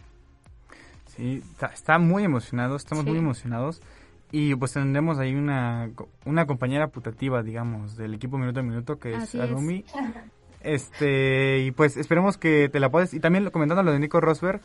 Sí, 1.05 1.41
está, 1.53 1.67
está 1.67 1.97
muy 1.99 2.25
emocionado, 2.25 2.75
estamos 2.75 3.05
Sí. 3.05 3.11
muy 3.11 3.19
emocionados. 3.19 3.81
Y 4.29 4.55
pues 4.55 4.73
tendremos 4.73 5.19
ahí 5.19 5.35
una, 5.35 5.89
una 6.25 6.45
compañera 6.47 6.87
putativa, 6.89 7.43
digamos, 7.43 7.95
del 7.95 8.13
equipo 8.15 8.37
Minuto 8.37 8.59
a 8.59 8.63
Minuto, 8.63 8.99
que 8.99 9.13
es 9.13 9.23
Así 9.23 9.37
es. 9.37 9.43
Arumi. 9.45 9.85
Este, 10.63 11.59
y 11.59 11.71
pues 11.71 11.97
esperemos 11.97 12.37
que 12.37 12.69
te 12.69 12.79
la 12.79 12.89
puedes. 12.89 13.13
Y 13.13 13.19
también 13.19 13.49
comentando 13.51 13.83
lo 13.83 13.91
de 13.91 13.99
Nico 13.99 14.21
Rosberg, 14.21 14.61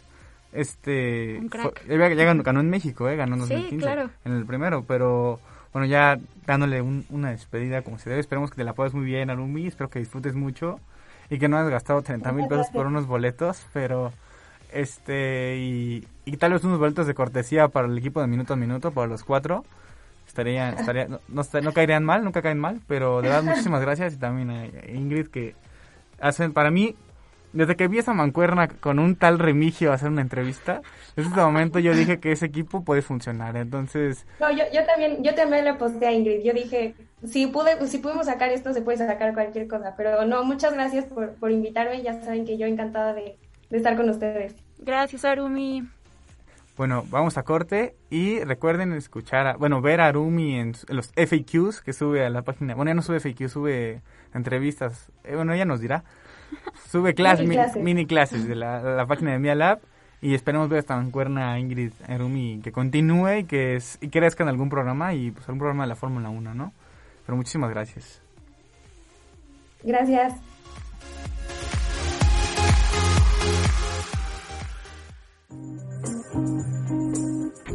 este. 0.53 1.39
Un 1.41 1.49
crack. 1.49 1.83
fue- 1.87 1.99
ya, 1.99 2.09
ya 2.15 2.25
ganó, 2.25 2.43
ganó 2.43 2.61
en 2.61 2.71
México, 2.71 3.09
¿eh? 3.09 3.17
Ganó 3.17 3.37
en 3.37 3.43
Sí, 3.47 3.55
2015. 3.55 3.85
claro. 3.85 4.11
En 4.25 4.33
el 4.33 4.47
primero, 4.47 4.85
pero 4.87 5.41
bueno, 5.73 5.87
ya 5.87 6.19
dándole 6.47 6.81
un- 6.81 7.05
una 7.11 7.31
despedida 7.31 7.83
como 7.83 7.99
se 7.99 8.09
debe. 8.11 8.21
Esperemos 8.21 8.51
que 8.51 8.57
te 8.57 8.65
la 8.65 8.73
puedas 8.75 8.95
muy 8.95 9.05
bien, 9.05 9.29
Arumi. 9.31 9.67
Espero 9.67 9.91
que 9.91 9.99
disfrutes 9.99 10.35
mucho 10.35 10.81
y 11.31 11.39
que 11.39 11.49
no 11.49 11.59
hayas 11.59 11.71
gastado 11.71 12.01
30 12.03 12.33
mil 12.33 12.47
pesos 12.49 12.69
por 12.73 12.87
unos 12.87 13.07
boletos, 13.07 13.67
pero. 13.73 14.13
Este, 14.73 15.57
y, 15.59 16.07
y 16.27 16.37
tal 16.37 16.53
vez 16.53 16.63
unos 16.63 16.79
boletos 16.79 17.07
de 17.07 17.15
cortesía 17.15 17.69
para 17.69 17.89
el 17.89 17.97
equipo 17.97 18.21
de 18.21 18.27
minuto 18.27 18.53
a 18.53 18.57
minuto, 18.57 18.91
para 18.91 19.07
los 19.07 19.25
cuatro. 19.25 19.65
Estaría, 20.27 20.71
estaría, 20.71 21.09
no, 21.09 21.21
no, 21.29 21.43
no 21.63 21.73
caerían 21.73 22.05
mal, 22.05 22.23
nunca 22.23 22.43
caen 22.43 22.59
mal, 22.59 22.81
pero 22.87 23.23
de 23.23 23.29
verdad 23.31 23.43
muchísimas 23.45 23.81
gracias 23.81 24.13
y 24.13 24.19
también 24.19 24.51
a 24.51 24.67
Ingrid 24.93 25.29
que 25.29 25.55
hacen, 26.21 26.53
para 26.53 26.71
mí, 26.71 26.95
desde 27.53 27.77
que 27.77 27.89
vi 27.89 27.99
esa 27.99 28.13
mancuerna 28.13 28.69
con 28.69 28.99
un 28.99 29.17
tal 29.17 29.39
Remigio 29.39 29.91
a 29.91 29.95
hacer 29.95 30.11
una 30.11 30.21
entrevista, 30.21 30.83
desde 31.17 31.31
ese 31.31 31.41
momento 31.41 31.79
yo 31.79 31.95
dije 31.95 32.21
que 32.21 32.33
ese 32.33 32.47
equipo 32.47 32.85
puede 32.85 33.01
funcionar, 33.03 33.57
entonces, 33.57 34.27
No, 34.39 34.51
yo, 34.51 34.65
yo 34.73 34.85
también, 34.85 35.23
yo 35.25 35.35
también 35.35 35.65
le 35.65 35.75
posté 35.75 36.07
a 36.07 36.13
Ingrid. 36.13 36.43
Yo 36.45 36.53
dije, 36.53 36.95
si 37.25 37.47
pude, 37.47 37.87
si 37.89 37.99
pudimos 37.99 38.27
sacar 38.27 38.51
esto, 38.51 38.73
se 38.75 38.83
puede 38.83 38.99
sacar 38.99 39.33
cualquier 39.35 39.67
cosa. 39.67 39.95
Pero 39.97 40.25
no, 40.27 40.45
muchas 40.45 40.75
gracias 40.75 41.07
por, 41.07 41.35
por 41.37 41.51
invitarme. 41.51 42.03
Ya 42.03 42.21
saben 42.23 42.45
que 42.45 42.59
yo 42.59 42.67
encantada 42.67 43.15
de, 43.15 43.39
de 43.71 43.77
estar 43.77 43.97
con 43.97 44.09
ustedes. 44.11 44.55
Gracias, 44.79 45.25
Arumi. 45.25 45.89
bueno, 46.77 47.05
vamos 47.09 47.37
a 47.39 47.43
corte 47.43 47.97
y 48.11 48.41
recuerden 48.45 48.93
escuchar, 48.93 49.47
a- 49.49 49.57
bueno, 49.57 49.81
ver 49.81 50.01
a 50.01 50.07
Arumi 50.07 50.55
en, 50.61 50.75
su- 50.75 50.87
en 50.89 50.97
los 50.97 51.11
FAQs 51.17 51.81
que 51.81 51.93
sube 51.93 52.25
a 52.25 52.31
la 52.31 52.43
página, 52.43 52.75
bueno, 52.77 52.91
ya 52.91 52.95
no 52.95 53.03
sube 53.03 53.19
FAQs, 53.21 53.51
sube 53.51 54.01
entrevistas, 54.35 55.11
Eh, 55.25 55.35
bueno, 55.37 55.53
ella 55.53 55.65
nos 55.65 55.81
dirá, 55.81 56.05
sube 56.91 57.15
clases, 57.15 57.41
Mini 57.47 57.49
mi- 57.51 57.63
clases. 57.63 57.83
mini 57.83 58.07
clases 58.07 58.49
de 58.49 58.55
la, 58.63 58.81
la 58.83 59.07
página 59.07 59.33
de 59.33 59.39
Mia 59.39 59.55
Lab 59.55 59.81
y 60.21 60.35
esperemos 60.35 60.69
ver 60.69 60.81
esta 60.81 60.97
mancuerna 60.97 61.53
a 61.53 61.59
Ingrid 61.61 61.93
Arumi 62.09 62.61
que 62.63 62.73
continúe 62.73 63.39
y 63.41 63.45
que 63.45 63.77
es, 63.77 63.99
y 64.01 64.09
crezca 64.09 64.43
en 64.43 64.49
algún 64.49 64.69
programa 64.69 65.15
y 65.15 65.31
pues 65.31 65.47
algún 65.49 65.59
programa 65.61 65.85
de 65.85 65.89
la 65.89 65.97
Fórmula 65.97 66.29
1, 66.29 66.55
¿no? 66.55 66.73
Pero 67.27 67.37
muchísimas 67.37 67.71
gracias. 67.71 68.21
Gracias. 69.85 70.35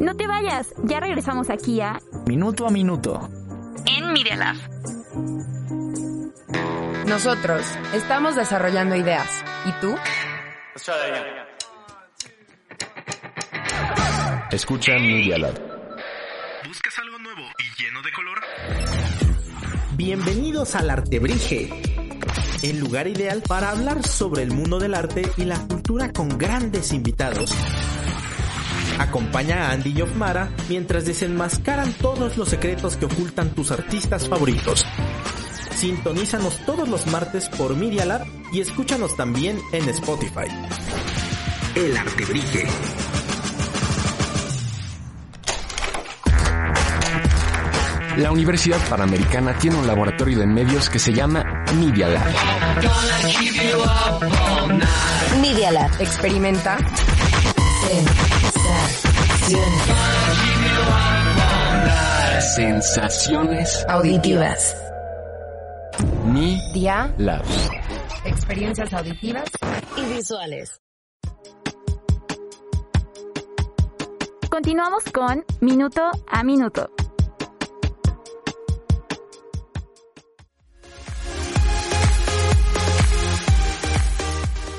No 0.00 0.14
te 0.16 0.26
vayas, 0.26 0.74
ya 0.84 1.00
regresamos 1.00 1.50
aquí 1.50 1.80
a 1.80 2.00
Minuto 2.26 2.66
a 2.66 2.70
minuto. 2.70 3.28
En 3.86 4.12
Media 4.12 4.36
Lab. 4.36 4.56
Nosotros 7.06 7.66
estamos 7.92 8.34
desarrollando 8.34 8.96
ideas. 8.96 9.44
¿Y 9.66 9.72
tú? 9.80 9.94
Escucha 14.50 14.92
Media 14.94 15.36
Lab. 15.38 15.54
¿Buscas 16.66 16.98
algo 16.98 17.18
nuevo 17.18 17.42
y 17.58 17.82
lleno 17.82 18.00
de 18.02 18.12
color? 18.12 18.40
Bienvenidos 19.96 20.74
al 20.76 20.88
Artebrige, 20.88 21.70
el 22.62 22.78
lugar 22.78 23.06
ideal 23.06 23.42
para 23.46 23.70
hablar 23.70 24.02
sobre 24.02 24.42
el 24.42 24.52
mundo 24.52 24.78
del 24.78 24.94
arte 24.94 25.30
y 25.36 25.44
la 25.44 25.58
cultura 25.60 26.10
con 26.10 26.38
grandes 26.38 26.92
invitados. 26.92 27.54
Acompaña 28.98 29.68
a 29.68 29.72
Andy 29.72 29.92
y 29.96 30.02
Ofmara 30.02 30.50
mientras 30.68 31.04
desenmascaran 31.04 31.92
todos 31.94 32.38
los 32.38 32.48
secretos 32.48 32.96
que 32.96 33.04
ocultan 33.04 33.50
tus 33.50 33.70
artistas 33.70 34.28
favoritos. 34.28 34.86
Sintonízanos 35.76 36.58
todos 36.64 36.88
los 36.88 37.06
martes 37.08 37.48
por 37.48 37.76
Media 37.76 38.04
Lab 38.04 38.26
y 38.52 38.60
escúchanos 38.60 39.16
también 39.16 39.58
en 39.72 39.88
Spotify. 39.88 40.46
El 41.74 41.96
Artebrige. 41.96 42.66
La 48.16 48.30
Universidad 48.30 48.78
Panamericana 48.88 49.58
tiene 49.58 49.76
un 49.76 49.86
laboratorio 49.88 50.38
de 50.38 50.46
medios 50.46 50.88
que 50.88 51.00
se 51.00 51.12
llama 51.12 51.64
Media 51.74 52.08
Lab. 52.08 52.26
Media 55.40 55.72
Lab. 55.72 55.90
Experimenta. 56.00 56.78
Sensaciones 62.54 63.84
Auditivas. 63.88 64.83
Media 66.26 67.14
Lab. 67.18 67.44
Experiencias 68.24 68.92
auditivas 68.92 69.44
y 69.96 70.14
visuales. 70.14 70.80
Continuamos 74.50 75.04
con 75.12 75.44
Minuto 75.60 76.10
a 76.28 76.44
Minuto. 76.44 76.90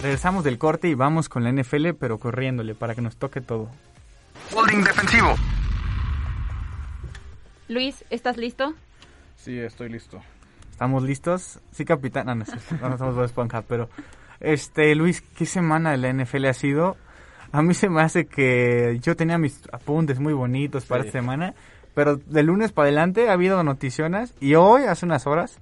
Regresamos 0.01 0.43
del 0.43 0.57
corte 0.59 0.87
y 0.87 0.93
vamos 0.93 1.29
con 1.29 1.43
la 1.43 1.51
NFL, 1.51 1.93
pero 1.99 2.19
corriéndole 2.19 2.75
para 2.75 2.93
que 2.93 3.01
nos 3.01 3.17
toque 3.17 3.41
todo. 3.41 3.69
Holding 4.55 4.83
defensivo. 4.83 5.35
Luis, 7.67 8.05
¿estás 8.11 8.37
listo? 8.37 8.75
Sí, 9.35 9.59
estoy 9.59 9.89
listo. 9.89 10.21
¿Estamos 10.75 11.03
listos? 11.03 11.61
Sí, 11.71 11.85
capitán. 11.85 12.25
No, 12.25 12.35
no, 12.35 12.43
no, 12.81 12.97
no 12.97 13.13
Bob 13.13 13.23
Esponja, 13.23 13.61
pero... 13.61 13.87
Este, 14.41 14.93
Luis, 14.93 15.21
¿qué 15.21 15.45
semana 15.45 15.91
de 15.91 15.97
la 15.97 16.11
NFL 16.11 16.47
ha 16.47 16.53
sido? 16.53 16.97
A 17.53 17.61
mí 17.61 17.73
se 17.73 17.87
me 17.87 18.01
hace 18.01 18.25
que 18.25 18.99
yo 19.01 19.15
tenía 19.15 19.37
mis 19.37 19.61
apuntes 19.71 20.19
muy 20.19 20.33
bonitos 20.33 20.83
para 20.85 21.03
Sí. 21.03 21.07
esta 21.07 21.19
semana, 21.19 21.53
pero 21.93 22.17
de 22.17 22.43
lunes 22.43 22.73
para 22.73 22.87
adelante 22.89 23.29
ha 23.29 23.31
habido 23.31 23.63
noticiones 23.63 24.33
y 24.41 24.55
hoy, 24.55 24.83
hace 24.83 25.05
unas 25.05 25.25
horas, 25.27 25.59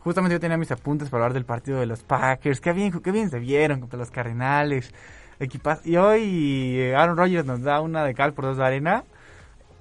justamente 0.00 0.34
yo 0.34 0.40
tenía 0.40 0.56
mis 0.56 0.72
apuntes 0.72 1.10
para 1.10 1.22
hablar 1.22 1.34
del 1.34 1.44
partido 1.44 1.78
de 1.78 1.86
los 1.86 2.02
Packers. 2.02 2.60
Qué 2.60 2.72
bien, 2.72 2.90
qué 2.90 3.12
bien 3.12 3.30
se 3.30 3.38
vieron 3.38 3.78
contra 3.78 4.00
los 4.00 4.10
Cardenales. 4.10 4.92
Equipas 5.38 5.86
y 5.86 5.96
hoy 5.96 6.74
eh, 6.76 6.96
Aaron 6.96 7.16
Rodgers 7.16 7.46
nos 7.46 7.62
da 7.62 7.80
una 7.80 8.02
de 8.02 8.14
cal 8.14 8.32
por 8.32 8.46
dos 8.46 8.56
de 8.56 8.64
arena 8.66 9.04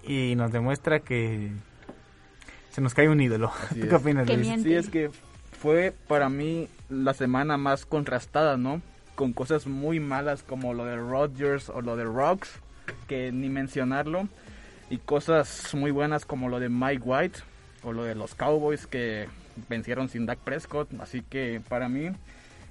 y 0.03 0.35
nos 0.35 0.51
demuestra 0.51 0.99
que 0.99 1.51
se 2.71 2.81
nos 2.81 2.93
cae 2.93 3.09
un 3.09 3.19
ídolo. 3.21 3.51
Así 3.69 3.75
¿Tú 3.79 3.83
es. 3.83 3.89
qué 3.89 3.95
opinas, 3.95 4.27
Que 4.27 4.35
Luis? 4.35 4.47
miente. 4.47 4.69
Sí, 4.69 4.75
es 4.75 4.89
que 4.89 5.09
fue 5.59 5.93
para 6.07 6.29
mí 6.29 6.67
la 6.89 7.13
semana 7.13 7.57
más 7.57 7.85
contrastada, 7.85 8.57
¿no? 8.57 8.81
Con 9.15 9.33
cosas 9.33 9.67
muy 9.67 9.99
malas 9.99 10.43
como 10.43 10.73
lo 10.73 10.85
de 10.85 10.95
Rodgers 10.97 11.69
o 11.69 11.81
lo 11.81 11.95
de 11.97 12.05
Rocks, 12.05 12.59
que 13.07 13.31
ni 13.31 13.49
mencionarlo. 13.49 14.27
Y 14.89 14.97
cosas 14.97 15.73
muy 15.75 15.91
buenas 15.91 16.25
como 16.25 16.49
lo 16.49 16.59
de 16.59 16.69
Mike 16.69 17.01
White 17.03 17.39
o 17.83 17.93
lo 17.93 18.03
de 18.03 18.15
los 18.15 18.33
Cowboys 18.35 18.87
que 18.87 19.27
vencieron 19.67 20.09
sin 20.09 20.25
Dak 20.25 20.39
Prescott. 20.39 20.89
Así 21.01 21.21
que 21.21 21.61
para 21.67 21.89
mí 21.89 22.09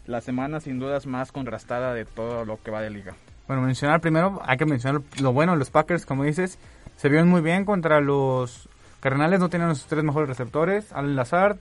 la 0.06 0.20
semana 0.20 0.58
sin 0.60 0.78
duda 0.78 0.96
es 0.96 1.06
más 1.06 1.30
contrastada 1.32 1.92
de 1.94 2.04
todo 2.06 2.44
lo 2.44 2.60
que 2.62 2.70
va 2.70 2.80
de 2.80 2.90
liga. 2.90 3.14
Bueno, 3.46 3.62
mencionar 3.62 4.00
primero, 4.00 4.40
hay 4.44 4.56
que 4.56 4.66
mencionar 4.66 5.02
lo 5.20 5.32
bueno 5.32 5.52
de 5.52 5.58
los 5.58 5.70
Packers, 5.70 6.04
como 6.04 6.24
dices, 6.24 6.58
se 6.96 7.08
vieron 7.08 7.28
muy 7.28 7.40
bien 7.40 7.64
contra 7.64 8.00
los 8.00 8.67
Cardenales, 9.00 9.38
no 9.40 9.48
tenían 9.48 9.74
sus 9.76 9.86
tres 9.86 10.02
mejores 10.02 10.28
receptores, 10.28 10.92
Alan 10.92 11.14
Lazard, 11.14 11.58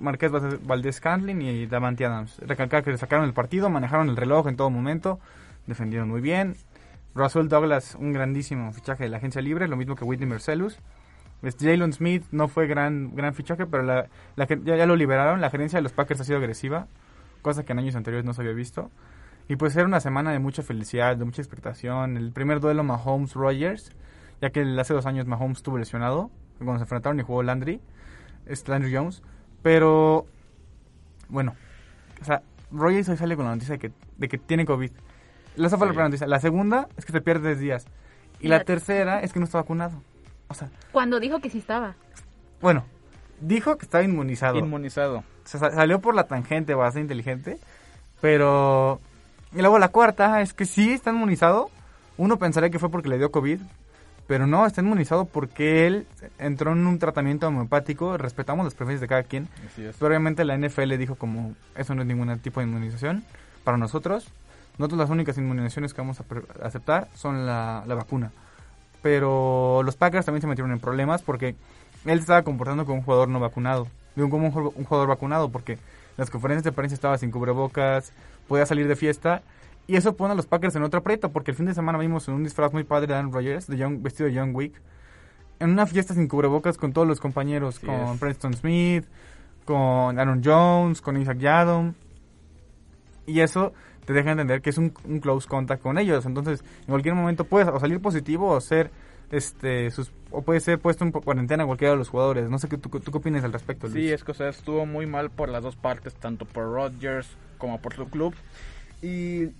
Marqués 0.00 0.30
Valdés 0.62 1.00
Cantlin 1.00 1.40
y 1.42 1.66
Davante 1.66 2.04
Adams. 2.04 2.38
Recalcar 2.38 2.82
que 2.82 2.96
sacaron 2.96 3.24
el 3.24 3.32
partido, 3.32 3.70
manejaron 3.70 4.08
el 4.08 4.16
reloj 4.16 4.48
en 4.48 4.56
todo 4.56 4.70
momento, 4.70 5.20
defendieron 5.66 6.08
muy 6.08 6.20
bien. 6.20 6.56
Russell 7.14 7.48
Douglas, 7.48 7.96
un 7.98 8.12
grandísimo 8.12 8.72
fichaje 8.72 9.04
de 9.04 9.10
la 9.10 9.16
agencia 9.18 9.40
libre, 9.40 9.68
lo 9.68 9.76
mismo 9.76 9.96
que 9.96 10.04
Whitney 10.04 10.28
Mercellus. 10.28 10.78
Este, 11.42 11.66
Jalen 11.70 11.92
Smith 11.92 12.24
no 12.30 12.48
fue 12.48 12.66
gran 12.66 13.14
gran 13.14 13.34
fichaje, 13.34 13.66
pero 13.66 13.82
la, 13.82 14.06
la 14.36 14.46
ya, 14.46 14.76
ya 14.76 14.86
lo 14.86 14.96
liberaron. 14.96 15.40
La 15.40 15.50
gerencia 15.50 15.78
de 15.78 15.82
los 15.82 15.92
Packers 15.92 16.20
ha 16.20 16.24
sido 16.24 16.38
agresiva, 16.38 16.86
cosa 17.42 17.64
que 17.64 17.72
en 17.72 17.78
años 17.78 17.96
anteriores 17.96 18.26
no 18.26 18.34
se 18.34 18.42
había 18.42 18.52
visto. 18.52 18.90
Y 19.48 19.56
pues 19.56 19.74
era 19.74 19.86
una 19.86 20.00
semana 20.00 20.30
de 20.30 20.38
mucha 20.38 20.62
felicidad, 20.62 21.16
de 21.16 21.24
mucha 21.24 21.42
expectación. 21.42 22.16
El 22.16 22.32
primer 22.32 22.60
duelo 22.60 22.84
Mahomes-Rogers, 22.84 23.92
ya 24.40 24.50
que 24.50 24.62
hace 24.78 24.94
dos 24.94 25.06
años 25.06 25.26
Mahomes 25.26 25.58
estuvo 25.58 25.78
lesionado, 25.78 26.30
cuando 26.64 26.78
se 26.78 26.84
enfrentaron 26.84 27.18
y 27.20 27.22
jugó 27.22 27.42
Landry, 27.42 27.80
es 28.46 28.66
Landry 28.68 28.94
Jones. 28.94 29.22
Pero, 29.62 30.26
bueno, 31.28 31.54
o 32.20 32.24
sea, 32.24 32.42
Rogers 32.72 33.08
hoy 33.08 33.16
sale 33.16 33.36
con 33.36 33.44
la 33.44 33.52
noticia 33.52 33.74
de 33.74 33.78
que, 33.78 33.92
de 34.16 34.28
que 34.28 34.38
tiene 34.38 34.64
COVID. 34.64 34.90
Esa 35.56 35.76
fue 35.76 35.86
la 35.86 35.92
primera 35.92 36.08
noticia. 36.08 36.26
La 36.26 36.40
segunda 36.40 36.88
es 36.96 37.04
que 37.04 37.12
se 37.12 37.20
pierde 37.20 37.48
10 37.48 37.58
días. 37.60 37.86
Y 38.40 38.46
Y 38.46 38.48
la 38.48 38.58
la- 38.58 38.64
tercera 38.64 39.20
es 39.20 39.32
que 39.32 39.38
no 39.40 39.44
está 39.44 39.58
vacunado. 39.58 40.00
O 40.48 40.54
sea, 40.54 40.70
Cuando 40.92 41.20
dijo 41.20 41.40
que 41.40 41.50
sí 41.50 41.58
estaba. 41.58 41.94
bueno, 42.60 42.84
dijo 43.40 43.76
que 43.76 43.84
estaba 43.84 44.02
inmunizado. 44.04 44.58
Inmunizado. 44.58 45.18
O 45.18 45.24
sea, 45.44 45.60
sa- 45.60 45.70
salió 45.72 46.00
por 46.00 46.14
la 46.14 46.24
tangente 46.24 46.74
bastante 46.74 47.02
inteligente. 47.02 47.58
Pero. 48.20 49.00
Y 49.52 49.58
luego 49.60 49.78
la 49.78 49.88
cuarta 49.88 50.40
es 50.40 50.52
que 50.54 50.64
sí 50.64 50.92
está 50.92 51.10
inmunizado. 51.10 51.70
Uno 52.16 52.38
pensaría 52.38 52.70
que 52.70 52.78
fue 52.78 52.90
porque 52.90 53.08
le 53.08 53.18
dio 53.18 53.30
COVID. 53.30 53.60
Pero 54.30 54.46
no, 54.46 54.64
está 54.64 54.80
inmunizado 54.80 55.24
porque 55.24 55.88
él 55.88 56.06
entró 56.38 56.70
en 56.70 56.86
un 56.86 57.00
tratamiento 57.00 57.48
homeopático. 57.48 58.16
Respetamos 58.16 58.64
las 58.64 58.74
preferencias 58.74 59.00
de 59.00 59.08
cada 59.08 59.24
quien. 59.24 59.48
Pero 59.74 60.06
obviamente 60.06 60.44
la 60.44 60.56
NFL 60.56 60.96
dijo 60.98 61.16
como 61.16 61.56
eso 61.74 61.96
no 61.96 62.02
es 62.02 62.06
ningún 62.06 62.38
tipo 62.38 62.60
de 62.60 62.66
inmunización 62.68 63.24
para 63.64 63.76
nosotros. 63.76 64.28
Nosotros 64.78 65.00
las 65.00 65.10
únicas 65.10 65.36
inmunizaciones 65.36 65.92
que 65.92 66.00
vamos 66.00 66.20
a 66.20 66.24
aceptar 66.64 67.08
son 67.16 67.44
la, 67.44 67.82
la 67.88 67.94
vacuna. 67.96 68.30
Pero 69.02 69.82
los 69.82 69.96
Packers 69.96 70.26
también 70.26 70.42
se 70.42 70.46
metieron 70.46 70.70
en 70.70 70.78
problemas 70.78 71.22
porque 71.22 71.56
él 72.04 72.18
se 72.18 72.20
estaba 72.20 72.42
comportando 72.42 72.84
como 72.84 72.98
un 72.98 73.04
jugador 73.04 73.28
no 73.28 73.40
vacunado. 73.40 73.88
Digo, 74.14 74.30
como 74.30 74.46
un, 74.46 74.72
un 74.76 74.84
jugador 74.84 75.08
vacunado 75.08 75.48
porque 75.48 75.76
las 76.16 76.30
conferencias 76.30 76.62
de 76.62 76.70
prensa 76.70 76.94
estaba 76.94 77.18
sin 77.18 77.32
cubrebocas, 77.32 78.12
podía 78.46 78.64
salir 78.64 78.86
de 78.86 78.94
fiesta. 78.94 79.42
Y 79.86 79.96
eso 79.96 80.16
pone 80.16 80.32
a 80.32 80.36
los 80.36 80.46
Packers 80.46 80.76
en 80.76 80.82
otro 80.84 81.00
aprieto 81.00 81.30
porque 81.30 81.50
el 81.50 81.56
fin 81.56 81.66
de 81.66 81.74
semana 81.74 81.98
vimos 81.98 82.28
un 82.28 82.44
disfraz 82.44 82.72
muy 82.72 82.84
padre 82.84 83.08
de 83.08 83.14
Aaron 83.14 83.32
Rodgers, 83.32 83.66
de 83.66 83.76
Young- 83.76 84.00
vestido 84.02 84.28
de 84.28 84.34
Young 84.34 84.54
Wick, 84.54 84.80
en 85.58 85.70
una 85.70 85.86
fiesta 85.86 86.14
sin 86.14 86.28
cubrebocas 86.28 86.76
con 86.78 86.92
todos 86.92 87.08
los 87.08 87.20
compañeros, 87.20 87.80
con 87.80 87.94
es. 88.14 88.18
Preston 88.20 88.54
Smith, 88.54 89.04
con 89.64 90.18
Aaron 90.18 90.42
Jones, 90.44 91.00
con 91.00 91.20
Isaac 91.20 91.38
Yadom. 91.38 91.94
Y 93.26 93.40
eso 93.40 93.72
te 94.04 94.12
deja 94.12 94.30
entender 94.30 94.62
que 94.62 94.70
es 94.70 94.78
un, 94.78 94.92
un 95.04 95.20
close 95.20 95.48
contact 95.48 95.82
con 95.82 95.98
ellos. 95.98 96.24
Entonces, 96.24 96.64
en 96.80 96.86
cualquier 96.86 97.14
momento 97.14 97.44
puedes 97.44 97.68
o 97.68 97.78
salir 97.78 98.00
positivo 98.00 98.48
o 98.48 98.60
ser 98.60 98.90
este 99.30 99.90
sus, 99.92 100.10
o 100.32 100.42
puede 100.42 100.58
ser 100.60 100.80
puesto 100.80 101.04
en 101.04 101.12
cuarentena 101.12 101.66
cualquiera 101.66 101.92
de 101.92 101.98
los 101.98 102.08
jugadores. 102.08 102.48
No 102.48 102.58
sé 102.58 102.68
qué 102.68 102.76
tú, 102.78 102.88
tú 102.88 103.12
qué 103.12 103.18
opinas 103.18 103.44
al 103.44 103.52
respecto, 103.52 103.86
Luis. 103.88 104.06
Sí, 104.06 104.12
es 104.12 104.24
que 104.24 104.32
o 104.32 104.34
sea, 104.34 104.48
estuvo 104.48 104.86
muy 104.86 105.06
mal 105.06 105.30
por 105.30 105.48
las 105.48 105.62
dos 105.62 105.76
partes, 105.76 106.14
tanto 106.14 106.44
por 106.46 106.64
Rodgers 106.72 107.28
como 107.58 107.80
por 107.80 107.94
su 107.94 108.08
club. 108.08 108.34
Y 109.02 109.50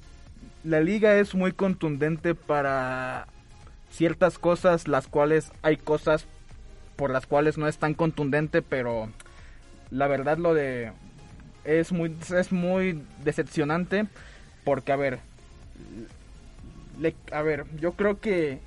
la 0.65 0.81
liga 0.81 1.17
es 1.17 1.35
muy 1.35 1.53
contundente 1.53 2.35
para 2.35 3.27
ciertas 3.91 4.39
cosas, 4.39 4.89
las 4.89 5.07
cuales 5.09 5.53
hay 5.63 5.77
cosas 5.77 6.27
por 6.97 7.11
las 7.11 7.27
cuales 7.27 7.57
no 7.59 7.67
es 7.67 7.79
tan 7.79 7.95
contundente, 7.95 8.63
pero 8.63 9.09
la 9.91 10.07
verdad 10.07 10.39
lo 10.39 10.55
de 10.55 10.93
es 11.65 11.93
muy 11.93 12.17
es 12.37 12.53
muy 12.53 13.03
decepcionante 13.25 14.07
porque 14.65 14.93
a 14.93 14.97
ver 14.97 15.19
le- 16.99 17.15
a 17.33 17.43
ver, 17.43 17.65
yo 17.79 17.93
creo 17.93 18.21
que 18.21 18.59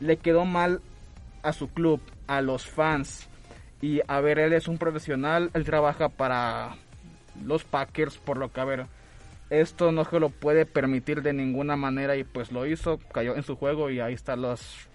le 0.00 0.16
quedó 0.16 0.44
mal 0.44 0.80
a 1.42 1.52
su 1.52 1.68
club, 1.68 2.00
a 2.26 2.40
los 2.40 2.66
fans. 2.66 3.28
Y 3.82 4.00
a 4.06 4.20
ver, 4.20 4.38
él 4.38 4.52
es 4.52 4.68
un 4.68 4.78
profesional, 4.78 5.50
él 5.54 5.64
trabaja 5.64 6.08
para 6.08 6.76
los 7.44 7.64
Packers, 7.64 8.16
por 8.16 8.38
lo 8.38 8.50
que 8.52 8.60
a 8.60 8.64
ver, 8.64 8.86
esto 9.50 9.92
no 9.92 10.04
se 10.04 10.20
lo 10.20 10.30
puede 10.30 10.66
permitir 10.66 11.22
de 11.22 11.32
ninguna 11.32 11.76
manera 11.76 12.16
y 12.16 12.24
pues 12.24 12.52
lo 12.52 12.66
hizo, 12.66 12.98
cayó 13.12 13.36
en 13.36 13.42
su 13.42 13.56
juego 13.56 13.90
y 13.90 14.00
ahí 14.00 14.14
están 14.14 14.42
los 14.42 14.88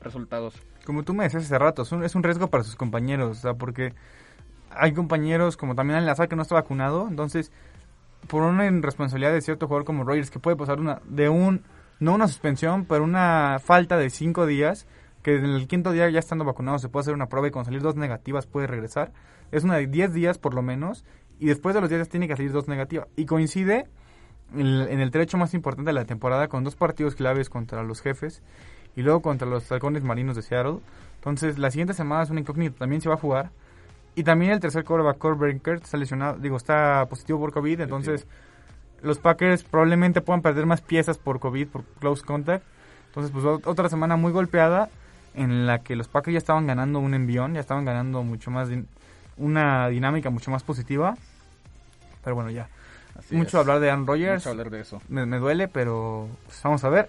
resultados. 0.00 0.54
Como 0.84 1.02
tú 1.02 1.14
me 1.14 1.24
decías 1.24 1.44
hace 1.44 1.58
rato, 1.58 1.82
es 1.82 1.92
un, 1.92 2.04
es 2.04 2.14
un 2.14 2.22
riesgo 2.22 2.48
para 2.48 2.64
sus 2.64 2.76
compañeros, 2.76 3.38
o 3.38 3.40
sea, 3.40 3.54
porque 3.54 3.94
hay 4.70 4.92
compañeros 4.92 5.56
como 5.56 5.74
también 5.74 6.06
Al 6.06 6.28
que 6.28 6.36
no 6.36 6.42
está 6.42 6.54
vacunado, 6.56 7.06
entonces 7.08 7.52
por 8.28 8.42
una 8.42 8.66
irresponsabilidad 8.66 9.32
de 9.32 9.40
cierto 9.40 9.66
jugador 9.66 9.84
como 9.84 10.04
Rogers 10.04 10.30
que 10.30 10.38
puede 10.38 10.56
pasar 10.56 10.80
una 10.80 11.00
de 11.04 11.28
un 11.28 11.62
no 12.00 12.14
una 12.14 12.28
suspensión, 12.28 12.84
pero 12.84 13.04
una 13.04 13.58
falta 13.62 13.96
de 13.96 14.10
cinco 14.10 14.46
días, 14.46 14.86
que 15.22 15.36
en 15.36 15.44
el 15.46 15.66
quinto 15.68 15.92
día 15.92 16.10
ya 16.10 16.18
estando 16.18 16.44
vacunado 16.44 16.78
se 16.78 16.88
puede 16.88 17.02
hacer 17.02 17.14
una 17.14 17.28
prueba 17.28 17.48
y 17.48 17.50
con 17.50 17.64
salir 17.64 17.80
dos 17.82 17.96
negativas 17.96 18.46
puede 18.46 18.66
regresar. 18.66 19.12
Es 19.52 19.64
una 19.64 19.76
de 19.76 19.86
10 19.86 20.12
días 20.12 20.38
por 20.38 20.54
lo 20.54 20.62
menos 20.62 21.04
y 21.40 21.46
después 21.46 21.74
de 21.74 21.80
los 21.80 21.90
10 21.90 21.98
días 22.00 22.08
tiene 22.08 22.28
que 22.28 22.36
salir 22.36 22.52
dos 22.52 22.68
negativas 22.68 23.08
y 23.16 23.26
coincide 23.26 23.86
en 24.54 25.00
el, 25.00 25.10
trecho 25.10 25.36
más 25.36 25.52
importante 25.54 25.88
de 25.88 25.94
la 25.94 26.04
temporada 26.04 26.48
con 26.48 26.62
dos 26.64 26.76
partidos 26.76 27.14
claves 27.16 27.48
contra 27.50 27.82
los 27.82 28.00
jefes 28.00 28.42
y 28.94 29.02
luego 29.02 29.20
contra 29.20 29.48
los 29.48 29.70
halcones 29.72 30.04
marinos 30.04 30.36
de 30.36 30.42
Seattle. 30.42 30.78
Entonces, 31.16 31.58
la 31.58 31.70
siguiente 31.70 31.94
semana 31.94 32.22
es 32.22 32.30
una 32.30 32.40
incógnita. 32.40 32.78
También 32.78 33.00
se 33.00 33.08
va 33.08 33.16
a 33.16 33.18
jugar. 33.18 33.50
Y 34.14 34.22
también 34.22 34.52
el 34.52 34.60
tercer 34.60 34.84
quarterback, 34.84 35.18
Cole 35.18 35.34
Brinker, 35.36 35.74
está 35.76 35.96
lesionado, 35.96 36.38
digo, 36.38 36.56
está 36.56 37.04
positivo 37.08 37.40
por 37.40 37.52
COVID, 37.52 37.80
entonces 37.80 38.28
los 39.02 39.18
Packers 39.18 39.64
probablemente 39.64 40.20
puedan 40.20 40.40
perder 40.40 40.66
más 40.66 40.80
piezas 40.82 41.18
por 41.18 41.40
COVID, 41.40 41.66
por 41.66 41.82
close 41.98 42.24
contact. 42.24 42.64
Entonces, 43.08 43.32
pues 43.32 43.44
ot- 43.44 43.66
otra 43.66 43.88
semana 43.88 44.14
muy 44.14 44.30
golpeada 44.30 44.88
en 45.34 45.66
la 45.66 45.80
que 45.80 45.96
los 45.96 46.06
Packers 46.06 46.32
ya 46.34 46.38
estaban 46.38 46.68
ganando 46.68 47.00
un 47.00 47.12
envión, 47.14 47.54
ya 47.54 47.60
estaban 47.60 47.84
ganando 47.84 48.22
mucho 48.22 48.52
más, 48.52 48.68
una 49.36 49.88
dinámica 49.88 50.30
mucho 50.30 50.50
más 50.50 50.62
positiva. 50.62 51.16
Pero 52.22 52.34
bueno, 52.36 52.50
ya. 52.50 52.68
Así 53.18 53.36
mucho 53.36 53.48
es. 53.58 53.60
hablar 53.60 53.80
de 53.80 53.90
Aaron 53.90 54.06
Rodgers. 54.06 54.42
Mucho 54.42 54.50
hablar 54.50 54.70
de 54.70 54.80
eso. 54.80 55.00
Me, 55.08 55.26
me 55.26 55.38
duele, 55.38 55.68
pero 55.68 56.28
pues, 56.46 56.60
vamos 56.62 56.82
a 56.84 56.88
ver. 56.88 57.08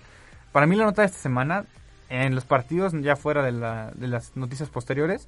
Para 0.52 0.66
mí 0.68 0.76
la 0.76 0.86
nota 0.86 1.02
de 1.02 1.08
esta 1.08 1.20
semana, 1.20 1.66
en 2.10 2.36
los 2.36 2.46
partidos 2.46 2.94
ya 3.02 3.16
fuera 3.16 3.42
de, 3.44 3.52
la- 3.52 3.92
de 3.96 4.08
las 4.08 4.36
noticias 4.36 4.70
posteriores, 4.70 5.28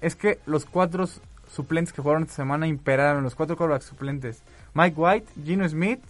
es 0.00 0.16
que 0.16 0.38
los 0.46 0.64
cuatro 0.66 1.08
suplentes 1.50 1.92
que 1.92 2.02
jugaron 2.02 2.22
esta 2.22 2.34
semana 2.34 2.66
imperaron, 2.66 3.22
los 3.22 3.34
cuatro 3.34 3.56
quarterbacks 3.56 3.84
suplentes. 3.86 4.42
Mike 4.74 4.94
White, 4.98 5.26
Gino 5.44 5.68
Smith, 5.68 6.02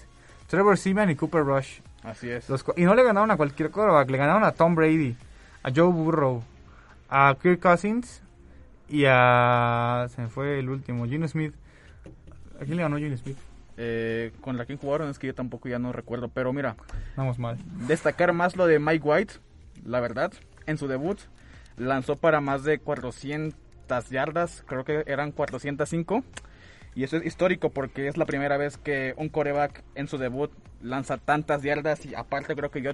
Trevor 0.48 0.78
Seaman 0.78 1.10
y 1.10 1.16
Cooper 1.16 1.44
Rush. 1.44 1.80
Así 2.02 2.28
es. 2.30 2.48
Los 2.48 2.64
y 2.76 2.84
no 2.84 2.94
le 2.94 3.02
ganaron 3.02 3.30
a 3.30 3.36
cualquier 3.36 3.70
quarterback, 3.70 4.10
le 4.10 4.18
ganaron 4.18 4.44
a 4.44 4.52
Tom 4.52 4.74
Brady, 4.74 5.16
a 5.62 5.70
Joe 5.74 5.90
Burrow, 5.92 6.42
a 7.08 7.34
Kirk 7.40 7.60
Cousins 7.60 8.20
y 8.88 9.04
a... 9.06 10.06
se 10.14 10.22
me 10.22 10.28
fue 10.28 10.58
el 10.58 10.68
último, 10.68 11.06
Gino 11.06 11.26
Smith. 11.28 11.54
¿A 12.60 12.64
quién 12.64 12.76
le 12.76 12.82
ganó 12.82 12.96
Gino 12.98 13.16
Smith? 13.16 13.38
Eh, 13.76 14.30
con 14.40 14.56
la 14.56 14.66
que 14.66 14.76
jugaron 14.76 15.10
es 15.10 15.18
que 15.18 15.26
yo 15.28 15.34
tampoco 15.34 15.68
ya 15.68 15.78
no 15.78 15.92
recuerdo. 15.92 16.28
Pero 16.28 16.52
mira, 16.52 16.76
Vamos 17.16 17.38
mal. 17.38 17.58
destacar 17.88 18.32
más 18.32 18.56
lo 18.56 18.66
de 18.66 18.78
Mike 18.78 19.02
White, 19.04 19.34
la 19.84 20.00
verdad, 20.00 20.32
en 20.66 20.78
su 20.78 20.86
debut 20.88 21.18
lanzó 21.76 22.16
para 22.16 22.40
más 22.40 22.62
de 22.62 22.78
400 22.78 23.56
yardas, 24.10 24.62
creo 24.66 24.84
que 24.84 25.02
eran 25.06 25.32
405. 25.32 26.22
Y 26.94 27.02
eso 27.02 27.16
es 27.16 27.26
histórico 27.26 27.70
porque 27.70 28.06
es 28.06 28.16
la 28.16 28.24
primera 28.26 28.56
vez 28.56 28.76
que 28.78 29.14
un 29.16 29.28
coreback 29.28 29.82
en 29.96 30.06
su 30.06 30.16
debut 30.18 30.52
lanza 30.80 31.16
tantas 31.18 31.62
yardas 31.62 32.06
y 32.06 32.14
aparte 32.14 32.54
creo 32.54 32.70
que 32.70 32.82
yo 32.82 32.92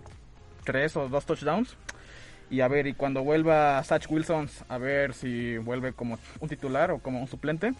tres 0.64 0.96
o 0.96 1.08
dos 1.10 1.26
touchdowns. 1.26 1.76
Y 2.50 2.62
a 2.62 2.68
ver, 2.68 2.88
y 2.88 2.94
cuando 2.94 3.22
vuelva 3.22 3.82
Satch 3.84 4.10
Wilson, 4.10 4.50
a 4.68 4.76
ver 4.76 5.14
si 5.14 5.56
vuelve 5.58 5.92
como 5.92 6.18
un 6.40 6.48
titular 6.48 6.90
o 6.90 6.98
como 6.98 7.20
un 7.20 7.28
suplente. 7.28 7.74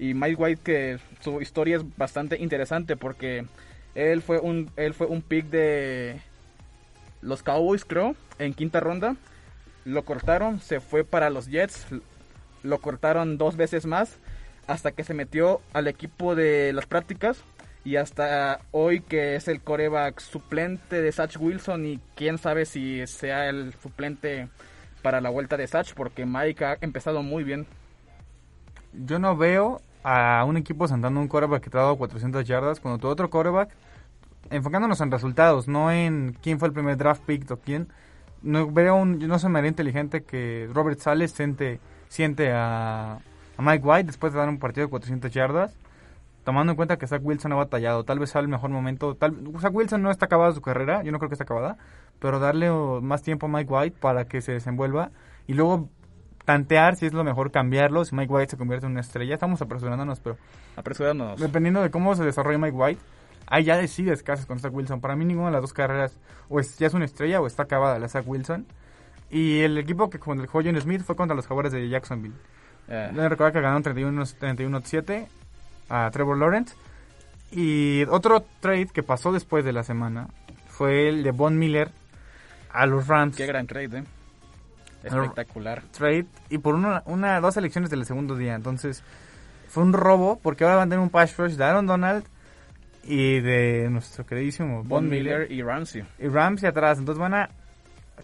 Y 0.00 0.14
Mike 0.14 0.34
White, 0.34 0.62
que 0.64 0.98
su 1.20 1.40
historia 1.40 1.76
es 1.76 1.96
bastante 1.96 2.36
interesante 2.38 2.96
porque 2.96 3.46
él 3.94 4.20
fue 4.22 4.40
un, 4.40 4.70
él 4.76 4.94
fue 4.94 5.06
un 5.06 5.22
pick 5.22 5.46
de 5.46 6.20
los 7.22 7.42
Cowboys, 7.42 7.84
creo, 7.84 8.16
en 8.38 8.52
quinta 8.52 8.80
ronda. 8.80 9.14
Lo 9.84 10.04
cortaron, 10.04 10.60
se 10.60 10.80
fue 10.80 11.04
para 11.04 11.30
los 11.30 11.46
Jets. 11.46 11.86
Lo 12.62 12.78
cortaron 12.78 13.38
dos 13.38 13.56
veces 13.56 13.86
más 13.86 14.18
hasta 14.66 14.92
que 14.92 15.04
se 15.04 15.14
metió 15.14 15.60
al 15.72 15.86
equipo 15.86 16.34
de 16.34 16.72
las 16.72 16.86
prácticas. 16.86 17.42
Y 17.84 17.96
hasta 17.96 18.60
hoy 18.72 19.00
que 19.00 19.36
es 19.36 19.48
el 19.48 19.62
coreback 19.62 20.20
suplente 20.20 21.00
de 21.00 21.12
Satch 21.12 21.38
Wilson 21.38 21.86
y 21.86 22.00
quién 22.14 22.38
sabe 22.38 22.66
si 22.66 23.06
sea 23.06 23.48
el 23.48 23.72
suplente 23.82 24.48
para 25.02 25.20
la 25.20 25.30
vuelta 25.30 25.56
de 25.56 25.66
Satch 25.66 25.94
porque 25.94 26.26
Mike 26.26 26.64
ha 26.64 26.78
empezado 26.80 27.22
muy 27.22 27.42
bien. 27.42 27.66
Yo 28.92 29.18
no 29.18 29.36
veo 29.36 29.80
a 30.02 30.44
un 30.46 30.56
equipo 30.56 30.88
sentando 30.88 31.20
un 31.20 31.28
coreback 31.28 31.62
que 31.62 31.70
te 31.70 31.78
ha 31.78 31.82
dado 31.82 31.96
400 31.96 32.44
yardas 32.44 32.80
cuando 32.80 32.98
tu 32.98 33.08
otro 33.08 33.30
coreback, 33.30 33.70
enfocándonos 34.50 35.00
en 35.00 35.10
resultados, 35.10 35.68
no 35.68 35.90
en 35.90 36.36
quién 36.42 36.58
fue 36.58 36.68
el 36.68 36.74
primer 36.74 36.96
draft 36.96 37.22
pick 37.24 37.50
o 37.50 37.58
quién, 37.58 37.88
no 38.42 38.70
veo 38.70 38.96
un, 38.96 39.18
no 39.18 39.38
se 39.38 39.48
me 39.48 39.58
haría 39.58 39.68
inteligente 39.68 40.22
que 40.22 40.68
Robert 40.72 40.98
Sales 40.98 41.32
siente, 41.32 41.80
siente 42.08 42.50
a, 42.52 43.18
a 43.56 43.62
Mike 43.62 43.86
White 43.86 44.04
después 44.04 44.32
de 44.32 44.38
dar 44.38 44.48
un 44.48 44.58
partido 44.58 44.86
de 44.86 44.90
400 44.90 45.30
yardas, 45.30 45.76
tomando 46.50 46.72
en 46.72 46.76
cuenta 46.76 46.98
que 46.98 47.06
Zach 47.06 47.20
Wilson 47.22 47.52
ha 47.52 47.54
batallado, 47.54 48.02
tal 48.02 48.18
vez 48.18 48.30
sea 48.30 48.40
el 48.40 48.48
mejor 48.48 48.70
momento, 48.70 49.14
tal, 49.14 49.36
Zach 49.60 49.72
Wilson 49.72 50.02
no 50.02 50.10
está 50.10 50.26
acabada 50.26 50.50
su 50.50 50.60
carrera, 50.60 51.04
yo 51.04 51.12
no 51.12 51.18
creo 51.20 51.28
que 51.28 51.34
está 51.34 51.44
acabada, 51.44 51.78
pero 52.18 52.40
darle 52.40 52.68
más 52.72 53.22
tiempo 53.22 53.46
a 53.46 53.48
Mike 53.48 53.72
White 53.72 53.96
para 54.00 54.24
que 54.24 54.40
se 54.40 54.50
desenvuelva 54.50 55.12
y 55.46 55.54
luego 55.54 55.88
tantear 56.44 56.96
si 56.96 57.06
es 57.06 57.12
lo 57.12 57.22
mejor 57.22 57.52
cambiarlo, 57.52 58.04
si 58.04 58.16
Mike 58.16 58.32
White 58.32 58.50
se 58.50 58.56
convierte 58.56 58.86
en 58.86 58.92
una 58.92 59.00
estrella. 59.00 59.34
Estamos 59.34 59.62
apresurándonos, 59.62 60.18
pero 60.18 60.38
Apresurándonos. 60.74 61.38
dependiendo 61.38 61.82
de 61.82 61.92
cómo 61.92 62.16
se 62.16 62.24
desarrolle 62.24 62.58
Mike 62.58 62.76
White, 62.76 63.00
ahí 63.46 63.62
ya 63.62 63.76
decides 63.76 64.24
qué 64.24 64.32
haces 64.32 64.46
con 64.46 64.58
Zach 64.58 64.74
Wilson. 64.74 65.00
Para 65.00 65.14
mí 65.14 65.24
ninguna 65.24 65.50
de 65.50 65.52
las 65.52 65.62
dos 65.62 65.72
carreras 65.72 66.18
o 66.48 66.58
es, 66.58 66.76
ya 66.78 66.88
es 66.88 66.94
una 66.94 67.04
estrella 67.04 67.40
o 67.40 67.46
está 67.46 67.62
acabada 67.62 67.96
la 68.00 68.08
Zach 68.08 68.26
Wilson. 68.26 68.66
Y 69.30 69.60
el 69.60 69.78
equipo 69.78 70.10
que 70.10 70.18
con 70.18 70.40
el 70.40 70.48
John 70.48 70.80
Smith 70.80 71.02
fue 71.02 71.14
contra 71.14 71.36
los 71.36 71.46
Jaguares 71.46 71.70
de 71.70 71.88
Jacksonville. 71.88 72.34
Eh, 72.88 73.12
recordar 73.14 73.52
que 73.52 73.60
ganaron 73.60 73.84
31 73.84 74.24
31-7 74.24 75.28
a 75.90 76.10
Trevor 76.10 76.38
Lawrence. 76.38 76.74
Y 77.52 78.04
otro 78.04 78.44
trade 78.60 78.86
que 78.86 79.02
pasó 79.02 79.32
después 79.32 79.64
de 79.64 79.72
la 79.72 79.82
semana 79.82 80.28
fue 80.68 81.08
el 81.08 81.22
de 81.22 81.32
Von 81.32 81.58
Miller 81.58 81.90
a 82.72 82.86
los 82.86 83.06
Rams. 83.08 83.36
qué 83.36 83.46
gran 83.46 83.66
trade, 83.66 83.98
¿eh? 83.98 84.04
Espectacular. 85.02 85.82
trade 85.92 86.26
y 86.50 86.58
por 86.58 86.74
una, 86.74 87.02
una 87.06 87.40
dos 87.40 87.56
elecciones 87.56 87.90
del 87.90 88.04
segundo 88.04 88.36
día. 88.36 88.54
Entonces, 88.54 89.02
fue 89.68 89.82
un 89.82 89.92
robo 89.92 90.38
porque 90.42 90.64
ahora 90.64 90.76
van 90.76 90.88
a 90.88 90.90
tener 90.90 91.02
un 91.02 91.10
pass 91.10 91.36
rush 91.36 91.54
de 91.54 91.64
Aaron 91.64 91.86
Donald 91.86 92.24
y 93.02 93.40
de 93.40 93.88
nuestro 93.90 94.26
queridísimo 94.26 94.84
Von 94.84 95.08
Miller 95.08 95.50
y 95.50 95.62
Ramsey. 95.62 96.04
y 96.18 96.28
Ramsey 96.28 96.68
atrás. 96.68 96.98
Entonces 96.98 97.18
van 97.20 97.34
a 97.34 97.50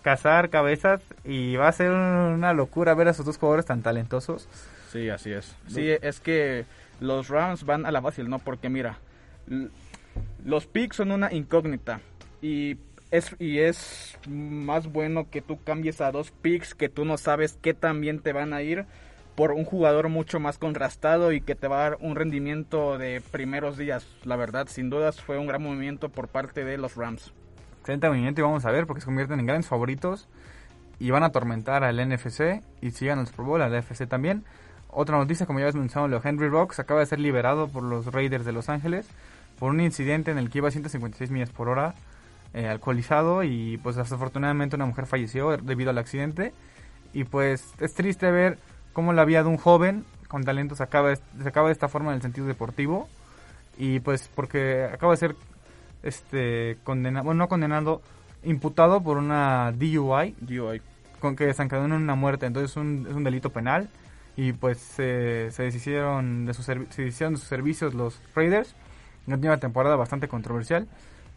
cazar 0.02 0.50
cabezas 0.50 1.00
y 1.24 1.56
va 1.56 1.68
a 1.68 1.72
ser 1.72 1.90
una 1.90 2.52
locura 2.52 2.94
ver 2.94 3.08
a 3.08 3.10
esos 3.12 3.24
dos 3.24 3.38
jugadores 3.38 3.64
tan 3.64 3.82
talentosos. 3.82 4.48
Sí, 4.92 5.08
así 5.08 5.32
es. 5.32 5.56
Sí, 5.66 5.88
es 6.00 6.20
que 6.20 6.64
los 7.00 7.28
Rams 7.28 7.64
van 7.64 7.86
a 7.86 7.90
la 7.90 8.02
fácil, 8.02 8.28
¿no? 8.28 8.38
Porque 8.38 8.68
mira, 8.68 8.98
los 10.44 10.66
picks 10.66 10.96
son 10.96 11.12
una 11.12 11.32
incógnita 11.32 12.00
y 12.40 12.78
es 13.10 13.36
y 13.38 13.58
es 13.58 14.18
más 14.28 14.90
bueno 14.90 15.30
que 15.30 15.42
tú 15.42 15.62
cambies 15.62 16.00
a 16.00 16.10
dos 16.10 16.30
picks 16.30 16.74
que 16.74 16.88
tú 16.88 17.04
no 17.04 17.16
sabes 17.18 17.58
qué 17.62 17.74
tan 17.74 18.00
bien 18.00 18.20
te 18.20 18.32
van 18.32 18.52
a 18.52 18.62
ir 18.62 18.86
por 19.36 19.52
un 19.52 19.64
jugador 19.64 20.08
mucho 20.08 20.40
más 20.40 20.58
contrastado 20.58 21.30
y 21.30 21.42
que 21.42 21.54
te 21.54 21.68
va 21.68 21.76
a 21.76 21.90
dar 21.90 21.98
un 22.00 22.16
rendimiento 22.16 22.96
de 22.96 23.20
primeros 23.30 23.76
días. 23.76 24.06
La 24.24 24.36
verdad, 24.36 24.66
sin 24.66 24.88
dudas 24.88 25.20
fue 25.20 25.38
un 25.38 25.46
gran 25.46 25.62
movimiento 25.62 26.08
por 26.08 26.28
parte 26.28 26.64
de 26.64 26.78
los 26.78 26.96
Rams. 26.96 27.32
Excelente 27.80 28.08
movimiento 28.08 28.40
y 28.40 28.44
vamos 28.44 28.64
a 28.64 28.70
ver 28.70 28.86
porque 28.86 29.02
se 29.02 29.04
convierten 29.04 29.38
en 29.38 29.46
grandes 29.46 29.68
favoritos 29.68 30.26
y 30.98 31.10
van 31.10 31.22
a 31.22 31.26
atormentar 31.26 31.84
al 31.84 31.96
NFC 32.08 32.62
y 32.80 32.90
sigan 32.92 33.18
al 33.18 33.26
Super 33.26 33.44
Bowl, 33.44 33.62
al 33.62 33.78
NFC 33.78 34.08
también. 34.08 34.44
Otra 34.90 35.18
noticia, 35.18 35.46
como 35.46 35.58
ya 35.58 35.64
habías 35.66 35.74
mencionado, 35.74 36.08
Leo 36.08 36.20
Henry 36.24 36.48
Rocks 36.48 36.78
acaba 36.78 37.00
de 37.00 37.06
ser 37.06 37.20
liberado 37.20 37.68
por 37.68 37.82
los 37.82 38.06
Raiders 38.06 38.44
de 38.44 38.52
Los 38.52 38.68
Ángeles 38.68 39.06
por 39.58 39.70
un 39.70 39.80
incidente 39.80 40.30
en 40.30 40.38
el 40.38 40.50
que 40.50 40.58
iba 40.58 40.68
a 40.68 40.70
156 40.70 41.30
millas 41.30 41.50
por 41.50 41.68
hora 41.68 41.94
eh, 42.54 42.68
alcoholizado 42.68 43.42
y 43.42 43.78
pues 43.82 43.96
desafortunadamente 43.96 44.76
una 44.76 44.86
mujer 44.86 45.06
falleció 45.06 45.56
debido 45.56 45.90
al 45.90 45.98
accidente. 45.98 46.52
Y 47.12 47.24
pues 47.24 47.64
es 47.80 47.94
triste 47.94 48.30
ver 48.30 48.58
cómo 48.92 49.12
la 49.12 49.24
vida 49.24 49.42
de 49.42 49.48
un 49.48 49.56
joven 49.58 50.04
con 50.28 50.44
talento 50.44 50.74
se 50.74 50.82
acaba, 50.82 51.10
de- 51.10 51.18
se 51.42 51.48
acaba 51.48 51.68
de 51.68 51.72
esta 51.72 51.88
forma 51.88 52.10
en 52.10 52.16
el 52.16 52.22
sentido 52.22 52.46
deportivo. 52.46 53.08
Y 53.78 54.00
pues 54.00 54.30
porque 54.34 54.84
acaba 54.92 55.12
de 55.12 55.18
ser 55.18 55.36
este 56.02 56.78
condenado, 56.84 57.24
bueno 57.24 57.38
no 57.44 57.48
condenado, 57.48 58.00
imputado 58.44 59.02
por 59.02 59.16
una 59.18 59.72
DUI 59.72 60.34
DUI. 60.40 60.80
con 61.20 61.34
que 61.36 61.46
desencadenó 61.46 61.96
una 61.96 62.14
muerte, 62.14 62.46
entonces 62.46 62.70
es 62.72 62.76
un, 62.76 63.06
es 63.08 63.14
un 63.14 63.24
delito 63.24 63.50
penal 63.50 63.88
y 64.36 64.52
pues 64.52 64.78
se 64.78 65.50
se 65.50 65.62
deshicieron 65.64 66.46
de 66.46 66.54
sus 66.54 66.64
se 66.66 66.74
deshicieron 66.74 67.34
de 67.34 67.40
sus 67.40 67.48
servicios 67.48 67.94
los 67.94 68.20
Raiders, 68.34 68.74
una 69.26 69.36
última 69.36 69.56
temporada 69.58 69.96
bastante 69.96 70.28
controversial, 70.28 70.86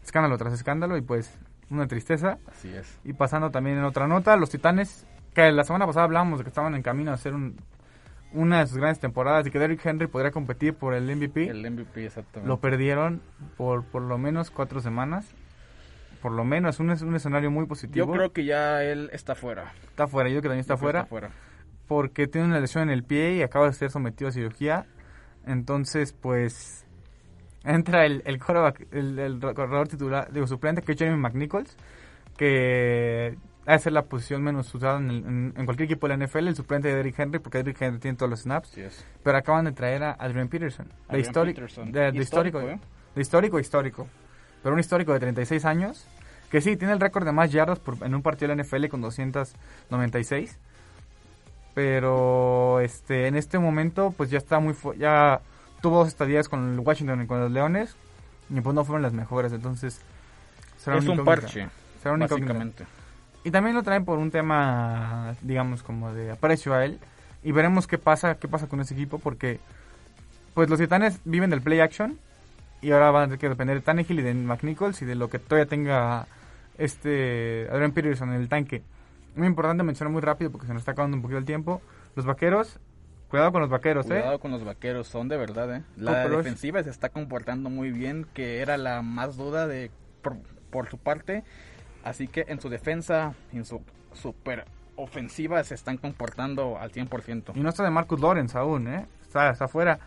escándalo 0.04 0.36
tras 0.38 0.52
escándalo 0.52 0.96
y 0.96 1.00
pues 1.02 1.38
una 1.70 1.86
tristeza. 1.86 2.38
Así 2.50 2.68
es. 2.68 2.98
Y 3.04 3.12
pasando 3.12 3.50
también 3.50 3.78
en 3.78 3.84
otra 3.84 4.06
nota, 4.08 4.36
los 4.36 4.50
Titanes, 4.50 5.06
que 5.34 5.50
la 5.52 5.64
semana 5.64 5.86
pasada 5.86 6.04
hablábamos 6.04 6.38
de 6.40 6.44
que 6.44 6.48
estaban 6.48 6.74
en 6.74 6.82
camino 6.82 7.10
a 7.12 7.14
hacer 7.14 7.32
un- 7.34 7.56
una 8.32 8.60
de 8.60 8.66
sus 8.66 8.76
grandes 8.76 9.00
temporadas 9.00 9.44
y 9.46 9.50
que 9.50 9.58
Derrick 9.58 9.84
Henry 9.84 10.06
podría 10.06 10.30
competir 10.30 10.74
por 10.74 10.94
el 10.94 11.04
MVP. 11.10 11.48
El 11.48 11.64
MVP, 11.68 12.06
exactamente. 12.06 12.48
Lo 12.48 12.58
perdieron 12.60 13.20
por 13.56 13.84
por 13.84 14.02
lo 14.02 14.18
menos 14.18 14.50
cuatro 14.50 14.80
semanas. 14.80 15.26
Por 16.22 16.32
lo 16.32 16.44
menos, 16.44 16.78
un, 16.80 16.90
es 16.90 17.00
un 17.02 17.14
escenario 17.16 17.50
muy 17.50 17.64
positivo. 17.66 18.06
Yo 18.06 18.12
creo 18.12 18.32
que 18.32 18.44
ya 18.44 18.82
él 18.84 19.08
está 19.12 19.34
fuera. 19.34 19.72
Está 19.88 20.06
fuera, 20.06 20.28
yo 20.28 20.34
creo 20.34 20.42
que 20.42 20.48
también 20.48 20.60
está 20.60 20.74
Yo 20.74 20.78
fuera. 20.78 20.98
está 21.00 21.08
fuera. 21.08 21.30
Porque 21.90 22.28
tiene 22.28 22.46
una 22.46 22.60
lesión 22.60 22.84
en 22.84 22.90
el 22.90 23.02
pie 23.02 23.34
y 23.34 23.42
acaba 23.42 23.66
de 23.66 23.72
ser 23.72 23.90
sometido 23.90 24.28
a 24.28 24.32
cirugía. 24.32 24.86
Entonces, 25.44 26.12
pues, 26.12 26.86
entra 27.64 28.06
el, 28.06 28.22
el, 28.26 28.38
quarterback- 28.38 28.86
el, 28.92 29.18
el 29.18 29.40
corredor 29.40 29.88
titular, 29.88 30.32
digo, 30.32 30.46
suplente, 30.46 30.82
que 30.82 30.92
es 30.92 30.98
Jeremy 30.98 31.16
McNichols, 31.18 31.76
que 32.36 33.36
ha 33.66 33.72
de 33.72 33.78
ser 33.80 33.92
la 33.92 34.02
posición 34.04 34.40
menos 34.42 34.72
usada 34.72 34.98
en, 34.98 35.10
el- 35.10 35.26
en- 35.26 35.54
en 35.56 35.64
cualquier 35.64 35.86
equipo 35.86 36.06
de 36.06 36.16
la 36.16 36.24
NFL, 36.26 36.46
el 36.46 36.54
suplente 36.54 36.86
de 36.86 36.94
Derrick 36.94 37.18
Henry, 37.18 37.40
porque 37.40 37.58
Derrick 37.58 37.82
Henry 37.82 37.98
tiene 37.98 38.16
todos 38.16 38.30
los 38.30 38.40
snaps. 38.42 38.70
Pero 39.24 39.36
acaban 39.38 39.64
de 39.64 39.72
traer 39.72 40.04
a 40.04 40.12
Adrian 40.12 40.46
Peterson, 40.48 40.86
de, 40.86 40.94
Adrian 41.08 41.20
histórico, 41.26 41.56
Peterson. 41.56 41.90
de, 41.92 42.12
de 42.12 42.18
histórico, 42.18 42.58
Histórico, 42.60 42.82
¿eh? 42.84 42.88
de 43.16 43.20
histórico 43.20 43.58
histórico. 43.58 44.06
Pero 44.62 44.74
un 44.74 44.80
histórico 44.80 45.12
de 45.12 45.18
36 45.18 45.64
años, 45.64 46.06
que 46.52 46.60
sí, 46.60 46.76
tiene 46.76 46.92
el 46.94 47.00
récord 47.00 47.24
de 47.24 47.32
más 47.32 47.50
yardas 47.50 47.80
por- 47.80 47.96
en 48.06 48.14
un 48.14 48.22
partido 48.22 48.48
de 48.48 48.54
la 48.56 48.62
NFL 48.62 48.86
con 48.88 49.00
296. 49.00 50.56
Pero 51.74 52.80
este 52.80 53.26
en 53.26 53.36
este 53.36 53.58
momento 53.58 54.12
pues 54.16 54.30
ya 54.30 54.38
está 54.38 54.58
muy 54.58 54.74
ya 54.98 55.40
tuvo 55.80 55.98
dos 55.98 56.08
estadías 56.08 56.48
con 56.48 56.74
el 56.74 56.80
Washington 56.80 57.22
y 57.22 57.26
con 57.26 57.40
los 57.40 57.50
Leones 57.50 57.96
y 58.50 58.60
pues 58.60 58.74
no 58.74 58.84
fueron 58.84 59.02
las 59.02 59.12
mejores, 59.12 59.52
entonces 59.52 60.00
será 60.76 60.98
Es 60.98 61.06
un 61.06 61.24
parche, 61.24 61.68
Será 62.02 62.16
básicamente. 62.16 62.84
Y 63.44 63.50
también 63.50 63.74
lo 63.74 63.82
traen 63.82 64.04
por 64.04 64.18
un 64.18 64.30
tema, 64.30 65.34
digamos, 65.40 65.82
como 65.82 66.12
de 66.12 66.32
aprecio 66.32 66.74
a 66.74 66.84
él. 66.84 66.98
Y 67.42 67.52
veremos 67.52 67.86
qué 67.86 67.96
pasa, 67.96 68.34
qué 68.34 68.48
pasa 68.48 68.66
con 68.66 68.80
ese 68.80 68.94
equipo, 68.94 69.18
porque 69.18 69.60
pues 70.52 70.68
los 70.68 70.78
Titanes 70.78 71.20
viven 71.24 71.48
del 71.48 71.62
play 71.62 71.80
action 71.80 72.18
y 72.82 72.90
ahora 72.90 73.10
van 73.10 73.22
a 73.22 73.26
tener 73.26 73.38
que 73.38 73.48
depender 73.48 73.76
de 73.76 73.82
Tannehill 73.82 74.18
y 74.18 74.22
de 74.22 74.34
McNichols 74.34 75.00
y 75.00 75.04
de 75.06 75.14
lo 75.14 75.30
que 75.30 75.38
todavía 75.38 75.66
tenga 75.66 76.26
este 76.76 77.66
Adrian 77.70 77.92
Peterson 77.92 78.30
en 78.30 78.40
el 78.40 78.48
tanque. 78.48 78.82
Muy 79.34 79.46
importante 79.46 79.82
mencionar 79.82 80.12
muy 80.12 80.20
rápido 80.22 80.50
porque 80.50 80.66
se 80.66 80.72
nos 80.72 80.80
está 80.80 80.92
acabando 80.92 81.16
un 81.16 81.22
poquito 81.22 81.38
el 81.38 81.44
tiempo. 81.44 81.80
Los 82.16 82.26
vaqueros, 82.26 82.78
cuidado 83.28 83.52
con 83.52 83.60
los 83.60 83.70
vaqueros, 83.70 84.06
Cuidado 84.06 84.34
¿eh? 84.34 84.38
con 84.40 84.50
los 84.50 84.64
vaqueros, 84.64 85.06
son 85.08 85.28
de 85.28 85.36
verdad, 85.36 85.76
¿eh? 85.76 85.82
La 85.96 86.22
pero 86.24 86.38
es- 86.40 86.44
defensiva 86.44 86.82
se 86.82 86.90
está 86.90 87.10
comportando 87.10 87.70
muy 87.70 87.90
bien, 87.92 88.26
que 88.34 88.60
era 88.60 88.76
la 88.76 89.02
más 89.02 89.36
duda 89.36 89.66
de 89.66 89.90
por, 90.22 90.36
por 90.70 90.88
su 90.88 90.98
parte. 90.98 91.44
Así 92.02 92.28
que 92.28 92.44
en 92.48 92.60
su 92.60 92.68
defensa, 92.68 93.34
en 93.52 93.64
su 93.64 93.82
super 94.14 94.64
ofensiva, 94.96 95.62
se 95.64 95.74
están 95.74 95.96
comportando 95.96 96.78
al 96.78 96.90
100%. 96.92 97.52
Y 97.54 97.60
no 97.60 97.68
está 97.68 97.84
de 97.84 97.90
Marcus 97.90 98.20
Lawrence 98.20 98.56
aún, 98.58 98.88
¿eh? 98.88 99.06
Está, 99.22 99.50
está 99.50 99.66
afuera. 99.66 99.98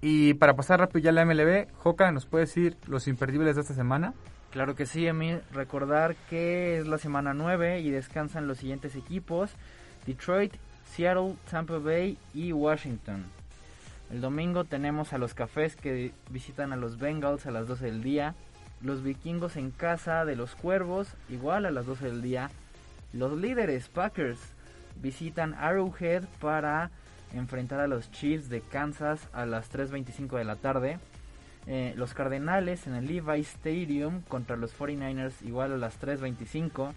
Y 0.00 0.34
para 0.34 0.56
pasar 0.56 0.80
rápido 0.80 0.98
ya 1.00 1.10
a 1.10 1.12
la 1.12 1.24
MLB, 1.24 1.68
Joca, 1.78 2.10
¿nos 2.10 2.26
puede 2.26 2.44
decir 2.46 2.76
los 2.86 3.06
imperdibles 3.06 3.54
de 3.54 3.62
esta 3.62 3.74
semana? 3.74 4.14
Claro 4.52 4.76
que 4.76 4.84
sí, 4.84 5.06
Emil. 5.06 5.40
Recordar 5.50 6.14
que 6.28 6.78
es 6.78 6.86
la 6.86 6.98
semana 6.98 7.32
9 7.32 7.80
y 7.80 7.90
descansan 7.90 8.46
los 8.46 8.58
siguientes 8.58 8.94
equipos. 8.96 9.50
Detroit, 10.04 10.54
Seattle, 10.84 11.36
Tampa 11.50 11.78
Bay 11.78 12.18
y 12.34 12.52
Washington. 12.52 13.24
El 14.12 14.20
domingo 14.20 14.64
tenemos 14.64 15.14
a 15.14 15.18
los 15.18 15.32
Cafés 15.32 15.74
que 15.74 16.12
visitan 16.28 16.74
a 16.74 16.76
los 16.76 16.98
Bengals 16.98 17.46
a 17.46 17.50
las 17.50 17.66
12 17.66 17.86
del 17.86 18.02
día. 18.02 18.34
Los 18.82 19.02
Vikingos 19.02 19.56
en 19.56 19.70
casa 19.70 20.26
de 20.26 20.36
los 20.36 20.54
Cuervos, 20.54 21.08
igual 21.30 21.64
a 21.64 21.70
las 21.70 21.86
12 21.86 22.04
del 22.04 22.20
día. 22.20 22.50
Los 23.14 23.32
líderes 23.40 23.88
Packers 23.88 24.38
visitan 25.00 25.54
Arrowhead 25.54 26.24
para 26.42 26.90
enfrentar 27.32 27.80
a 27.80 27.86
los 27.86 28.10
Chiefs 28.10 28.50
de 28.50 28.60
Kansas 28.60 29.28
a 29.32 29.46
las 29.46 29.72
3.25 29.72 30.36
de 30.36 30.44
la 30.44 30.56
tarde. 30.56 30.98
Eh, 31.66 31.94
los 31.96 32.12
Cardenales 32.14 32.86
en 32.86 32.94
el 32.94 33.06
Levi 33.06 33.40
Stadium 33.40 34.22
contra 34.22 34.56
los 34.56 34.76
49ers 34.76 35.34
igual 35.42 35.72
a 35.72 35.76
las 35.76 36.00
3.25. 36.00 36.92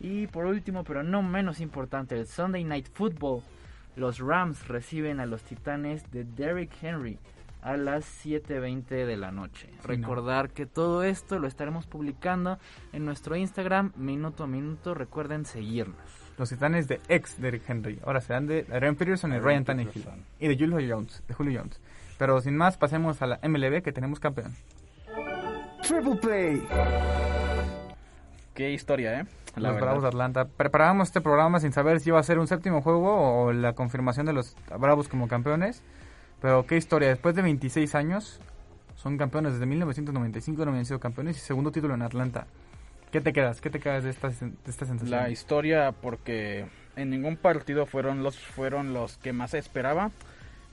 Y 0.00 0.26
por 0.26 0.46
último, 0.46 0.84
pero 0.84 1.02
no 1.02 1.22
menos 1.22 1.60
importante, 1.60 2.18
el 2.18 2.26
Sunday 2.26 2.64
Night 2.64 2.88
Football. 2.92 3.42
Los 3.96 4.18
Rams 4.18 4.66
reciben 4.66 5.20
a 5.20 5.26
los 5.26 5.42
Titanes 5.42 6.10
de 6.10 6.24
Derrick 6.24 6.72
Henry 6.82 7.18
a 7.64 7.78
las 7.78 8.04
7.20 8.24 9.06
de 9.06 9.16
la 9.16 9.32
noche. 9.32 9.68
Sí, 9.70 9.78
Recordar 9.86 10.50
que 10.50 10.66
todo 10.66 11.02
esto 11.02 11.38
lo 11.38 11.48
estaremos 11.48 11.86
publicando 11.86 12.58
en 12.92 13.06
nuestro 13.06 13.36
Instagram 13.36 13.92
minuto 13.96 14.44
a 14.44 14.46
minuto. 14.46 14.92
Recuerden 14.94 15.46
seguirnos. 15.46 15.96
Los 16.36 16.50
titanes 16.50 16.88
de 16.88 17.00
ex 17.08 17.40
Derrick 17.40 17.62
Henry. 17.68 18.00
Ahora 18.04 18.20
serán 18.20 18.46
de 18.46 18.66
Adrian 18.70 18.96
Peterson 18.96 19.32
y 19.32 19.38
Ryan 19.38 19.64
Tannehill. 19.64 20.04
Y 20.40 20.48
de 20.48 20.56
Julio 20.56 20.96
Jones. 20.96 21.22
De 21.26 21.32
Julio 21.32 21.60
Jones. 21.60 21.80
Pero 22.18 22.40
sin 22.40 22.56
más, 22.56 22.76
pasemos 22.76 23.20
a 23.22 23.26
la 23.26 23.40
MLB 23.42 23.82
que 23.82 23.92
tenemos 23.92 24.20
campeón. 24.20 24.54
Triple 25.82 26.16
Play. 26.16 26.66
Qué 28.54 28.72
historia, 28.72 29.20
¿eh? 29.20 29.24
La 29.56 29.68
los 29.68 29.74
verdad. 29.74 29.80
Bravos 29.80 30.02
de 30.02 30.08
Atlanta. 30.08 30.44
Preparábamos 30.46 31.08
este 31.08 31.20
programa 31.20 31.60
sin 31.60 31.72
saber 31.72 32.00
si 32.00 32.10
iba 32.10 32.18
a 32.18 32.22
ser 32.22 32.38
un 32.38 32.46
séptimo 32.46 32.82
juego 32.82 33.42
o 33.42 33.52
la 33.52 33.74
confirmación 33.74 34.26
de 34.26 34.32
los 34.32 34.56
Bravos 34.78 35.08
como 35.08 35.28
campeones. 35.28 35.82
Pero 36.40 36.66
qué 36.66 36.76
historia. 36.76 37.08
Después 37.08 37.34
de 37.34 37.42
26 37.42 37.94
años, 37.94 38.40
son 38.96 39.18
campeones. 39.18 39.52
Desde 39.52 39.66
1995 39.66 40.64
no 40.64 40.70
habían 40.70 40.86
sido 40.86 41.00
campeones 41.00 41.36
y 41.36 41.40
segundo 41.40 41.72
título 41.72 41.94
en 41.94 42.02
Atlanta. 42.02 42.46
¿Qué 43.10 43.20
te 43.20 43.32
quedas? 43.32 43.60
¿Qué 43.60 43.70
te 43.70 43.78
quedas 43.78 44.04
de 44.04 44.10
esta, 44.10 44.28
de 44.28 44.52
esta 44.66 44.86
sensación? 44.86 45.10
La 45.10 45.30
historia 45.30 45.92
porque 45.92 46.66
en 46.96 47.10
ningún 47.10 47.36
partido 47.36 47.86
fueron 47.86 48.22
los 48.22 48.38
fueron 48.38 48.92
los 48.92 49.18
que 49.18 49.32
más 49.32 49.52
se 49.52 49.58
esperaba, 49.58 50.10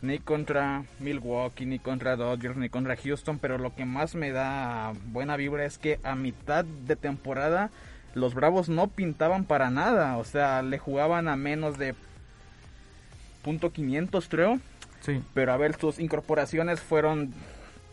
ni 0.01 0.17
contra 0.19 0.83
Milwaukee, 0.99 1.65
ni 1.65 1.77
contra 1.79 2.15
Dodgers, 2.15 2.57
ni 2.57 2.69
contra 2.69 2.95
Houston, 2.97 3.37
pero 3.39 3.57
lo 3.57 3.75
que 3.75 3.85
más 3.85 4.15
me 4.15 4.31
da 4.31 4.93
buena 5.07 5.37
vibra 5.37 5.65
es 5.65 5.77
que 5.77 5.99
a 6.03 6.15
mitad 6.15 6.65
de 6.65 6.95
temporada 6.95 7.69
los 8.15 8.33
Bravos 8.33 8.67
no 8.67 8.87
pintaban 8.87 9.45
para 9.45 9.69
nada, 9.69 10.17
o 10.17 10.23
sea, 10.23 10.61
le 10.63 10.77
jugaban 10.79 11.27
a 11.27 11.35
menos 11.35 11.77
de 11.77 11.93
punto 13.43 13.71
500 13.71 14.27
creo, 14.27 14.59
Sí. 15.01 15.21
pero 15.33 15.53
a 15.53 15.57
ver, 15.57 15.75
sus 15.79 15.99
incorporaciones 15.99 16.79
fueron 16.81 17.33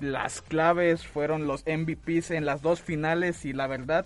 las 0.00 0.42
claves, 0.42 1.06
fueron 1.06 1.46
los 1.46 1.64
MVPs 1.66 2.30
en 2.32 2.44
las 2.46 2.62
dos 2.62 2.80
finales 2.80 3.44
y 3.44 3.52
la 3.52 3.66
verdad, 3.66 4.04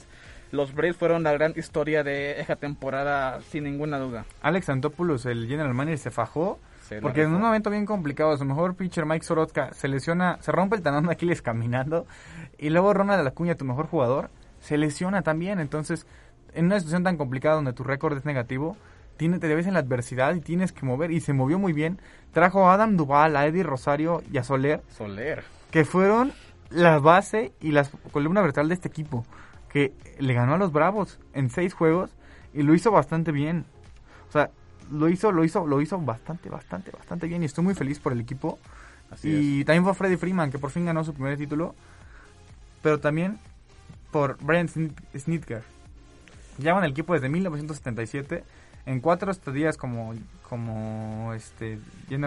los 0.52 0.74
Braves 0.74 0.96
fueron 0.96 1.22
la 1.22 1.32
gran 1.32 1.54
historia 1.56 2.04
de 2.04 2.40
esa 2.40 2.56
temporada 2.56 3.40
sin 3.50 3.64
ninguna 3.64 3.98
duda. 3.98 4.24
Alex 4.42 4.68
Antopoulos, 4.68 5.24
el 5.26 5.46
general 5.48 5.72
manager, 5.74 5.98
se 5.98 6.10
fajó. 6.10 6.58
Se 6.92 7.00
la 7.00 7.02
Porque 7.02 7.22
en 7.22 7.34
un 7.34 7.40
momento 7.40 7.70
bien 7.70 7.86
complicado, 7.86 8.36
su 8.36 8.44
mejor 8.44 8.74
pitcher 8.74 9.06
Mike 9.06 9.24
Sorotka 9.24 9.72
se 9.72 9.88
lesiona, 9.88 10.38
se 10.40 10.52
rompe 10.52 10.76
el 10.76 10.82
tendón 10.82 11.06
de 11.06 11.12
Aquiles 11.12 11.42
caminando 11.42 12.06
y 12.58 12.70
luego 12.70 12.92
Ronald 12.92 13.18
de 13.18 13.24
la 13.24 13.30
Cuña, 13.32 13.54
tu 13.54 13.64
mejor 13.64 13.86
jugador, 13.86 14.30
se 14.60 14.76
lesiona 14.78 15.22
también. 15.22 15.58
Entonces, 15.58 16.06
en 16.54 16.66
una 16.66 16.78
situación 16.78 17.04
tan 17.04 17.16
complicada 17.16 17.56
donde 17.56 17.72
tu 17.72 17.84
récord 17.84 18.16
es 18.16 18.24
negativo, 18.24 18.76
tiene, 19.16 19.38
te 19.38 19.48
debes 19.48 19.66
en 19.66 19.74
la 19.74 19.80
adversidad 19.80 20.34
y 20.34 20.40
tienes 20.40 20.72
que 20.72 20.86
mover 20.86 21.10
y 21.10 21.20
se 21.20 21.32
movió 21.32 21.58
muy 21.58 21.72
bien. 21.72 22.00
Trajo 22.32 22.68
a 22.68 22.74
Adam 22.74 22.96
Duval, 22.96 23.36
a 23.36 23.46
Eddie 23.46 23.62
Rosario 23.62 24.22
y 24.30 24.38
a 24.38 24.44
Soler, 24.44 24.82
Soler. 24.88 25.44
que 25.70 25.84
fueron 25.84 26.32
la 26.70 26.98
base 26.98 27.52
y 27.60 27.72
la 27.72 27.86
columna 28.10 28.40
vertebral 28.40 28.68
de 28.68 28.74
este 28.74 28.88
equipo, 28.88 29.24
que 29.68 29.92
le 30.18 30.34
ganó 30.34 30.54
a 30.54 30.58
los 30.58 30.72
Bravos 30.72 31.20
en 31.34 31.50
seis 31.50 31.74
juegos 31.74 32.10
y 32.54 32.62
lo 32.62 32.74
hizo 32.74 32.90
bastante 32.90 33.32
bien. 33.32 33.66
O 34.28 34.32
sea, 34.32 34.50
lo 34.92 35.08
hizo, 35.08 35.32
lo 35.32 35.44
hizo, 35.44 35.66
lo 35.66 35.80
hizo 35.80 35.98
bastante, 35.98 36.48
bastante, 36.48 36.90
bastante 36.90 37.26
bien 37.26 37.42
y 37.42 37.46
estoy 37.46 37.64
muy 37.64 37.74
feliz 37.74 37.98
por 37.98 38.12
el 38.12 38.20
equipo. 38.20 38.58
Así 39.10 39.28
y 39.60 39.64
también 39.64 39.84
fue 39.84 39.94
Freddy 39.94 40.16
Freeman, 40.16 40.50
que 40.50 40.58
por 40.58 40.70
fin 40.70 40.84
ganó 40.86 41.04
su 41.04 41.12
primer 41.12 41.36
título, 41.36 41.74
pero 42.82 42.98
también 43.00 43.38
por 44.10 44.36
Brian 44.42 44.68
Snit- 44.68 44.94
Snitker. 45.18 45.62
Llevan 46.58 46.84
el 46.84 46.92
equipo 46.92 47.14
desde 47.14 47.28
1977 47.28 48.44
en 48.86 49.00
cuatro 49.00 49.30
estadías 49.30 49.76
como 49.76 50.14
como 50.48 51.32
este 51.34 51.78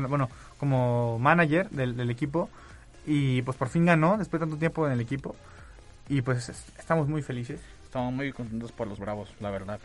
bueno 0.09 0.29
como 0.57 1.19
manager 1.19 1.69
del, 1.69 1.95
del 1.97 2.09
equipo 2.09 2.49
y 3.05 3.41
pues 3.43 3.55
por 3.57 3.67
fin 3.69 3.85
ganó 3.85 4.17
después 4.17 4.39
de 4.39 4.45
tanto 4.47 4.57
tiempo 4.57 4.87
en 4.87 4.93
el 4.93 5.01
equipo 5.01 5.35
y 6.09 6.21
pues 6.21 6.49
es- 6.49 6.65
estamos 6.79 7.07
muy 7.07 7.21
felices 7.21 7.59
Estamos 7.83 8.13
muy 8.13 8.31
contentos 8.33 8.71
por 8.73 8.87
los 8.87 8.99
Bravos, 8.99 9.29
la 9.39 9.49
verdad. 9.51 9.79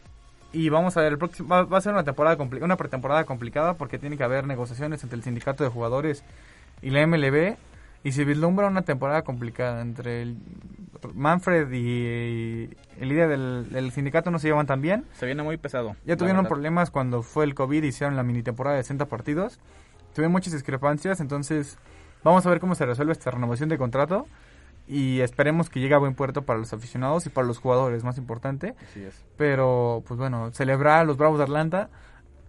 Y 0.53 0.69
vamos 0.69 0.97
a 0.97 1.03
ver 1.03 1.13
el 1.13 1.19
próximo 1.19 1.49
va, 1.49 1.65
va 1.65 1.79
a 1.79 1.81
ser 1.81 1.93
una 1.93 2.05
temporada 2.05 2.37
una 2.61 2.77
pretemporada 2.77 3.25
complicada 3.25 3.75
porque 3.75 3.99
tiene 3.99 4.17
que 4.17 4.25
haber 4.25 4.47
negociaciones 4.47 5.03
entre 5.03 5.17
el 5.17 5.23
sindicato 5.23 5.65
de 5.65 5.71
jugadores 5.71 6.25
y 6.83 6.91
la 6.91 7.07
MLB 7.07 7.57
y 8.03 8.13
se 8.13 8.25
vislumbra 8.25 8.67
una 8.67 8.83
temporada 8.83 9.23
complicada 9.23 9.83
entre 9.83 10.23
el 10.23 10.37
Manfred 11.15 11.71
y 11.73 12.71
el 12.99 13.09
líder 13.09 13.29
del, 13.29 13.71
del 13.71 13.91
sindicato 13.93 14.31
no 14.31 14.39
se 14.39 14.49
llevan 14.49 14.67
tan 14.67 14.83
bien 14.83 15.05
Se 15.15 15.27
viene 15.27 15.43
muy 15.43 15.57
pesado. 15.57 15.97
ya 16.05 16.17
tuvieron 16.17 16.47
problemas 16.47 16.91
cuando 16.91 17.23
fue 17.23 17.45
el 17.45 17.55
COVID 17.55 17.83
hicieron 17.85 18.17
la 18.17 18.23
mini 18.23 18.43
temporada 18.43 18.77
de 18.77 18.83
60 18.83 19.07
partidos. 19.07 19.59
Tuvieron 20.15 20.33
muchas 20.33 20.53
discrepancias, 20.53 21.21
entonces 21.21 21.79
vamos 22.25 22.45
a 22.45 22.51
ver 22.51 22.61
cómo 22.61 22.75
se 22.75 22.85
resuelve 22.85 23.13
esta 23.13 23.31
renovación 23.31 23.69
de 23.69 23.79
contrato 23.79 24.27
y 24.91 25.21
esperemos 25.21 25.71
que 25.71 25.79
llegue 25.79 25.95
a 25.95 25.99
buen 25.99 26.17
puerto 26.17 26.43
para 26.43 26.59
los 26.59 26.73
aficionados 26.73 27.25
y 27.25 27.31
para 27.31 27.47
los 27.47 27.59
jugadores, 27.59 28.03
más 28.03 28.19
importante. 28.19 28.75
Así 28.83 29.05
es. 29.05 29.25
Pero, 29.37 30.03
pues 30.05 30.19
bueno, 30.19 30.51
celebrar 30.51 30.99
a 30.99 31.05
los 31.05 31.17
Bravos 31.17 31.39
de 31.39 31.45
Atlanta 31.45 31.91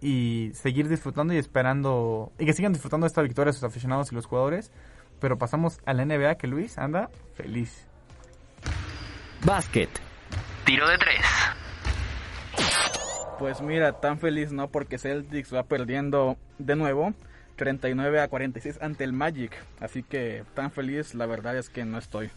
y 0.00 0.50
seguir 0.52 0.88
disfrutando 0.88 1.32
y 1.34 1.36
esperando, 1.36 2.32
y 2.40 2.44
que 2.44 2.52
sigan 2.52 2.72
disfrutando 2.72 3.06
esta 3.06 3.22
victoria 3.22 3.52
sus 3.52 3.62
aficionados 3.62 4.10
y 4.10 4.16
los 4.16 4.26
jugadores. 4.26 4.72
Pero 5.20 5.38
pasamos 5.38 5.78
a 5.86 5.94
la 5.94 6.04
NBA, 6.04 6.34
que 6.34 6.48
Luis 6.48 6.78
anda 6.78 7.10
feliz. 7.34 7.86
Básquet. 9.46 9.90
Tiro 10.64 10.88
de 10.88 10.98
tres. 10.98 11.24
Pues 13.38 13.62
mira, 13.62 14.00
tan 14.00 14.18
feliz 14.18 14.50
no 14.50 14.68
porque 14.68 14.98
Celtics 14.98 15.54
va 15.54 15.62
perdiendo 15.62 16.36
de 16.58 16.74
nuevo 16.74 17.14
39 17.56 18.20
a 18.20 18.28
46 18.28 18.78
ante 18.80 19.04
el 19.04 19.12
Magic. 19.12 19.52
Así 19.80 20.02
que 20.02 20.44
tan 20.54 20.70
feliz 20.70 21.14
la 21.14 21.26
verdad 21.26 21.56
es 21.56 21.68
que 21.68 21.84
no 21.84 21.98
estoy. 21.98 22.30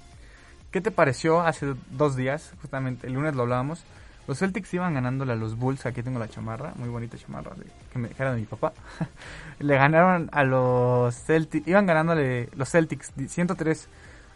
¿Qué 0.72 0.82
te 0.82 0.92
pareció 0.92 1.42
hace 1.42 1.74
dos 1.92 2.16
días? 2.16 2.54
Justamente, 2.62 3.08
el 3.08 3.14
lunes 3.14 3.36
lo 3.36 3.44
hablábamos. 3.44 3.86
Los 4.28 4.40
Celtics 4.40 4.74
iban 4.74 4.96
ganándole 4.96 5.34
a 5.34 5.36
los 5.36 5.56
Bulls. 5.56 5.86
Aquí 5.86 6.02
tengo 6.02 6.20
la 6.20 6.28
chamarra, 6.28 6.74
muy 6.76 6.90
bonita 6.90 7.18
chamarra 7.18 7.52
que 7.94 8.00
me 8.00 8.10
dejaron 8.10 8.36
de 8.36 8.42
mi 8.42 8.46
papá. 8.48 8.74
Le 9.60 9.76
ganaron 9.76 10.30
a 10.32 10.44
los 10.44 11.16
Celtics. 11.16 11.68
Iban 11.68 11.86
ganándole 11.86 12.50
los 12.56 12.70
Celtics 12.70 13.14
103 13.28 13.88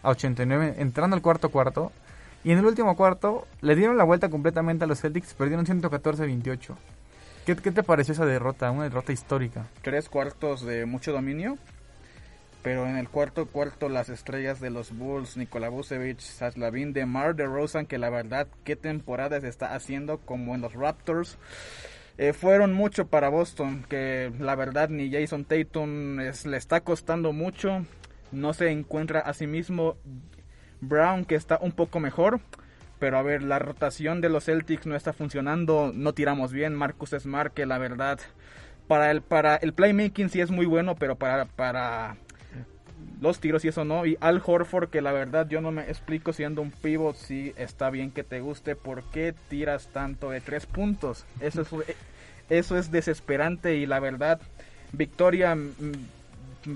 a 0.03 0.09
89, 0.09 0.75
entrando 0.77 1.15
al 1.15 1.21
cuarto 1.21 1.49
cuarto. 1.49 1.91
Y 2.43 2.51
en 2.51 2.59
el 2.59 2.65
último 2.65 2.95
cuarto 2.95 3.47
le 3.59 3.75
dieron 3.75 3.97
la 3.97 4.05
vuelta 4.05 4.29
completamente 4.29 4.85
a 4.85 4.87
los 4.87 5.01
Celtics. 5.01 5.33
Perdieron 5.33 5.65
114 5.65 6.23
a 6.23 6.25
28. 6.25 6.77
¿Qué, 7.49 7.55
¿Qué 7.55 7.71
te 7.71 7.81
pareció 7.81 8.11
esa 8.13 8.27
derrota? 8.27 8.69
Una 8.69 8.83
derrota 8.83 9.11
histórica. 9.11 9.65
Tres 9.81 10.07
cuartos 10.07 10.63
de 10.63 10.85
mucho 10.85 11.11
dominio. 11.11 11.57
Pero 12.61 12.85
en 12.87 12.95
el 12.95 13.09
cuarto 13.09 13.47
cuarto 13.47 13.89
las 13.89 14.09
estrellas 14.09 14.59
de 14.59 14.69
los 14.69 14.95
Bulls, 14.95 15.35
Nikola 15.35 15.67
Vucevic, 15.69 16.19
Saslavin, 16.19 16.93
DeMar 16.93 17.35
DeRozan, 17.35 17.87
que 17.87 17.97
la 17.97 18.11
verdad 18.11 18.47
qué 18.63 18.75
temporada 18.75 19.41
se 19.41 19.47
está 19.47 19.73
haciendo 19.73 20.19
como 20.19 20.53
en 20.53 20.61
los 20.61 20.73
Raptors. 20.73 21.39
Eh, 22.19 22.33
fueron 22.33 22.71
mucho 22.73 23.07
para 23.07 23.29
Boston, 23.29 23.83
que 23.89 24.31
la 24.37 24.53
verdad 24.53 24.89
ni 24.89 25.11
Jason 25.11 25.43
Tatum 25.43 26.19
es- 26.19 26.45
le 26.45 26.57
está 26.57 26.81
costando 26.81 27.33
mucho. 27.33 27.83
No 28.31 28.53
se 28.53 28.69
encuentra 28.69 29.21
a 29.21 29.33
sí 29.33 29.47
mismo 29.47 29.95
Brown, 30.81 31.25
que 31.25 31.33
está 31.33 31.57
un 31.59 31.71
poco 31.71 31.99
mejor. 31.99 32.41
Pero 32.99 33.17
a 33.17 33.23
ver, 33.23 33.43
la 33.43 33.59
rotación 33.59 34.21
de 34.21 34.29
los 34.29 34.45
Celtics 34.45 34.85
no 34.85 34.95
está 34.95 35.13
funcionando. 35.13 35.91
No 35.93 36.13
tiramos 36.13 36.51
bien. 36.51 36.75
Marcus 36.75 37.11
Smart, 37.11 37.53
que 37.53 37.65
la 37.65 37.77
verdad, 37.77 38.19
para 38.87 39.11
el, 39.11 39.21
para 39.21 39.55
el 39.55 39.73
playmaking 39.73 40.29
sí 40.29 40.41
es 40.41 40.51
muy 40.51 40.65
bueno, 40.65 40.95
pero 40.95 41.15
para, 41.15 41.45
para 41.45 42.17
los 43.21 43.39
tiros 43.39 43.65
y 43.65 43.69
eso 43.69 43.85
no. 43.85 44.05
Y 44.05 44.17
Al 44.19 44.41
Horford, 44.45 44.89
que 44.89 45.01
la 45.01 45.11
verdad 45.11 45.47
yo 45.47 45.61
no 45.61 45.71
me 45.71 45.83
explico 45.83 46.33
siendo 46.33 46.61
un 46.61 46.71
pivot 46.71 47.15
si 47.15 47.53
está 47.57 47.89
bien 47.89 48.11
que 48.11 48.23
te 48.23 48.39
guste. 48.39 48.75
¿Por 48.75 49.03
qué 49.11 49.33
tiras 49.49 49.87
tanto 49.87 50.29
de 50.29 50.41
tres 50.41 50.65
puntos? 50.65 51.25
Eso 51.39 51.61
es, 51.61 51.95
eso 52.49 52.77
es 52.77 52.91
desesperante 52.91 53.75
y 53.75 53.85
la 53.85 53.99
verdad, 53.99 54.39
victoria 54.91 55.55
mm, 55.55 55.69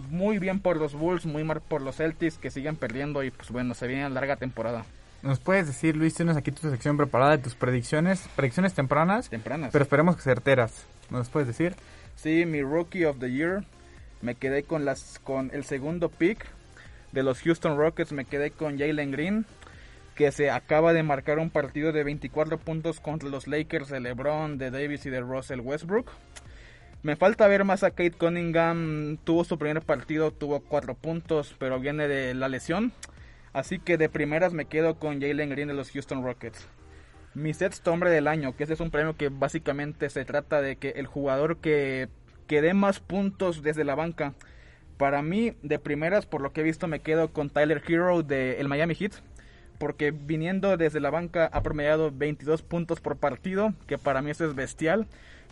muy 0.09 0.39
bien 0.39 0.59
por 0.59 0.77
los 0.77 0.93
Bulls, 0.93 1.25
muy 1.25 1.43
mal 1.43 1.61
por 1.61 1.81
los 1.81 1.97
Celtics 1.97 2.37
que 2.37 2.51
siguen 2.51 2.75
perdiendo 2.75 3.23
y 3.23 3.31
pues 3.31 3.51
bueno, 3.51 3.73
se 3.73 3.87
viene 3.87 4.09
larga 4.09 4.35
temporada. 4.35 4.85
¿Nos 5.23 5.39
puedes 5.39 5.67
decir, 5.67 5.95
Luis, 5.95 6.13
tienes 6.13 6.35
aquí 6.35 6.51
tu 6.51 6.69
sección 6.69 6.97
preparada 6.97 7.31
de 7.31 7.37
tus 7.37 7.55
predicciones? 7.55 8.27
Predicciones 8.35 8.73
tempranas. 8.73 9.29
Tempranas. 9.29 9.71
Pero 9.71 9.83
esperemos 9.83 10.17
que 10.17 10.21
certeras. 10.21 10.85
¿Nos 11.09 11.29
puedes 11.29 11.47
decir? 11.47 11.75
Sí, 12.17 12.45
mi 12.45 12.61
Rookie 12.61 13.05
of 13.05 13.19
the 13.19 13.31
Year. 13.31 13.63
Me 14.21 14.35
quedé 14.35 14.63
con 14.63 14.83
las 14.83 15.19
con 15.23 15.49
el 15.53 15.63
segundo 15.63 16.09
pick 16.09 16.45
de 17.13 17.23
los 17.23 17.41
Houston 17.41 17.77
Rockets. 17.77 18.11
Me 18.11 18.25
quedé 18.25 18.51
con 18.51 18.77
Jalen 18.77 19.11
Green, 19.11 19.45
que 20.15 20.33
se 20.33 20.51
acaba 20.51 20.91
de 20.91 21.03
marcar 21.03 21.39
un 21.39 21.49
partido 21.49 21.93
de 21.93 22.03
24 22.03 22.57
puntos 22.57 22.99
contra 22.99 23.29
los 23.29 23.47
Lakers 23.47 23.87
de 23.87 24.01
LeBron, 24.01 24.57
de 24.57 24.71
Davis 24.71 25.05
y 25.05 25.09
de 25.09 25.21
Russell 25.21 25.61
Westbrook. 25.61 26.11
Me 27.01 27.15
falta 27.15 27.47
ver 27.47 27.63
más 27.63 27.83
a 27.83 27.91
Kate 27.91 28.11
Cunningham. 28.11 29.17
Tuvo 29.23 29.45
su 29.45 29.57
primer 29.57 29.83
partido, 29.83 30.31
tuvo 30.31 30.59
4 30.59 30.95
puntos, 30.95 31.55
pero 31.57 31.79
viene 31.79 32.09
de 32.09 32.33
la 32.33 32.49
lesión. 32.49 32.91
Así 33.53 33.77
que 33.77 33.97
de 33.97 34.09
primeras 34.09 34.53
me 34.53 34.65
quedo 34.65 34.95
con 34.95 35.21
Jalen 35.21 35.51
Green 35.51 35.67
de 35.67 35.75
los 35.75 35.91
Houston 35.91 36.23
Rockets. 36.23 36.67
Mi 37.35 37.53
sexto 37.53 37.91
hombre 37.91 38.09
del 38.09 38.27
año, 38.27 38.55
que 38.55 38.63
ese 38.63 38.73
es 38.73 38.79
un 38.79 38.91
premio 38.91 39.15
que 39.15 39.29
básicamente 39.29 40.09
se 40.09 40.25
trata 40.25 40.61
de 40.61 40.75
que 40.75 40.89
el 40.89 41.05
jugador 41.05 41.57
que, 41.57 42.09
que 42.47 42.61
dé 42.61 42.73
más 42.73 42.99
puntos 42.99 43.61
desde 43.61 43.83
la 43.83 43.95
banca. 43.95 44.33
Para 44.97 45.21
mí, 45.21 45.53
de 45.61 45.79
primeras, 45.79 46.25
por 46.25 46.41
lo 46.41 46.51
que 46.51 46.61
he 46.61 46.63
visto, 46.63 46.87
me 46.87 46.99
quedo 46.99 47.31
con 47.31 47.49
Tyler 47.49 47.81
Hero 47.87 48.23
de 48.23 48.59
el 48.59 48.67
Miami 48.67 48.95
Heat. 48.95 49.13
Porque 49.79 50.11
viniendo 50.11 50.77
desde 50.77 50.99
la 50.99 51.09
banca 51.09 51.49
ha 51.51 51.61
promediado 51.61 52.11
22 52.11 52.61
puntos 52.61 53.01
por 53.01 53.17
partido, 53.17 53.73
que 53.87 53.97
para 53.97 54.21
mí 54.21 54.31
eso 54.31 54.45
es 54.45 54.55
bestial. 54.55 55.07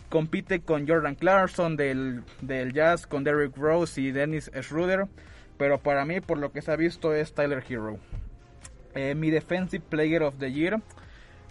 Compite 0.08 0.60
con 0.60 0.88
Jordan 0.88 1.14
Clarkson 1.14 1.76
del, 1.76 2.22
del 2.40 2.72
Jazz, 2.72 3.06
con 3.06 3.24
Derrick 3.24 3.56
Rose 3.56 4.00
y 4.00 4.12
Dennis 4.12 4.50
Schroeder. 4.60 5.06
Pero 5.62 5.78
para 5.78 6.04
mí, 6.04 6.20
por 6.20 6.38
lo 6.38 6.50
que 6.50 6.60
se 6.60 6.72
ha 6.72 6.76
visto, 6.76 7.14
es 7.14 7.34
Tyler 7.34 7.62
Hero. 7.68 7.96
Eh, 8.96 9.14
mi 9.14 9.30
Defensive 9.30 9.84
Player 9.88 10.24
of 10.24 10.34
the 10.40 10.50
Year. 10.50 10.80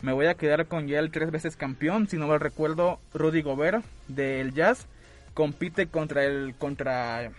Me 0.01 0.11
voy 0.11 0.25
a 0.25 0.33
quedar 0.33 0.65
con 0.65 0.89
ya 0.89 0.99
el 0.99 1.11
tres 1.11 1.31
veces 1.31 1.55
campeón, 1.55 2.09
si 2.09 2.17
no 2.17 2.27
mal 2.27 2.41
recuerdo, 2.41 2.99
Rudy 3.13 3.41
Gobert 3.41 3.85
del 4.09 4.53
Jazz. 4.53 4.85
Compite 5.33 5.87
contra 5.87 6.25
el 6.25 6.55
contra 6.55 7.31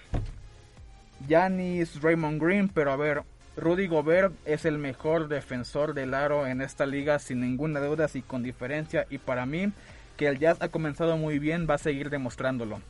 Raymond 1.28 2.42
Green, 2.42 2.70
pero 2.70 2.90
a 2.90 2.96
ver, 2.96 3.22
Rudy 3.58 3.86
Gobert 3.86 4.32
es 4.46 4.64
el 4.64 4.78
mejor 4.78 5.28
defensor 5.28 5.92
del 5.92 6.14
aro 6.14 6.46
en 6.46 6.62
esta 6.62 6.86
liga 6.86 7.18
sin 7.18 7.42
ninguna 7.42 7.80
duda 7.80 8.08
y 8.14 8.22
con 8.22 8.42
diferencia 8.42 9.06
y 9.10 9.18
para 9.18 9.44
mí 9.44 9.74
que 10.16 10.26
el 10.26 10.38
Jazz 10.38 10.62
ha 10.62 10.68
comenzado 10.68 11.18
muy 11.18 11.38
bien 11.38 11.66
va 11.68 11.74
a 11.74 11.78
seguir 11.78 12.08
demostrándolo. 12.08 12.80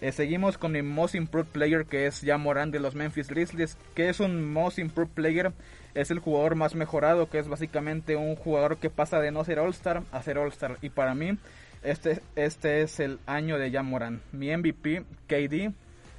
Eh, 0.00 0.12
seguimos 0.12 0.56
con 0.56 0.72
mi 0.72 0.80
Most 0.82 1.14
Improved 1.14 1.48
Player 1.50 1.84
que 1.84 2.06
es 2.06 2.22
ya 2.22 2.38
Morán 2.38 2.70
de 2.70 2.80
los 2.80 2.94
Memphis 2.94 3.28
Grizzlies. 3.28 3.76
que 3.94 4.08
es 4.08 4.20
un 4.20 4.50
Most 4.52 4.78
Improved 4.78 5.12
Player? 5.12 5.52
Es 5.94 6.10
el 6.10 6.20
jugador 6.20 6.54
más 6.54 6.74
mejorado, 6.74 7.28
que 7.28 7.38
es 7.38 7.48
básicamente 7.48 8.16
un 8.16 8.36
jugador 8.36 8.78
que 8.78 8.90
pasa 8.90 9.20
de 9.20 9.30
no 9.32 9.44
ser 9.44 9.58
All-Star 9.58 10.02
a 10.12 10.22
ser 10.22 10.38
All-Star. 10.38 10.78
Y 10.82 10.90
para 10.90 11.14
mí, 11.14 11.36
este, 11.82 12.20
este 12.36 12.82
es 12.82 13.00
el 13.00 13.18
año 13.26 13.58
de 13.58 13.70
ya 13.70 13.82
Morán. 13.82 14.22
Mi 14.32 14.56
MVP, 14.56 15.04
KD, 15.26 15.72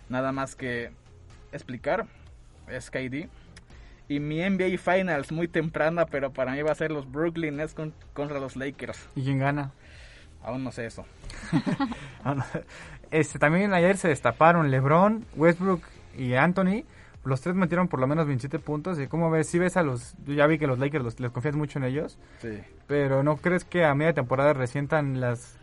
nada 0.09 0.31
más 0.31 0.55
que 0.55 0.91
explicar, 1.53 2.05
es 2.67 2.91
KD. 2.91 3.29
Y 4.09 4.19
mi 4.19 4.41
NBA 4.41 4.77
Finals, 4.77 5.31
muy 5.31 5.47
temprana, 5.47 6.05
pero 6.05 6.33
para 6.33 6.51
mí 6.51 6.61
va 6.61 6.73
a 6.73 6.75
ser 6.75 6.91
los 6.91 7.09
Brooklyn 7.09 7.55
Nets 7.55 7.73
con- 7.73 7.93
contra 8.13 8.39
los 8.41 8.57
Lakers. 8.57 9.07
¿Y 9.15 9.23
quién 9.23 9.39
gana? 9.39 9.71
Aún 10.43 10.63
no 10.63 10.71
sé 10.71 10.85
eso. 10.85 11.05
Ah. 12.23 12.45
Este, 13.09 13.39
también 13.39 13.73
ayer 13.73 13.97
se 13.97 14.07
destaparon 14.07 14.69
LeBron, 14.71 15.25
Westbrook 15.35 15.81
y 16.17 16.33
Anthony. 16.35 16.83
Los 17.25 17.41
tres 17.41 17.55
metieron 17.55 17.87
por 17.87 17.99
lo 17.99 18.07
menos 18.07 18.25
27 18.25 18.59
puntos. 18.59 18.99
¿Y 18.99 19.07
cómo 19.07 19.29
ves? 19.29 19.47
Si 19.47 19.59
ves 19.59 19.75
a 19.77 19.83
los... 19.83 20.13
Yo 20.25 20.33
ya 20.33 20.47
vi 20.47 20.57
que 20.57 20.65
los 20.67 20.79
Lakers 20.79 21.03
los- 21.03 21.19
les 21.19 21.31
confías 21.31 21.55
mucho 21.55 21.77
en 21.79 21.85
ellos. 21.85 22.17
Sí. 22.41 22.59
Pero 22.87 23.21
¿no 23.23 23.37
crees 23.37 23.63
que 23.63 23.85
a 23.85 23.93
media 23.95 24.13
temporada 24.13 24.53
resientan 24.53 25.19
las... 25.19 25.57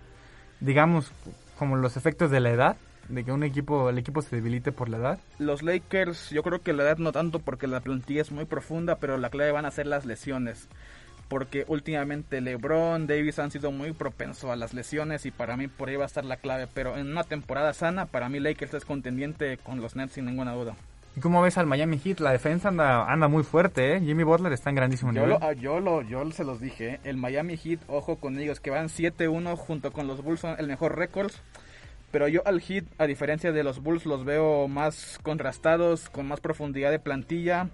Digamos, 0.60 1.12
como 1.58 1.76
los 1.76 1.96
efectos 1.96 2.30
de 2.30 2.40
la 2.40 2.50
edad? 2.50 2.76
De 3.08 3.24
que 3.24 3.32
un 3.32 3.42
equipo, 3.42 3.88
el 3.88 3.96
equipo 3.98 4.20
se 4.20 4.36
debilite 4.36 4.70
por 4.70 4.88
la 4.90 4.98
edad. 4.98 5.18
Los 5.38 5.62
Lakers, 5.62 6.28
yo 6.30 6.42
creo 6.42 6.60
que 6.60 6.72
la 6.74 6.82
edad 6.82 6.98
no 6.98 7.10
tanto 7.12 7.38
porque 7.38 7.66
la 7.66 7.80
plantilla 7.80 8.20
es 8.20 8.30
muy 8.30 8.44
profunda, 8.44 8.96
pero 8.96 9.16
la 9.16 9.30
clave 9.30 9.50
van 9.52 9.64
a 9.64 9.70
ser 9.70 9.86
las 9.86 10.04
lesiones. 10.04 10.68
Porque 11.28 11.64
últimamente 11.68 12.40
LeBron, 12.40 13.06
Davis 13.06 13.38
han 13.38 13.50
sido 13.50 13.70
muy 13.70 13.92
propensos 13.92 14.50
a 14.50 14.56
las 14.56 14.72
lesiones 14.72 15.26
y 15.26 15.30
para 15.30 15.56
mí 15.56 15.68
por 15.68 15.88
ahí 15.88 15.96
va 15.96 16.04
a 16.04 16.06
estar 16.06 16.24
la 16.24 16.38
clave. 16.38 16.66
Pero 16.72 16.96
en 16.96 17.10
una 17.10 17.24
temporada 17.24 17.74
sana, 17.74 18.06
para 18.06 18.28
mí 18.28 18.40
Lakers 18.40 18.74
es 18.74 18.84
contendiente 18.84 19.58
con 19.58 19.80
los 19.80 19.94
Nets 19.94 20.12
sin 20.14 20.24
ninguna 20.24 20.52
duda. 20.54 20.74
¿Y 21.16 21.20
cómo 21.20 21.42
ves 21.42 21.58
al 21.58 21.66
Miami 21.66 21.98
Heat? 21.98 22.20
La 22.20 22.30
defensa 22.30 22.68
anda, 22.68 23.10
anda 23.10 23.26
muy 23.28 23.42
fuerte, 23.42 23.96
¿eh? 23.96 24.00
Jimmy 24.00 24.22
Butler 24.22 24.52
está 24.52 24.70
en 24.70 24.76
grandísimo 24.76 25.12
Yo, 25.12 25.26
nivel. 25.26 25.30
lo, 25.30 25.42
ah, 25.42 25.52
yo, 25.52 25.80
lo, 25.80 26.02
yo 26.02 26.30
se 26.30 26.44
los 26.44 26.60
dije, 26.60 26.94
¿eh? 26.94 27.00
el 27.04 27.16
Miami 27.16 27.56
Heat, 27.56 27.80
ojo 27.88 28.16
con 28.16 28.38
ellos, 28.38 28.60
que 28.60 28.70
van 28.70 28.88
7-1 28.88 29.56
junto 29.56 29.90
con 29.92 30.06
los 30.06 30.22
Bulls, 30.22 30.40
son 30.40 30.54
el 30.58 30.68
mejor 30.68 30.96
récord. 30.96 31.32
Pero 32.12 32.28
yo 32.28 32.40
al 32.46 32.60
Heat, 32.62 32.84
a 32.98 33.06
diferencia 33.06 33.52
de 33.52 33.64
los 33.64 33.82
Bulls, 33.82 34.06
los 34.06 34.24
veo 34.24 34.68
más 34.68 35.18
contrastados, 35.22 36.08
con 36.08 36.26
más 36.26 36.40
profundidad 36.40 36.90
de 36.90 36.98
plantilla. 37.00 37.68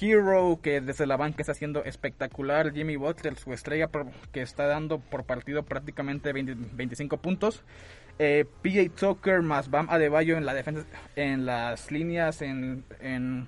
Hero, 0.00 0.58
que 0.62 0.80
desde 0.80 1.06
la 1.06 1.16
banca 1.16 1.42
está 1.42 1.52
haciendo 1.52 1.84
espectacular. 1.84 2.72
Jimmy 2.72 2.96
Butler, 2.96 3.36
su 3.36 3.52
estrella, 3.52 3.88
que 4.32 4.42
está 4.42 4.66
dando 4.66 4.98
por 4.98 5.24
partido 5.24 5.62
prácticamente 5.62 6.32
20 6.32 6.54
25 6.72 7.16
puntos. 7.18 7.62
Eh, 8.18 8.44
PJ 8.62 8.90
Tucker 8.90 9.42
más 9.42 9.70
Bam 9.70 9.88
Adebayo 9.90 10.36
en 10.36 10.46
la 10.46 10.54
defensa, 10.54 10.86
en 11.16 11.46
las 11.46 11.90
líneas, 11.90 12.42
en, 12.42 12.84
en 13.00 13.46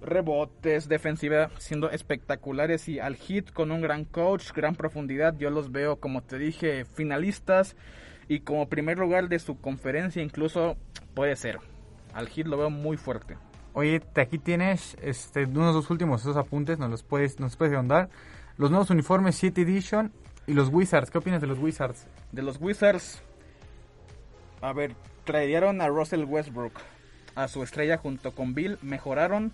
rebotes, 0.00 0.88
defensiva, 0.88 1.50
siendo 1.58 1.90
espectaculares. 1.90 2.88
Y 2.88 2.98
al 2.98 3.16
hit 3.16 3.52
con 3.52 3.70
un 3.70 3.80
gran 3.80 4.04
coach, 4.04 4.52
gran 4.52 4.74
profundidad. 4.74 5.36
Yo 5.38 5.50
los 5.50 5.72
veo, 5.72 5.96
como 6.00 6.22
te 6.22 6.38
dije, 6.38 6.84
finalistas. 6.84 7.76
Y 8.28 8.40
como 8.40 8.68
primer 8.68 8.98
lugar 8.98 9.28
de 9.28 9.38
su 9.38 9.60
conferencia, 9.60 10.22
incluso 10.22 10.76
puede 11.14 11.36
ser. 11.36 11.58
Al 12.12 12.28
hit 12.28 12.46
lo 12.46 12.56
veo 12.56 12.70
muy 12.70 12.96
fuerte. 12.96 13.36
Oye, 13.80 14.02
aquí 14.16 14.36
tienes 14.36 14.94
este, 15.00 15.46
unos 15.46 15.72
dos 15.72 15.88
últimos 15.88 16.20
esos 16.20 16.36
apuntes, 16.36 16.78
nos 16.78 16.90
los 16.90 17.02
puedes, 17.02 17.40
nos 17.40 17.56
puedes 17.56 17.74
ahondar. 17.74 18.10
Los 18.58 18.70
nuevos 18.70 18.90
uniformes 18.90 19.36
7 19.36 19.62
Edition 19.62 20.12
y 20.46 20.52
los 20.52 20.68
Wizards. 20.68 21.10
¿Qué 21.10 21.16
opinas 21.16 21.40
de 21.40 21.46
los 21.46 21.58
Wizards? 21.58 22.06
De 22.30 22.42
los 22.42 22.60
Wizards, 22.60 23.22
a 24.60 24.74
ver, 24.74 24.94
trajeron 25.24 25.80
a 25.80 25.88
Russell 25.88 26.24
Westbrook, 26.24 26.74
a 27.34 27.48
su 27.48 27.62
estrella 27.62 27.96
junto 27.96 28.34
con 28.34 28.52
Bill, 28.52 28.76
mejoraron. 28.82 29.50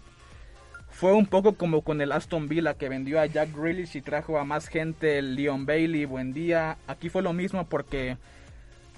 Fue 0.90 1.12
un 1.12 1.26
poco 1.26 1.52
como 1.52 1.82
con 1.82 2.00
el 2.00 2.10
Aston 2.10 2.48
Villa 2.48 2.74
que 2.74 2.88
vendió 2.88 3.20
a 3.20 3.26
Jack 3.26 3.56
Grealish 3.56 3.96
y 3.96 4.02
trajo 4.02 4.40
a 4.40 4.44
más 4.44 4.66
gente, 4.66 5.18
el 5.18 5.36
Leon 5.36 5.66
Bailey, 5.66 6.04
buen 6.04 6.32
día. 6.32 6.78
Aquí 6.88 7.10
fue 7.10 7.22
lo 7.22 7.32
mismo 7.32 7.68
porque 7.68 8.16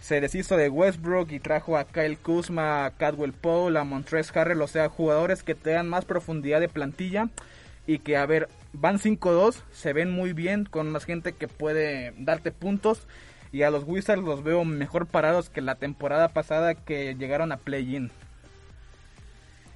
se 0.01 0.21
deshizo 0.21 0.57
de 0.57 0.69
Westbrook 0.69 1.33
y 1.33 1.41
trajo 1.41 1.77
a 1.77 1.85
Kyle 1.85 2.17
Kuzma, 2.17 2.85
a 2.85 2.91
Cadwell 2.93 3.33
Poole, 3.33 3.79
a 3.79 3.85
Montrezl 3.85 4.39
Harrell, 4.39 4.63
o 4.63 4.69
sea, 4.69 4.89
jugadores 4.89 5.43
que 5.43 5.55
te 5.55 5.71
dan 5.71 5.89
más 5.89 6.05
profundidad 6.05 6.61
de 6.61 6.69
plantilla 6.69 7.29
y 7.87 7.99
que, 7.99 8.17
a 8.17 8.27
ver, 8.27 8.49
van 8.73 8.99
5-2, 8.99 9.63
se 9.73 9.93
ven 9.93 10.11
muy 10.11 10.33
bien 10.33 10.65
con 10.65 10.91
más 10.91 11.05
gente 11.05 11.33
que 11.33 11.49
puede 11.49 12.13
darte 12.19 12.53
puntos 12.53 13.07
y 13.51 13.63
a 13.63 13.71
los 13.71 13.85
Wizards 13.85 14.23
los 14.23 14.43
veo 14.43 14.65
mejor 14.65 15.07
parados 15.07 15.49
que 15.49 15.61
la 15.61 15.77
temporada 15.77 16.29
pasada 16.29 16.75
que 16.75 17.15
llegaron 17.15 17.51
a 17.51 17.57
play-in. 17.57 18.11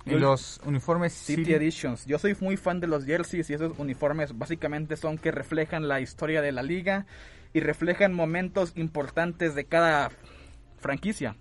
Y 0.04 0.10
los 0.16 0.60
uniformes 0.64 1.12
City, 1.12 1.44
City. 1.44 1.54
Editions. 1.54 2.06
Yo 2.06 2.18
soy 2.18 2.36
muy 2.40 2.56
fan 2.56 2.80
de 2.80 2.88
los 2.88 3.04
jerseys 3.04 3.48
y 3.50 3.54
esos 3.54 3.78
uniformes 3.78 4.36
básicamente 4.36 4.96
son 4.96 5.16
que 5.16 5.30
reflejan 5.30 5.86
la 5.86 6.00
historia 6.00 6.42
de 6.42 6.50
la 6.50 6.62
liga 6.62 7.06
y 7.52 7.60
reflejan 7.60 8.14
momentos 8.14 8.72
importantes 8.76 9.54
de 9.54 9.64
cada 9.64 10.10
franquicia. 10.78 11.36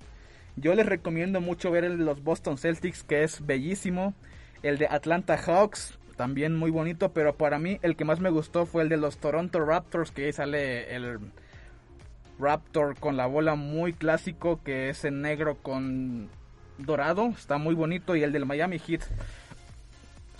Yo 0.56 0.76
les 0.76 0.86
recomiendo 0.86 1.42
mucho 1.42 1.72
ver 1.72 1.84
el 1.86 1.98
de 1.98 2.06
los 2.06 2.24
Boston 2.24 2.58
Celtics, 2.58 3.04
que 3.04 3.24
es 3.24 3.46
bellísimo. 3.46 4.14
El 4.64 4.78
de 4.78 4.88
Atlanta 4.88 5.38
Hawks, 5.38 5.98
también 6.18 6.56
muy 6.56 6.70
bonito, 6.70 7.14
pero 7.14 7.36
para 7.36 7.58
mí 7.58 7.80
el 7.82 7.96
que 7.96 8.06
más 8.06 8.20
me 8.20 8.30
gustó 8.30 8.66
fue 8.66 8.84
el 8.84 8.90
de 8.90 8.98
los 8.98 9.18
Toronto 9.18 9.60
Raptors, 9.60 10.12
que 10.12 10.26
ahí 10.26 10.34
sale 10.34 10.96
el 10.96 11.20
Raptor 12.40 13.00
con 13.00 13.18
la 13.18 13.26
bola 13.26 13.56
muy 13.56 13.94
clásico, 13.94 14.62
que 14.64 14.90
es 14.90 15.06
en 15.06 15.22
negro 15.22 15.58
con 15.62 16.30
dorado, 16.78 17.30
está 17.30 17.58
muy 17.58 17.76
bonito. 17.76 18.16
Y 18.16 18.24
el 18.24 18.32
del 18.32 18.46
Miami 18.46 18.80
Heat 18.80 19.02